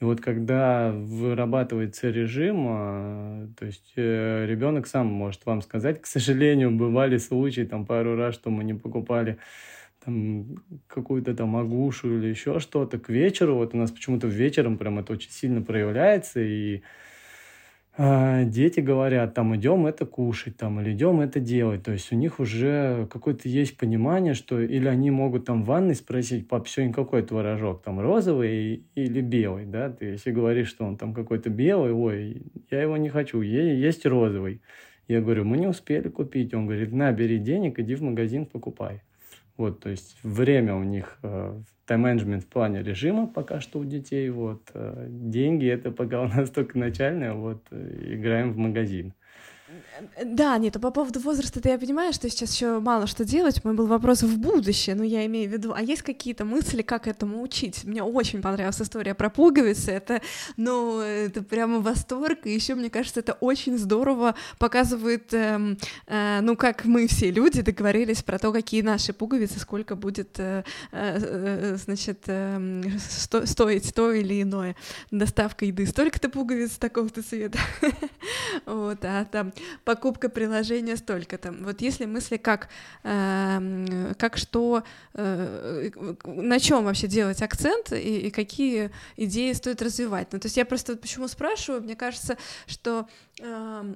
И 0.00 0.04
вот 0.04 0.20
когда 0.20 0.92
вырабатывается 0.92 2.10
режим, 2.10 2.66
а, 2.68 3.48
то 3.58 3.66
есть 3.66 3.92
э, 3.96 4.46
ребенок 4.46 4.86
сам 4.86 5.08
может 5.08 5.44
вам 5.44 5.60
сказать, 5.60 6.00
к 6.00 6.06
сожалению, 6.06 6.70
бывали 6.70 7.18
случаи, 7.18 7.62
там 7.62 7.84
пару 7.84 8.14
раз, 8.16 8.34
что 8.34 8.50
мы 8.50 8.62
не 8.62 8.74
покупали 8.74 9.38
там 10.04 10.62
какую-то 10.86 11.34
там 11.34 11.56
агушу 11.56 12.16
или 12.16 12.28
еще 12.28 12.60
что-то 12.60 12.98
к 13.00 13.08
вечеру. 13.08 13.56
Вот 13.56 13.74
у 13.74 13.76
нас 13.76 13.90
почему-то 13.90 14.28
вечером 14.28 14.78
прям 14.78 15.00
это 15.00 15.12
очень 15.12 15.30
сильно 15.30 15.62
проявляется, 15.62 16.40
и 16.40 16.82
дети 17.98 18.78
говорят, 18.78 19.34
там, 19.34 19.56
идем 19.56 19.86
это 19.86 20.06
кушать, 20.06 20.56
там, 20.56 20.80
или 20.80 20.92
идем 20.92 21.20
это 21.20 21.40
делать. 21.40 21.82
То 21.82 21.92
есть 21.92 22.12
у 22.12 22.16
них 22.16 22.38
уже 22.38 23.08
какое-то 23.10 23.48
есть 23.48 23.76
понимание, 23.76 24.34
что 24.34 24.60
или 24.60 24.86
они 24.86 25.10
могут 25.10 25.46
там 25.46 25.64
в 25.64 25.66
ванной 25.66 25.96
спросить, 25.96 26.46
пап, 26.46 26.68
сегодня 26.68 26.94
какой 26.94 27.22
творожок, 27.22 27.82
там, 27.82 27.98
розовый 27.98 28.84
или 28.94 29.20
белый, 29.20 29.66
да? 29.66 29.90
Ты 29.90 30.06
если 30.06 30.30
говоришь, 30.30 30.68
что 30.68 30.84
он 30.84 30.96
там 30.96 31.12
какой-то 31.12 31.50
белый, 31.50 31.92
ой, 31.92 32.42
я 32.70 32.82
его 32.82 32.96
не 32.96 33.08
хочу, 33.08 33.40
есть 33.40 34.06
розовый. 34.06 34.62
Я 35.08 35.20
говорю, 35.20 35.44
мы 35.44 35.56
не 35.56 35.66
успели 35.66 36.08
купить. 36.08 36.54
Он 36.54 36.66
говорит, 36.66 36.92
на, 36.92 37.10
бери 37.12 37.38
денег, 37.38 37.78
иди 37.78 37.94
в 37.94 38.02
магазин, 38.02 38.46
покупай. 38.46 39.02
Вот, 39.56 39.80
то 39.80 39.88
есть 39.88 40.16
время 40.22 40.76
у 40.76 40.84
них 40.84 41.18
э, 41.22 41.60
тайм-менеджмент 41.88 42.44
в 42.44 42.46
плане 42.46 42.82
режима 42.82 43.26
пока 43.26 43.60
что 43.60 43.78
у 43.78 43.84
детей. 43.84 44.28
Вот, 44.30 44.70
э, 44.74 45.06
деньги 45.08 45.66
это 45.66 45.90
пока 45.90 46.22
у 46.22 46.28
нас 46.28 46.50
только 46.54 46.78
начальное. 46.78 47.32
Вот, 47.32 47.66
э, 47.70 48.14
играем 48.14 48.52
в 48.52 48.58
магазин. 48.58 49.14
Да, 50.24 50.56
нет, 50.58 50.76
а 50.76 50.78
по 50.78 50.90
поводу 50.90 51.20
возраста-то 51.20 51.68
я 51.68 51.78
понимаю, 51.78 52.12
что 52.12 52.30
сейчас 52.30 52.54
еще 52.54 52.80
мало 52.80 53.06
что 53.06 53.24
делать. 53.24 53.62
Мой 53.64 53.74
был 53.74 53.86
вопрос 53.86 54.22
в 54.22 54.38
будущее, 54.38 54.94
но 54.94 55.04
я 55.04 55.26
имею 55.26 55.50
в 55.50 55.52
виду, 55.52 55.72
а 55.74 55.82
есть 55.82 56.02
какие-то 56.02 56.44
мысли, 56.44 56.82
как 56.82 57.06
этому 57.06 57.42
учить? 57.42 57.84
Мне 57.84 58.02
очень 58.02 58.40
понравилась 58.40 58.80
история 58.80 59.14
про 59.14 59.28
пуговицы. 59.28 59.90
Это, 59.90 60.22
ну, 60.56 61.00
это 61.00 61.42
прямо 61.42 61.80
восторг. 61.80 62.40
И 62.44 62.54
еще, 62.54 62.76
мне 62.76 62.88
кажется, 62.90 63.20
это 63.20 63.34
очень 63.34 63.76
здорово 63.76 64.34
показывает, 64.58 65.34
э, 65.34 65.76
э, 66.06 66.40
ну, 66.40 66.56
как 66.56 66.84
мы 66.84 67.06
все 67.06 67.30
люди 67.30 67.60
договорились 67.60 68.22
про 68.22 68.38
то, 68.38 68.52
какие 68.52 68.82
наши 68.82 69.12
пуговицы, 69.12 69.58
сколько 69.58 69.96
будет, 69.96 70.38
э, 70.38 70.64
э, 70.92 71.18
э 71.20 71.76
значит, 71.76 72.22
э, 72.26 72.82
сто, 72.98 73.44
стоить 73.44 73.92
то 73.94 74.12
или 74.12 74.42
иное. 74.42 74.76
Доставка 75.10 75.66
еды 75.66 75.86
столько-то 75.86 76.30
пуговиц 76.30 76.78
такого-то 76.78 77.22
цвета. 77.22 77.58
Вот, 78.64 78.98
а 79.04 79.24
там 79.24 79.52
покупка 79.84 80.28
приложения 80.28 80.96
столько-то. 80.96 81.52
Вот 81.52 81.80
если 81.80 82.04
мысли 82.04 82.36
как, 82.36 82.68
э, 83.04 84.14
как 84.18 84.36
что, 84.36 84.82
э, 85.14 85.90
на 86.24 86.58
чем 86.60 86.84
вообще 86.84 87.06
делать 87.06 87.42
акцент 87.42 87.92
и, 87.92 88.26
и 88.26 88.30
какие 88.30 88.90
идеи 89.16 89.52
стоит 89.52 89.82
развивать. 89.82 90.28
Ну, 90.32 90.38
то 90.38 90.46
есть 90.46 90.56
я 90.56 90.64
просто 90.64 90.96
почему 90.96 91.28
спрашиваю, 91.28 91.82
мне 91.82 91.96
кажется, 91.96 92.36
что 92.66 93.08
э, 93.40 93.94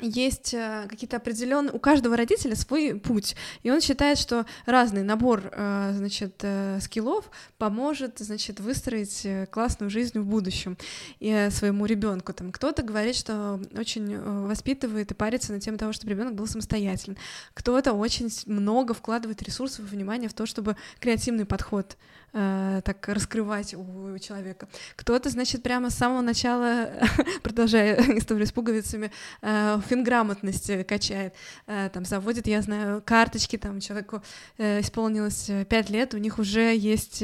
есть 0.00 0.52
э, 0.54 0.86
какие-то 0.88 1.18
определенные... 1.18 1.72
У 1.72 1.78
каждого 1.78 2.16
родителя 2.16 2.56
свой 2.56 2.98
путь, 2.98 3.36
и 3.62 3.70
он 3.70 3.80
считает, 3.80 4.18
что 4.18 4.44
разный 4.66 5.04
набор, 5.04 5.42
э, 5.52 5.92
значит, 5.94 6.40
э, 6.42 6.80
скиллов 6.80 7.30
поможет, 7.58 8.18
значит, 8.18 8.58
выстроить 8.58 9.26
классную 9.50 9.90
жизнь 9.90 10.18
в 10.18 10.26
будущем 10.26 10.76
и 11.20 11.48
своему 11.50 11.86
ребенку. 11.86 12.32
Там 12.32 12.50
кто-то 12.50 12.82
говорит, 12.82 13.14
что 13.14 13.60
очень 13.76 14.18
воспитывает 14.18 15.12
и 15.12 15.14
парится 15.14 15.52
на 15.52 15.60
тему 15.60 15.78
того, 15.78 15.92
чтобы 15.92 16.12
ребенок 16.12 16.34
был 16.34 16.48
самостоятельным. 16.48 17.16
Кто-то 17.54 17.92
очень 17.92 18.30
много 18.46 18.94
вкладывает 18.94 19.42
ресурсов 19.42 19.84
и 19.84 19.94
внимания 19.94 20.28
в 20.28 20.34
то, 20.34 20.44
чтобы 20.44 20.76
креативный 20.98 21.44
подход 21.44 21.96
э, 22.34 22.80
так 22.84 23.08
раскрывать 23.08 23.74
у 23.74 24.18
человека. 24.18 24.68
Кто-то, 24.96 25.30
значит, 25.30 25.62
прямо 25.62 25.90
с 25.90 25.94
самого 25.94 26.20
начала, 26.20 26.90
продолжая 27.42 27.96
историю 28.18 28.46
с 28.46 28.52
пуговицами, 28.52 29.10
э, 29.40 29.80
финграмотность 29.88 30.86
качает, 30.86 31.34
э, 31.66 31.88
там 31.92 32.04
заводит, 32.04 32.46
я 32.46 32.60
знаю, 32.60 33.02
карточки, 33.04 33.56
там 33.56 33.80
человеку 33.80 34.22
исполнилось 34.58 35.50
5 35.68 35.90
лет, 35.90 36.14
у 36.14 36.18
них 36.18 36.38
уже 36.38 36.76
есть 36.76 37.22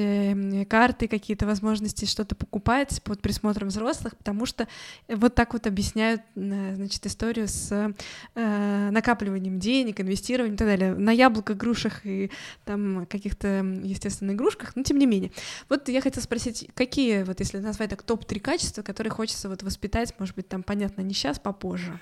карты, 0.68 1.08
какие-то 1.08 1.46
возможности 1.46 2.04
что-то 2.04 2.34
покупать 2.34 3.02
под 3.02 3.20
присмотром 3.20 3.68
взрослых, 3.68 4.16
потому 4.16 4.46
что 4.46 4.68
вот 5.08 5.34
так 5.34 5.52
вот 5.52 5.66
объясняют, 5.66 6.22
значит, 6.34 7.04
историю 7.06 7.48
с 7.48 7.92
накапливанием 8.34 9.58
денег, 9.58 10.00
инвестированием 10.00 10.54
и 10.54 10.58
так 10.58 10.68
далее. 10.68 10.94
На 10.94 11.10
яблоках, 11.10 11.56
грушах 11.56 12.06
и 12.06 12.30
там 12.64 13.06
каких-то, 13.06 13.48
естественно, 13.82 14.32
игрушках, 14.32 14.76
но 14.76 14.82
тем 14.82 14.99
не 15.00 15.06
менее. 15.06 15.32
Вот 15.68 15.88
я 15.88 16.00
хотела 16.00 16.22
спросить, 16.22 16.68
какие, 16.74 17.22
вот 17.24 17.40
если 17.40 17.58
назвать 17.58 17.90
так, 17.90 18.02
топ-3 18.02 18.38
качества, 18.38 18.82
которые 18.82 19.10
хочется 19.10 19.48
вот 19.48 19.62
воспитать, 19.62 20.14
может 20.18 20.36
быть, 20.36 20.48
там, 20.48 20.62
понятно, 20.62 21.00
не 21.02 21.14
сейчас, 21.14 21.38
попозже? 21.38 21.98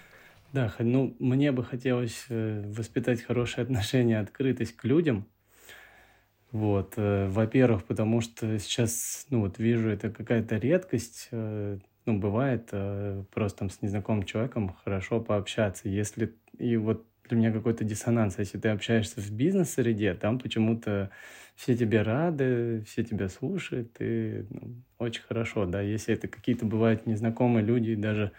Да, 0.53 0.73
ну, 0.79 1.15
мне 1.19 1.53
бы 1.53 1.63
хотелось 1.63 2.25
э, 2.31 2.63
воспитать 2.67 3.23
хорошее 3.23 3.65
отношение, 3.65 4.19
открытость 4.19 4.77
к 4.77 4.85
людям. 4.85 5.27
Вот, 6.53 6.95
э, 6.97 7.29
во-первых, 7.29 7.85
потому 7.85 8.23
что 8.23 8.59
сейчас, 8.59 9.27
ну, 9.29 9.41
вот 9.41 9.59
вижу, 9.59 9.91
это 9.91 10.11
какая-то 10.11 10.57
редкость, 10.57 11.29
э, 11.33 11.79
ну, 12.07 12.19
бывает 12.19 12.71
просто 13.31 13.59
там 13.59 13.69
с 13.69 13.83
незнакомым 13.83 14.25
человеком 14.25 14.75
хорошо 14.83 15.21
пообщаться, 15.21 15.91
если, 15.91 16.35
и 16.57 16.79
вот 16.79 17.05
для 17.29 17.39
меня 17.39 17.53
какой-то 17.53 17.85
диссонанс, 17.85 18.39
если 18.39 18.59
ты 18.59 18.69
общаешься 18.69 19.21
в 19.21 19.31
бизнес-среде, 19.31 20.15
там 20.15 20.39
почему-то 20.39 21.11
все 21.55 21.77
тебе 21.77 22.03
рады, 22.03 22.83
все 22.87 23.05
тебя 23.05 23.29
слушают, 23.29 23.97
и 24.01 24.47
ну, 24.51 24.83
очень 24.99 25.23
хорошо, 25.23 25.67
да, 25.67 25.81
если 25.81 26.15
это 26.15 26.29
какие-то 26.29 26.67
бывают 26.67 27.07
незнакомые 27.07 27.65
люди, 27.65 27.95
даже 27.95 28.33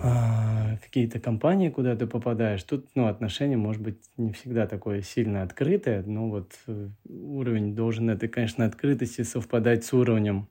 а, 0.00 0.76
какие-то 0.82 1.18
компании, 1.18 1.70
куда 1.70 1.96
ты 1.96 2.06
попадаешь, 2.06 2.62
тут, 2.62 2.86
ну, 2.94 3.06
отношение 3.06 3.56
может 3.56 3.82
быть 3.82 3.98
не 4.16 4.32
всегда 4.32 4.66
такое 4.66 5.02
сильно 5.02 5.42
открытое, 5.42 6.02
но 6.02 6.28
вот 6.28 6.52
э, 6.66 6.88
уровень 7.08 7.74
должен 7.74 8.10
этой, 8.10 8.28
конечно, 8.28 8.64
открытости 8.64 9.22
совпадать 9.22 9.84
с 9.84 9.92
уровнем 9.92 10.48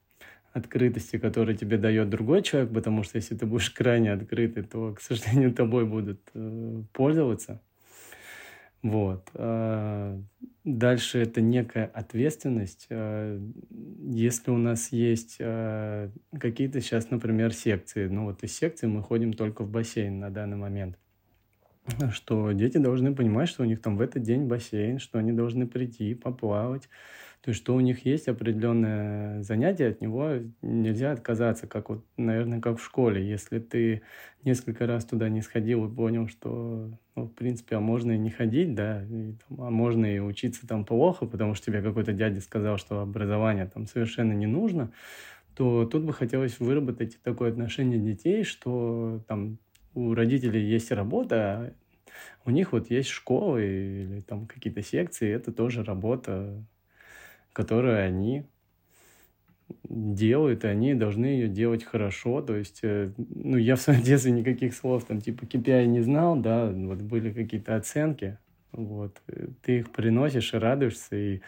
открытости, 0.57 1.17
который 1.17 1.55
тебе 1.55 1.77
дает 1.77 2.09
другой 2.09 2.41
человек, 2.41 2.73
потому 2.73 3.03
что 3.03 3.17
если 3.17 3.35
ты 3.35 3.45
будешь 3.45 3.69
крайне 3.69 4.11
открытый, 4.11 4.63
то, 4.63 4.93
к 4.93 5.01
сожалению, 5.01 5.53
тобой 5.55 5.85
будут 5.85 6.21
э, 6.33 6.83
пользоваться. 6.93 7.61
Вот. 8.83 9.29
А, 9.33 10.19
дальше 10.63 11.19
это 11.19 11.41
некая 11.41 11.85
ответственность. 11.85 12.87
А, 12.89 13.39
если 13.69 14.51
у 14.51 14.57
нас 14.57 14.91
есть 14.91 15.37
какие-то 15.37 16.81
сейчас, 16.81 17.09
например, 17.11 17.53
секции, 17.53 18.07
ну 18.07 18.25
вот 18.25 18.43
из 18.43 18.55
секции 18.55 18.87
мы 18.87 19.01
ходим 19.01 19.33
только 19.33 19.63
в 19.63 19.69
бассейн 19.69 20.19
на 20.19 20.29
данный 20.29 20.57
момент, 20.57 20.97
что 22.11 22.51
дети 22.51 22.77
должны 22.77 23.15
понимать, 23.15 23.49
что 23.49 23.63
у 23.63 23.65
них 23.65 23.81
там 23.81 23.97
в 23.97 24.01
этот 24.01 24.23
день 24.23 24.47
бассейн, 24.47 24.99
что 24.99 25.19
они 25.19 25.31
должны 25.31 25.67
прийти, 25.67 26.13
поплавать, 26.15 26.89
то 27.41 27.49
есть, 27.49 27.61
что 27.61 27.75
у 27.75 27.79
них 27.79 28.05
есть 28.05 28.27
определенное 28.27 29.41
занятие, 29.41 29.89
от 29.89 30.01
него 30.01 30.33
нельзя 30.61 31.11
отказаться, 31.11 31.67
как 31.67 31.89
вот, 31.89 32.05
наверное, 32.17 32.59
как 32.59 32.79
в 32.79 32.83
школе. 32.83 33.27
Если 33.27 33.59
ты 33.59 34.01
несколько 34.43 34.87
раз 34.87 35.05
туда 35.05 35.29
не 35.29 35.41
сходил 35.41 35.85
и 35.85 35.95
понял, 35.95 36.27
что, 36.27 36.91
ну, 37.15 37.25
в 37.25 37.33
принципе, 37.33 37.75
а 37.75 37.79
можно 37.79 38.11
и 38.11 38.17
не 38.17 38.31
ходить, 38.31 38.75
да, 38.75 39.03
и, 39.03 39.33
там, 39.47 39.61
а 39.61 39.69
можно 39.69 40.05
и 40.05 40.19
учиться 40.19 40.67
там 40.67 40.83
плохо, 40.83 41.25
потому 41.25 41.53
что 41.53 41.67
тебе 41.67 41.81
какой-то 41.81 42.11
дядя 42.11 42.41
сказал, 42.41 42.77
что 42.77 43.01
образование 43.01 43.67
там 43.67 43.85
совершенно 43.85 44.33
не 44.33 44.47
нужно, 44.47 44.91
то 45.55 45.85
тут 45.85 46.03
бы 46.03 46.13
хотелось 46.13 46.59
выработать 46.59 47.19
такое 47.23 47.51
отношение 47.51 47.99
детей, 47.99 48.43
что 48.43 49.23
там 49.27 49.59
у 49.93 50.13
родителей 50.13 50.63
есть 50.63 50.91
работа, 50.91 51.35
а 51.35 51.73
у 52.45 52.51
них 52.51 52.71
вот 52.71 52.89
есть 52.89 53.09
школы 53.09 53.63
или 53.63 54.21
там 54.21 54.47
какие-то 54.47 54.81
секции, 54.81 55.29
это 55.29 55.51
тоже 55.51 55.83
работа 55.83 56.63
которую 57.57 57.99
они 57.99 58.45
делают, 59.89 60.63
и 60.63 60.67
они 60.67 60.93
должны 60.93 61.25
ее 61.25 61.47
делать 61.47 61.83
хорошо. 61.83 62.43
То 62.43 62.55
есть, 62.55 62.81
э, 62.83 63.09
ну, 63.17 63.57
я 63.57 63.75
в 63.75 63.81
своем 63.81 64.01
детстве 64.03 64.31
никаких 64.31 64.75
слов 64.75 65.05
там 65.05 65.19
типа 65.21 65.45
KPI 65.45 65.87
не 65.87 66.01
знал, 66.01 66.35
да, 66.35 66.69
вот 66.69 67.01
были 67.01 67.31
какие-то 67.31 67.75
оценки, 67.75 68.37
вот, 68.71 69.19
ты 69.63 69.79
их 69.79 69.91
приносишь 69.91 70.53
и 70.53 70.57
радуешься, 70.57 71.15
и, 71.15 71.41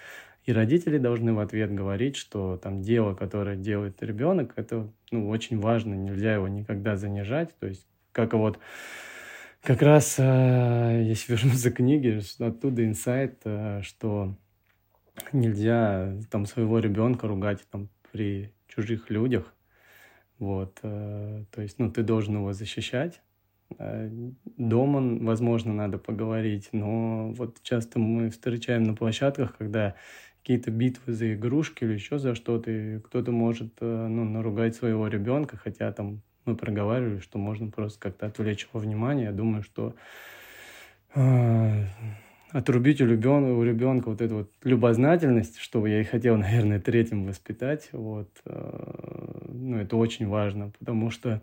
и 0.46 0.52
родители 0.52 0.98
должны 0.98 1.32
в 1.34 1.40
ответ 1.40 1.72
говорить, 1.76 2.16
что 2.16 2.58
там 2.58 2.82
дело, 2.82 3.14
которое 3.14 3.56
делает 3.56 4.02
ребенок, 4.02 4.54
это, 4.56 4.92
ну, 5.12 5.30
очень 5.30 5.60
важно, 5.60 5.94
нельзя 5.94 6.34
его 6.34 6.48
никогда 6.48 6.96
занижать, 6.96 7.54
то 7.60 7.68
есть, 7.68 7.86
как 8.14 8.34
вот 8.34 8.58
как 9.62 9.84
раз, 9.84 10.16
э, 10.18 11.04
если 11.06 11.34
вернуться 11.34 11.70
к 11.70 11.76
книге, 11.76 12.22
оттуда 12.40 12.84
инсайт, 12.84 13.42
э, 13.44 13.82
что 13.84 14.34
нельзя 15.34 16.16
там 16.30 16.46
своего 16.46 16.80
ребенка 16.80 17.28
ругать 17.28 17.66
там 17.72 17.90
при 18.12 18.52
чужих 18.68 19.10
людях. 19.10 19.54
Вот, 20.38 20.80
э, 20.84 21.44
то 21.52 21.62
есть, 21.62 21.80
ну, 21.80 21.92
ты 21.92 22.02
должен 22.04 22.36
его 22.36 22.54
защищать. 22.54 23.22
Э, 23.78 24.10
дома, 24.58 25.24
возможно, 25.24 25.74
надо 25.74 25.98
поговорить, 25.98 26.70
но 26.72 27.32
вот 27.32 27.62
часто 27.62 28.00
мы 28.00 28.30
встречаем 28.30 28.84
на 28.84 28.96
площадках, 28.96 29.58
когда 29.58 29.96
какие-то 30.42 30.72
битвы 30.72 31.14
за 31.14 31.34
игрушки 31.34 31.84
или 31.84 31.94
еще 31.94 32.18
за 32.18 32.36
что-то, 32.36 32.72
и 32.72 33.00
кто-то 33.00 33.32
может, 33.32 33.74
э, 33.82 34.08
ну, 34.08 34.24
наругать 34.24 34.76
своего 34.76 35.08
ребенка, 35.08 35.58
хотя 35.58 35.92
там 35.92 36.22
мы 36.46 36.56
проговаривали, 36.56 37.20
что 37.20 37.38
можно 37.38 37.70
просто 37.70 38.00
как-то 38.00 38.28
отвлечь 38.28 38.68
его 38.72 38.80
внимание. 38.80 39.26
Я 39.26 39.32
думаю, 39.32 39.62
что 39.62 39.94
э, 41.16 41.86
отрубить 42.52 43.02
у 43.02 43.06
ребенка, 43.06 43.52
у 43.52 43.64
ребенка 43.64 44.10
вот 44.10 44.22
эту 44.22 44.36
вот 44.36 44.52
любознательность, 44.64 45.58
что 45.60 45.86
я 45.86 46.02
и 46.02 46.04
хотел, 46.04 46.38
наверное, 46.38 46.80
третьим 46.80 47.26
воспитать. 47.26 47.90
Вот. 47.92 48.30
Э, 48.46 49.48
ну, 49.50 49.78
это 49.78 49.96
очень 49.98 50.28
важно, 50.28 50.72
потому 50.80 51.12
что 51.12 51.42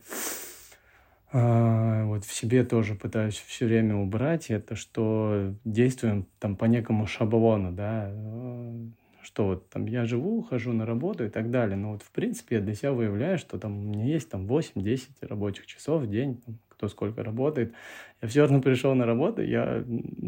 э, 1.32 2.04
вот 2.04 2.24
в 2.24 2.32
себе 2.32 2.64
тоже 2.64 2.94
пытаюсь 2.94 3.42
все 3.46 3.66
время 3.66 3.96
убрать 3.96 4.50
это, 4.50 4.74
что 4.74 5.54
действуем 5.64 6.26
там 6.38 6.56
по 6.56 6.64
некому 6.64 7.06
шаблону, 7.06 7.72
да, 7.72 8.08
э, 8.10 8.86
что 9.22 9.46
вот 9.46 9.68
там 9.70 9.86
я 9.86 10.04
живу, 10.04 10.42
хожу 10.42 10.72
на 10.72 10.86
работу 10.86 11.24
и 11.24 11.28
так 11.28 11.50
далее. 11.50 11.76
Но 11.76 11.92
вот 11.92 12.02
в 12.02 12.10
принципе 12.10 12.56
я 12.56 12.62
для 12.62 12.74
себя 12.74 12.92
выявляю, 12.92 13.38
что 13.38 13.58
там 13.58 13.78
у 13.78 13.82
меня 13.82 14.04
есть 14.04 14.30
там 14.30 14.46
8-10 14.46 15.08
рабочих 15.22 15.66
часов 15.66 16.02
в 16.02 16.10
день, 16.10 16.40
там, 16.46 16.58
кто 16.76 16.88
сколько 16.88 17.22
работает. 17.22 17.72
Я 18.20 18.28
все 18.28 18.40
равно 18.42 18.60
пришел 18.60 18.94
на 18.94 19.06
работу, 19.06 19.42
я 19.42 19.84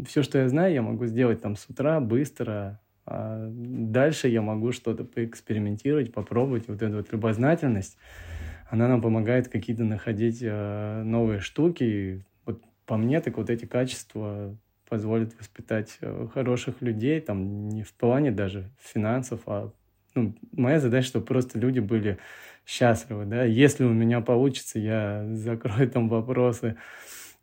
все, 0.07 0.23
что 0.23 0.39
я 0.39 0.49
знаю, 0.49 0.73
я 0.73 0.81
могу 0.81 1.05
сделать 1.05 1.41
там 1.41 1.55
с 1.55 1.69
утра 1.69 1.99
быстро, 1.99 2.79
а 3.05 3.47
дальше 3.49 4.27
я 4.27 4.41
могу 4.41 4.71
что-то 4.71 5.03
поэкспериментировать, 5.03 6.13
попробовать. 6.13 6.67
Вот 6.67 6.81
эту 6.81 6.97
вот 6.97 7.11
любознательность, 7.11 7.97
она 8.69 8.87
нам 8.87 9.01
помогает 9.01 9.47
какие-то 9.47 9.83
находить 9.83 10.39
э, 10.41 11.03
новые 11.03 11.39
штуки. 11.39 12.25
Вот 12.45 12.61
по 12.85 12.97
мне, 12.97 13.21
так 13.21 13.37
вот 13.37 13.49
эти 13.49 13.65
качества 13.65 14.55
позволят 14.87 15.37
воспитать 15.39 15.97
э, 16.01 16.27
хороших 16.33 16.81
людей, 16.81 17.19
там 17.21 17.69
не 17.69 17.83
в 17.83 17.93
плане 17.93 18.31
даже 18.31 18.69
финансов, 18.79 19.41
а 19.45 19.71
ну, 20.15 20.35
моя 20.51 20.79
задача, 20.79 21.07
чтобы 21.07 21.25
просто 21.25 21.59
люди 21.59 21.79
были 21.79 22.17
счастливы, 22.65 23.25
да. 23.25 23.43
Если 23.43 23.83
у 23.83 23.93
меня 23.93 24.21
получится, 24.21 24.79
я 24.79 25.25
закрою 25.33 25.89
там 25.89 26.09
вопросы, 26.09 26.75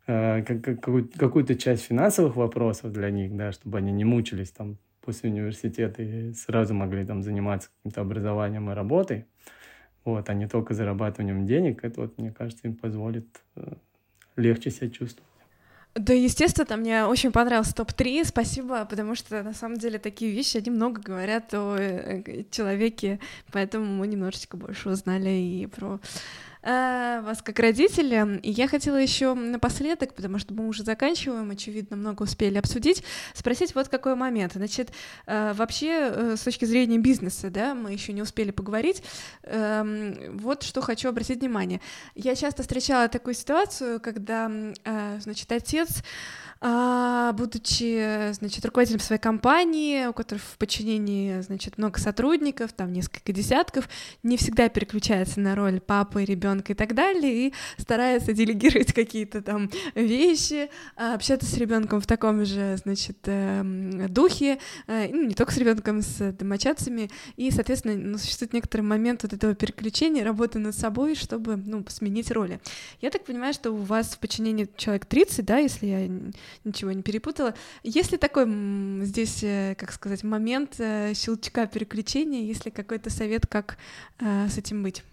э, 0.07 0.43
какую-то 0.43 1.55
часть 1.55 1.83
финансовых 1.83 2.35
вопросов 2.35 2.91
для 2.91 3.09
них, 3.09 3.35
да, 3.35 3.51
чтобы 3.51 3.77
они 3.79 3.91
не 3.91 4.05
мучились 4.05 4.51
там 4.51 4.77
после 5.01 5.29
университета 5.29 6.03
и 6.03 6.33
сразу 6.33 6.73
могли 6.73 7.05
там 7.05 7.23
заниматься 7.23 7.69
каким-то 7.77 8.01
образованием 8.01 8.69
и 8.69 8.73
работой, 8.73 9.25
вот, 10.03 10.29
а 10.29 10.33
не 10.33 10.47
только 10.47 10.73
зарабатыванием 10.73 11.45
денег, 11.45 11.83
это 11.83 12.01
вот, 12.01 12.17
мне 12.17 12.31
кажется, 12.31 12.67
им 12.67 12.75
позволит 12.75 13.27
э, 13.55 13.73
легче 14.35 14.69
себя 14.69 14.89
чувствовать. 14.89 15.36
Да, 15.97 16.13
естественно, 16.13 16.77
мне 16.77 17.05
очень 17.05 17.31
понравился 17.31 17.73
топ-3, 17.73 18.25
спасибо, 18.25 18.85
потому 18.85 19.15
что 19.15 19.41
на 19.41 19.53
самом 19.53 19.77
деле 19.77 19.97
такие 19.97 20.31
вещи, 20.31 20.57
они 20.57 20.69
много 20.69 21.01
говорят 21.01 21.51
о 21.53 21.75
э, 21.75 22.43
человеке, 22.51 23.19
поэтому 23.51 23.85
мы 23.85 24.05
немножечко 24.05 24.57
больше 24.57 24.89
узнали 24.89 25.29
и 25.29 25.65
про 25.65 25.99
вас 26.67 27.41
как 27.41 27.59
родители. 27.59 28.39
И 28.41 28.51
я 28.51 28.67
хотела 28.67 28.97
еще 28.97 29.33
напоследок, 29.33 30.13
потому 30.13 30.37
что 30.39 30.53
мы 30.53 30.67
уже 30.67 30.83
заканчиваем, 30.83 31.49
очевидно, 31.51 31.95
много 31.95 32.23
успели 32.23 32.57
обсудить, 32.57 33.03
спросить 33.33 33.73
вот 33.75 33.87
какой 33.87 34.15
момент. 34.15 34.53
Значит, 34.53 34.91
э, 35.25 35.53
вообще 35.53 36.11
э, 36.13 36.35
с 36.37 36.41
точки 36.41 36.65
зрения 36.65 36.97
бизнеса, 36.97 37.49
да, 37.49 37.73
мы 37.73 37.93
еще 37.93 38.13
не 38.13 38.21
успели 38.21 38.51
поговорить. 38.51 39.03
Эм, 39.43 40.37
вот 40.37 40.63
что 40.63 40.81
хочу 40.81 41.09
обратить 41.09 41.39
внимание. 41.39 41.81
Я 42.15 42.35
часто 42.35 42.63
встречала 42.63 43.07
такую 43.07 43.33
ситуацию, 43.33 43.99
когда, 43.99 44.51
значит, 45.19 45.51
отец 45.51 46.03
а, 46.59 47.33
будучи, 47.33 48.33
значит, 48.33 48.65
руководителем 48.65 48.99
своей 48.99 49.21
компании, 49.21 50.07
у 50.07 50.13
которой 50.13 50.39
в 50.39 50.57
подчинении, 50.57 51.41
значит, 51.41 51.77
много 51.77 51.99
сотрудников, 51.99 52.73
там 52.73 52.93
несколько 52.93 53.31
десятков, 53.33 53.87
не 54.23 54.37
всегда 54.37 54.69
переключается 54.69 55.39
на 55.39 55.55
роль 55.55 55.79
папы, 55.79 56.23
ребенка 56.23 56.73
и 56.73 56.75
так 56.75 56.95
далее, 56.95 57.47
и 57.47 57.53
старается 57.77 58.33
делегировать 58.33 58.93
какие-то 58.93 59.41
там 59.41 59.69
вещи, 59.95 60.69
а, 60.95 61.13
общаться 61.15 61.47
с 61.47 61.57
ребенком 61.57 62.01
в 62.01 62.07
таком 62.07 62.45
же, 62.45 62.77
значит, 62.77 63.17
эм, 63.25 64.11
духе, 64.11 64.59
э, 64.87 65.09
ну, 65.11 65.23
не 65.27 65.33
только 65.33 65.51
с 65.51 65.57
ребенком, 65.57 66.01
с 66.01 66.31
домочадцами, 66.31 67.09
и, 67.35 67.51
соответственно, 67.51 67.95
ну, 67.95 68.17
существует 68.17 68.53
некоторый 68.53 68.81
момент 68.81 69.23
вот 69.23 69.33
этого 69.33 69.53
переключения, 69.55 70.23
работы 70.23 70.59
над 70.59 70.75
собой, 70.75 71.15
чтобы, 71.15 71.57
ну, 71.57 71.83
сменить 71.87 72.31
роли. 72.31 72.59
Я 73.01 73.09
так 73.09 73.25
понимаю, 73.25 73.53
что 73.53 73.71
у 73.71 73.77
вас 73.77 74.15
в 74.15 74.19
подчинении 74.19 74.67
человек 74.75 75.05
30, 75.05 75.45
да, 75.45 75.57
если 75.57 75.85
я 75.85 76.09
ничего 76.63 76.91
не 76.91 77.01
перепутала. 77.01 77.53
Есть 77.83 78.11
ли 78.11 78.17
такой 78.17 78.45
здесь, 79.05 79.43
э, 79.43 79.75
как 79.77 79.91
сказать, 79.91 80.23
момент 80.23 80.75
э, 80.79 81.13
щелчка 81.13 81.67
переключения, 81.67 82.41
есть 82.41 82.65
ли 82.65 82.71
какой-то 82.71 83.09
совет, 83.09 83.47
как 83.47 83.77
э, 84.19 84.47
с 84.47 84.57
этим 84.57 84.83
быть? 84.83 85.03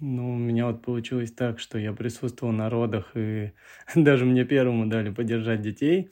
Ну, 0.00 0.34
у 0.34 0.36
меня 0.36 0.66
вот 0.66 0.82
получилось 0.82 1.32
так, 1.32 1.58
что 1.60 1.78
я 1.78 1.92
присутствовал 1.92 2.52
на 2.52 2.68
родах, 2.68 3.12
и 3.14 3.52
даже 3.94 4.24
мне 4.24 4.44
первому 4.44 4.86
дали 4.86 5.10
поддержать 5.10 5.62
детей. 5.62 6.10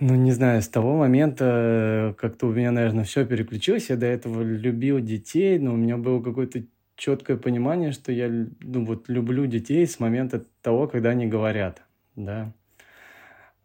Ну, 0.00 0.14
не 0.14 0.32
знаю, 0.32 0.62
с 0.62 0.68
того 0.68 0.96
момента 0.96 2.14
как-то 2.18 2.46
у 2.46 2.52
меня, 2.52 2.72
наверное, 2.72 3.04
все 3.04 3.26
переключилось. 3.26 3.90
Я 3.90 3.96
до 3.96 4.06
этого 4.06 4.42
любил 4.42 4.98
детей, 4.98 5.58
но 5.58 5.74
у 5.74 5.76
меня 5.76 5.98
было 5.98 6.22
какое-то 6.22 6.64
четкое 6.96 7.36
понимание, 7.36 7.92
что 7.92 8.10
я 8.10 8.28
ну, 8.28 8.84
вот, 8.84 9.08
люблю 9.08 9.46
детей 9.46 9.86
с 9.86 10.00
момента 10.00 10.44
того, 10.62 10.86
когда 10.86 11.10
они 11.10 11.26
говорят. 11.26 11.82
Да. 12.16 12.52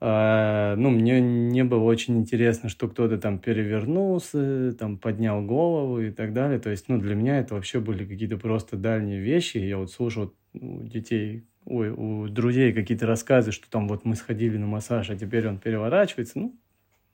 А, 0.01 0.75
ну, 0.75 0.89
мне 0.89 1.21
не 1.21 1.63
было 1.63 1.83
очень 1.83 2.17
интересно, 2.17 2.69
что 2.69 2.87
кто-то 2.87 3.17
там 3.17 3.39
перевернулся, 3.39 4.73
там 4.77 4.97
поднял 4.97 5.41
голову 5.41 6.01
и 6.01 6.11
так 6.11 6.33
далее. 6.33 6.59
То 6.59 6.69
есть, 6.69 6.89
ну, 6.89 6.99
для 6.99 7.15
меня 7.15 7.39
это 7.39 7.55
вообще 7.55 7.79
были 7.79 8.05
какие-то 8.05 8.37
просто 8.37 8.75
дальние 8.75 9.19
вещи. 9.19 9.57
Я 9.57 9.77
вот 9.77 9.91
слушал 9.91 10.33
у 10.53 10.83
детей, 10.83 11.45
ой, 11.65 11.89
у 11.89 12.27
друзей 12.27 12.73
какие-то 12.73 13.07
рассказы, 13.07 13.51
что 13.51 13.69
там 13.69 13.87
вот 13.87 14.03
мы 14.03 14.15
сходили 14.15 14.57
на 14.57 14.67
массаж, 14.67 15.09
а 15.09 15.15
теперь 15.15 15.47
он 15.47 15.59
переворачивается. 15.59 16.39
Ну, 16.39 16.55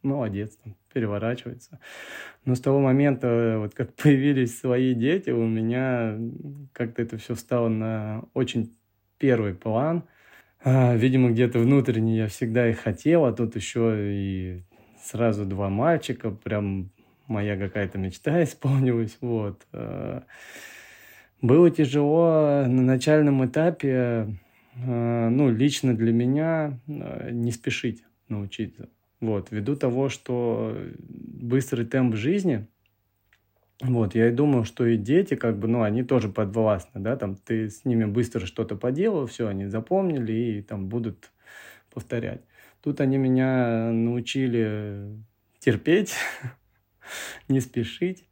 молодец, 0.02 0.58
там, 0.64 0.76
переворачивается. 0.92 1.80
Но 2.46 2.56
с 2.56 2.60
того 2.62 2.80
момента, 2.80 3.58
вот 3.60 3.76
как 3.76 3.94
появились 3.96 4.60
свои 4.60 4.96
дети, 4.96 5.30
у 5.30 5.46
меня 5.46 6.18
как-то 6.74 7.04
это 7.04 7.18
все 7.20 7.36
стало 7.36 7.70
на 7.70 8.24
очень 8.34 8.76
первый 9.20 9.54
план– 9.54 10.04
а, 10.64 10.96
видимо, 10.96 11.32
где-то 11.32 11.60
внутренне 11.60 12.18
я 12.18 12.28
всегда 12.28 12.70
их 12.70 12.80
хотел, 12.80 13.26
а 13.26 13.34
тут 13.34 13.56
еще 13.56 13.96
и 13.98 14.64
сразу 15.04 15.46
два 15.46 15.70
мальчика, 15.70 16.32
прям 16.32 16.92
моя 17.28 17.58
какая-то 17.58 17.98
мечта 17.98 18.44
исполнилась, 18.44 19.18
вот. 19.22 19.66
А, 19.74 20.24
было 21.42 21.72
тяжело 21.72 22.64
на 22.68 22.82
начальном 22.84 23.46
этапе, 23.46 24.38
а, 24.76 25.30
ну, 25.30 25.50
лично 25.50 25.96
для 25.96 26.14
меня 26.14 26.80
не 26.88 27.52
спешить 27.52 28.04
научиться. 28.28 28.90
Вот, 29.20 29.52
ввиду 29.52 29.76
того, 29.76 30.10
что 30.10 30.78
быстрый 30.98 31.86
темп 31.86 32.16
жизни– 32.16 32.68
вот, 33.82 34.14
я 34.16 34.30
и 34.30 34.32
думаю, 34.32 34.64
что 34.64 34.86
и 34.86 34.96
дети, 34.96 35.36
как 35.36 35.58
бы, 35.58 35.68
ну, 35.68 35.82
они 35.82 36.04
тоже 36.04 36.30
подвластны, 36.30 37.02
да, 37.02 37.16
там 37.16 37.36
ты 37.36 37.70
с 37.70 37.84
ними 37.84 38.06
быстро 38.06 38.46
что-то 38.46 38.76
поделал, 38.76 39.26
все, 39.26 39.48
они 39.48 39.66
запомнили 39.66 40.34
и 40.34 40.62
там 40.62 40.88
будут 40.88 41.32
повторять. 41.92 42.42
Тут 42.82 43.02
они 43.02 43.18
меня 43.18 43.92
научили 43.92 45.18
терпеть, 45.60 46.14
не 47.48 47.60
спешить, 47.60 48.26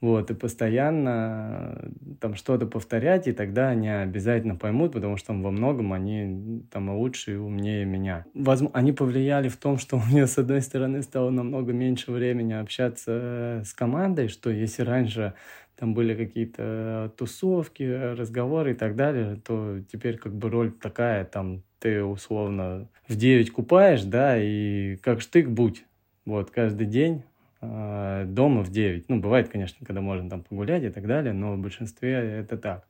вот, 0.00 0.30
и 0.30 0.34
постоянно 0.34 1.78
э, 1.82 1.90
там 2.20 2.34
что-то 2.34 2.66
повторять, 2.66 3.28
и 3.28 3.32
тогда 3.32 3.68
они 3.68 3.88
обязательно 3.88 4.56
поймут, 4.56 4.92
потому 4.92 5.16
что 5.16 5.34
во 5.34 5.50
многом 5.50 5.92
они 5.92 6.62
там 6.70 6.90
лучше, 6.90 7.34
и 7.34 7.36
умнее 7.36 7.84
меня. 7.84 8.24
Возможно, 8.32 8.78
они 8.78 8.92
повлияли 8.92 9.48
в 9.48 9.56
том, 9.56 9.76
что 9.78 9.96
у 9.98 10.00
меня, 10.10 10.26
с 10.26 10.38
одной 10.38 10.62
стороны, 10.62 11.02
стало 11.02 11.30
намного 11.30 11.72
меньше 11.72 12.12
времени 12.12 12.54
общаться 12.54 13.12
э, 13.12 13.64
с 13.64 13.74
командой, 13.74 14.28
что 14.28 14.50
если 14.50 14.82
раньше 14.82 15.34
там 15.76 15.94
были 15.94 16.14
какие-то 16.14 17.12
тусовки, 17.16 17.82
разговоры 17.82 18.72
и 18.72 18.74
так 18.74 18.96
далее, 18.96 19.40
то 19.44 19.80
теперь 19.90 20.18
как 20.18 20.34
бы 20.34 20.50
роль 20.50 20.72
такая, 20.72 21.24
там 21.24 21.62
ты 21.78 22.04
условно 22.04 22.88
в 23.08 23.16
9 23.16 23.50
купаешь, 23.50 24.02
да, 24.02 24.36
и 24.38 24.96
как 24.96 25.22
штык 25.22 25.48
будь, 25.48 25.84
вот, 26.26 26.50
каждый 26.50 26.86
день 26.86 27.22
Э, 27.62 28.24
дома 28.26 28.62
в 28.62 28.70
9. 28.70 29.08
Ну, 29.08 29.20
бывает, 29.20 29.48
конечно, 29.48 29.84
когда 29.84 30.00
можно 30.00 30.30
там 30.30 30.42
погулять 30.42 30.82
и 30.82 30.90
так 30.90 31.06
далее, 31.06 31.32
но 31.32 31.54
в 31.54 31.58
большинстве 31.58 32.12
это 32.12 32.56
так. 32.56 32.86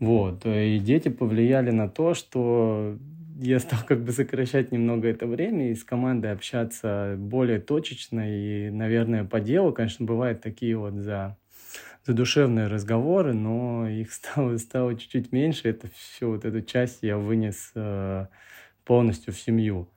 Вот. 0.00 0.44
И 0.44 0.78
дети 0.78 1.08
повлияли 1.08 1.70
на 1.70 1.88
то, 1.88 2.14
что 2.14 2.98
я 3.40 3.58
стал 3.60 3.80
как 3.86 4.04
бы 4.04 4.12
сокращать 4.12 4.72
немного 4.72 5.08
это 5.08 5.26
время 5.26 5.70
и 5.70 5.74
с 5.74 5.84
командой 5.84 6.32
общаться 6.32 7.14
более 7.16 7.60
точечно 7.60 8.20
и, 8.28 8.70
наверное, 8.70 9.24
по 9.24 9.40
делу. 9.40 9.72
Конечно, 9.72 10.04
бывают 10.04 10.42
такие 10.42 10.76
вот 10.76 10.94
за 10.94 11.36
задушевные 12.04 12.66
разговоры, 12.66 13.32
но 13.34 13.88
их 13.88 14.12
стало, 14.12 14.56
стало 14.58 14.96
чуть-чуть 14.96 15.32
меньше. 15.32 15.68
Это 15.68 15.88
все, 15.94 16.28
вот 16.28 16.44
эту 16.44 16.62
часть 16.62 16.98
я 17.02 17.16
вынес 17.16 17.72
э, 17.74 18.26
полностью 18.84 19.32
в 19.32 19.38
семью. 19.38 19.88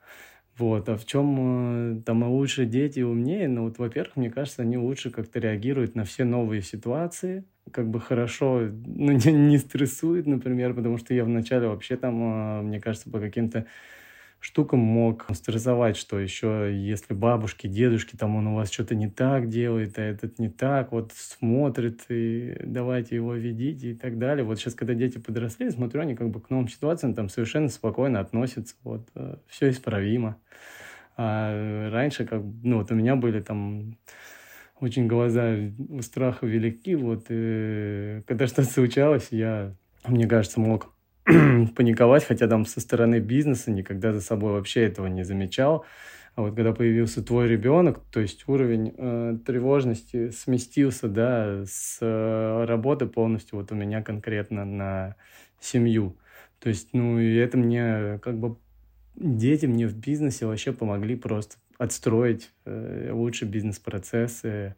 Вот, 0.57 0.89
а 0.89 0.97
в 0.97 1.05
чем 1.05 1.99
э, 1.99 2.01
там 2.03 2.23
лучше 2.23 2.65
дети 2.65 2.99
умнее? 2.99 3.47
Ну, 3.47 3.63
вот, 3.63 3.77
во-первых, 3.79 4.17
мне 4.17 4.29
кажется, 4.29 4.61
они 4.61 4.77
лучше 4.77 5.09
как-то 5.09 5.39
реагируют 5.39 5.95
на 5.95 6.03
все 6.03 6.23
новые 6.25 6.61
ситуации, 6.61 7.45
как 7.71 7.89
бы 7.89 7.99
хорошо, 8.01 8.59
ну, 8.85 9.11
не, 9.13 9.31
не 9.31 9.57
стрессуют, 9.57 10.27
например, 10.27 10.73
потому 10.73 10.97
что 10.97 11.13
я 11.13 11.23
вначале 11.23 11.67
вообще 11.67 11.95
там, 11.95 12.59
э, 12.59 12.61
мне 12.63 12.79
кажется, 12.81 13.09
по 13.09 13.19
каким-то 13.19 13.65
штукам 14.41 14.79
мог 14.79 15.27
стрессовать, 15.33 15.95
что 15.95 16.19
еще 16.19 16.71
если 16.73 17.13
бабушки, 17.13 17.67
дедушки, 17.67 18.15
там 18.15 18.35
он 18.35 18.47
у 18.47 18.55
вас 18.55 18.71
что-то 18.71 18.95
не 18.95 19.07
так 19.07 19.49
делает, 19.49 19.99
а 19.99 20.01
этот 20.01 20.39
не 20.39 20.49
так, 20.49 20.91
вот 20.91 21.13
смотрит, 21.15 22.01
и 22.09 22.57
давайте 22.63 23.15
его 23.15 23.35
ведите 23.35 23.91
и 23.91 23.93
так 23.93 24.17
далее. 24.17 24.43
Вот 24.43 24.59
сейчас, 24.59 24.73
когда 24.73 24.95
дети 24.95 25.19
подросли, 25.19 25.69
смотрю, 25.69 26.01
они 26.01 26.15
как 26.15 26.31
бы 26.31 26.41
к 26.41 26.49
новым 26.49 26.67
ситуациям 26.67 27.13
там 27.13 27.29
совершенно 27.29 27.69
спокойно 27.69 28.19
относятся, 28.19 28.75
вот, 28.83 29.07
э, 29.13 29.35
все 29.47 29.69
исправимо. 29.69 30.37
А 31.17 31.91
раньше, 31.91 32.25
как, 32.25 32.41
ну, 32.63 32.79
вот 32.79 32.91
у 32.91 32.95
меня 32.95 33.15
были 33.15 33.41
там 33.41 33.95
очень 34.79 35.05
глаза 35.05 35.55
у 35.89 36.01
страха 36.01 36.47
велики, 36.47 36.95
вот, 36.95 37.25
и 37.29 38.23
когда 38.25 38.47
что-то 38.47 38.63
случалось, 38.63 39.27
я, 39.29 39.75
мне 40.07 40.27
кажется, 40.27 40.59
мог 40.59 40.90
паниковать, 41.75 42.23
хотя 42.23 42.47
там 42.47 42.65
со 42.65 42.79
стороны 42.79 43.19
бизнеса 43.19 43.71
никогда 43.71 44.13
за 44.13 44.21
собой 44.21 44.53
вообще 44.53 44.83
этого 44.85 45.07
не 45.07 45.23
замечал. 45.23 45.85
А 46.35 46.43
вот 46.43 46.55
когда 46.55 46.73
появился 46.73 47.21
твой 47.21 47.47
ребенок, 47.47 48.01
то 48.11 48.21
есть 48.21 48.47
уровень 48.47 48.93
э, 48.97 49.37
тревожности 49.45 50.29
сместился, 50.29 51.09
да, 51.09 51.63
с 51.65 51.97
э, 52.01 52.65
работы 52.65 53.05
полностью 53.05 53.59
вот 53.59 53.71
у 53.71 53.75
меня 53.75 54.01
конкретно 54.01 54.63
на 54.65 55.15
семью. 55.59 56.17
То 56.59 56.69
есть, 56.69 56.89
ну, 56.93 57.19
и 57.19 57.35
это 57.35 57.57
мне 57.57 58.19
как 58.23 58.39
бы 58.39 58.57
дети 59.15 59.65
мне 59.65 59.87
в 59.87 59.95
бизнесе 59.95 60.45
вообще 60.45 60.71
помогли 60.71 61.15
просто 61.15 61.57
отстроить 61.77 62.51
э, 62.65 63.09
лучше 63.11 63.45
бизнес-процессы, 63.45 64.75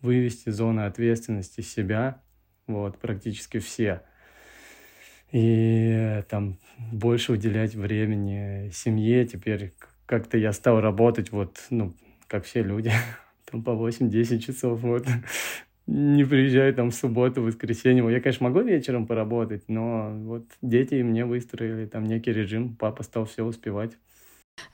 вывести 0.00 0.48
зоны 0.48 0.82
ответственности 0.82 1.60
себя, 1.60 2.22
вот, 2.66 2.98
практически 2.98 3.58
все– 3.58 4.02
и 5.34 6.22
там 6.28 6.58
больше 6.92 7.32
уделять 7.32 7.74
времени 7.74 8.70
семье. 8.72 9.26
Теперь 9.26 9.74
как-то 10.06 10.38
я 10.38 10.52
стал 10.52 10.80
работать 10.80 11.32
вот, 11.32 11.58
ну, 11.70 11.92
как 12.28 12.44
все 12.44 12.62
люди, 12.62 12.92
там 13.50 13.64
по 13.64 13.70
8-10 13.70 14.38
часов, 14.38 14.80
вот. 14.80 15.06
Не 15.88 16.24
приезжаю 16.24 16.72
там 16.72 16.90
в 16.90 16.94
субботу, 16.94 17.42
в 17.42 17.46
воскресенье. 17.46 18.08
Я, 18.10 18.20
конечно, 18.20 18.48
могу 18.48 18.60
вечером 18.60 19.06
поработать, 19.06 19.64
но 19.66 20.12
вот 20.14 20.46
дети 20.62 21.02
мне 21.02 21.26
выстроили 21.26 21.86
там 21.86 22.04
некий 22.04 22.32
режим, 22.32 22.76
папа 22.76 23.02
стал 23.02 23.24
все 23.24 23.44
успевать. 23.44 23.92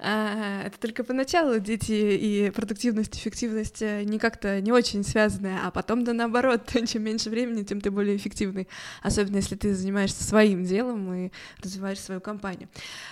А, 0.03 0.63
это 0.65 0.79
только 0.79 1.05
поначалу 1.05 1.59
дети 1.59 1.93
и 1.93 2.51
продуктивность, 2.51 3.17
эффективность 3.17 3.83
э, 3.83 4.03
не 4.05 4.19
как-то 4.19 4.61
не 4.61 4.73
очень 4.73 5.05
связаны, 5.05 5.59
а 5.63 5.71
потом 5.71 6.05
да 6.05 6.15
наоборот, 6.15 6.71
чем 6.89 7.03
меньше 7.03 7.29
времени, 7.29 7.65
тем 7.65 7.81
ты 7.81 7.91
более 7.91 8.17
эффективный, 8.17 8.67
особенно 9.03 9.37
если 9.37 9.57
ты 9.57 9.75
занимаешься 9.75 10.25
своим 10.25 10.65
делом 10.65 11.13
и 11.13 11.31
развиваешь 11.63 12.01
свою 12.01 12.21
компанию. 12.21 12.69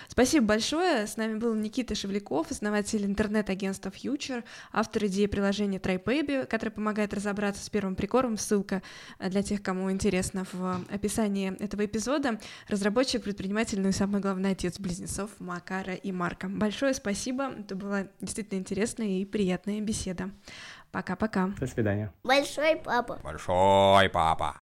Спасибо 0.08 0.46
большое. 0.46 1.06
С 1.06 1.16
нами 1.16 1.38
был 1.38 1.54
Никита 1.54 1.94
Шевляков, 1.94 2.50
основатель 2.50 3.04
интернет-агентства 3.04 3.90
Future, 3.90 4.42
автор 4.72 5.06
идеи 5.06 5.26
приложения 5.26 5.78
TryBaby, 5.78 6.46
который 6.46 6.70
помогает 6.70 7.12
разобраться 7.12 7.62
с 7.62 7.68
первым 7.68 7.96
прикором. 7.96 8.38
Ссылка 8.38 8.82
для 9.18 9.42
тех, 9.42 9.62
кому 9.62 9.90
интересно 9.90 10.46
в 10.52 10.80
описании 10.90 11.54
этого 11.62 11.84
эпизода. 11.84 12.40
Разработчик, 12.68 13.22
предприниматель, 13.22 13.80
ну 13.80 13.90
и 13.90 13.92
самое 13.92 14.22
главное, 14.22 14.52
отец 14.52 14.78
близнецов 14.78 15.30
Макара 15.38 15.94
и 15.94 16.12
Марка. 16.12 16.48
Большое 16.58 16.94
спасибо. 16.94 17.50
Это 17.50 17.74
была 17.74 18.08
действительно 18.20 18.58
интересная 18.58 19.20
и 19.20 19.24
приятная 19.24 19.80
беседа. 19.80 20.30
Пока-пока. 20.90 21.48
До 21.58 21.66
свидания. 21.66 22.12
Большой 22.24 22.76
папа. 22.76 23.20
Большой 23.22 24.08
папа. 24.08 24.58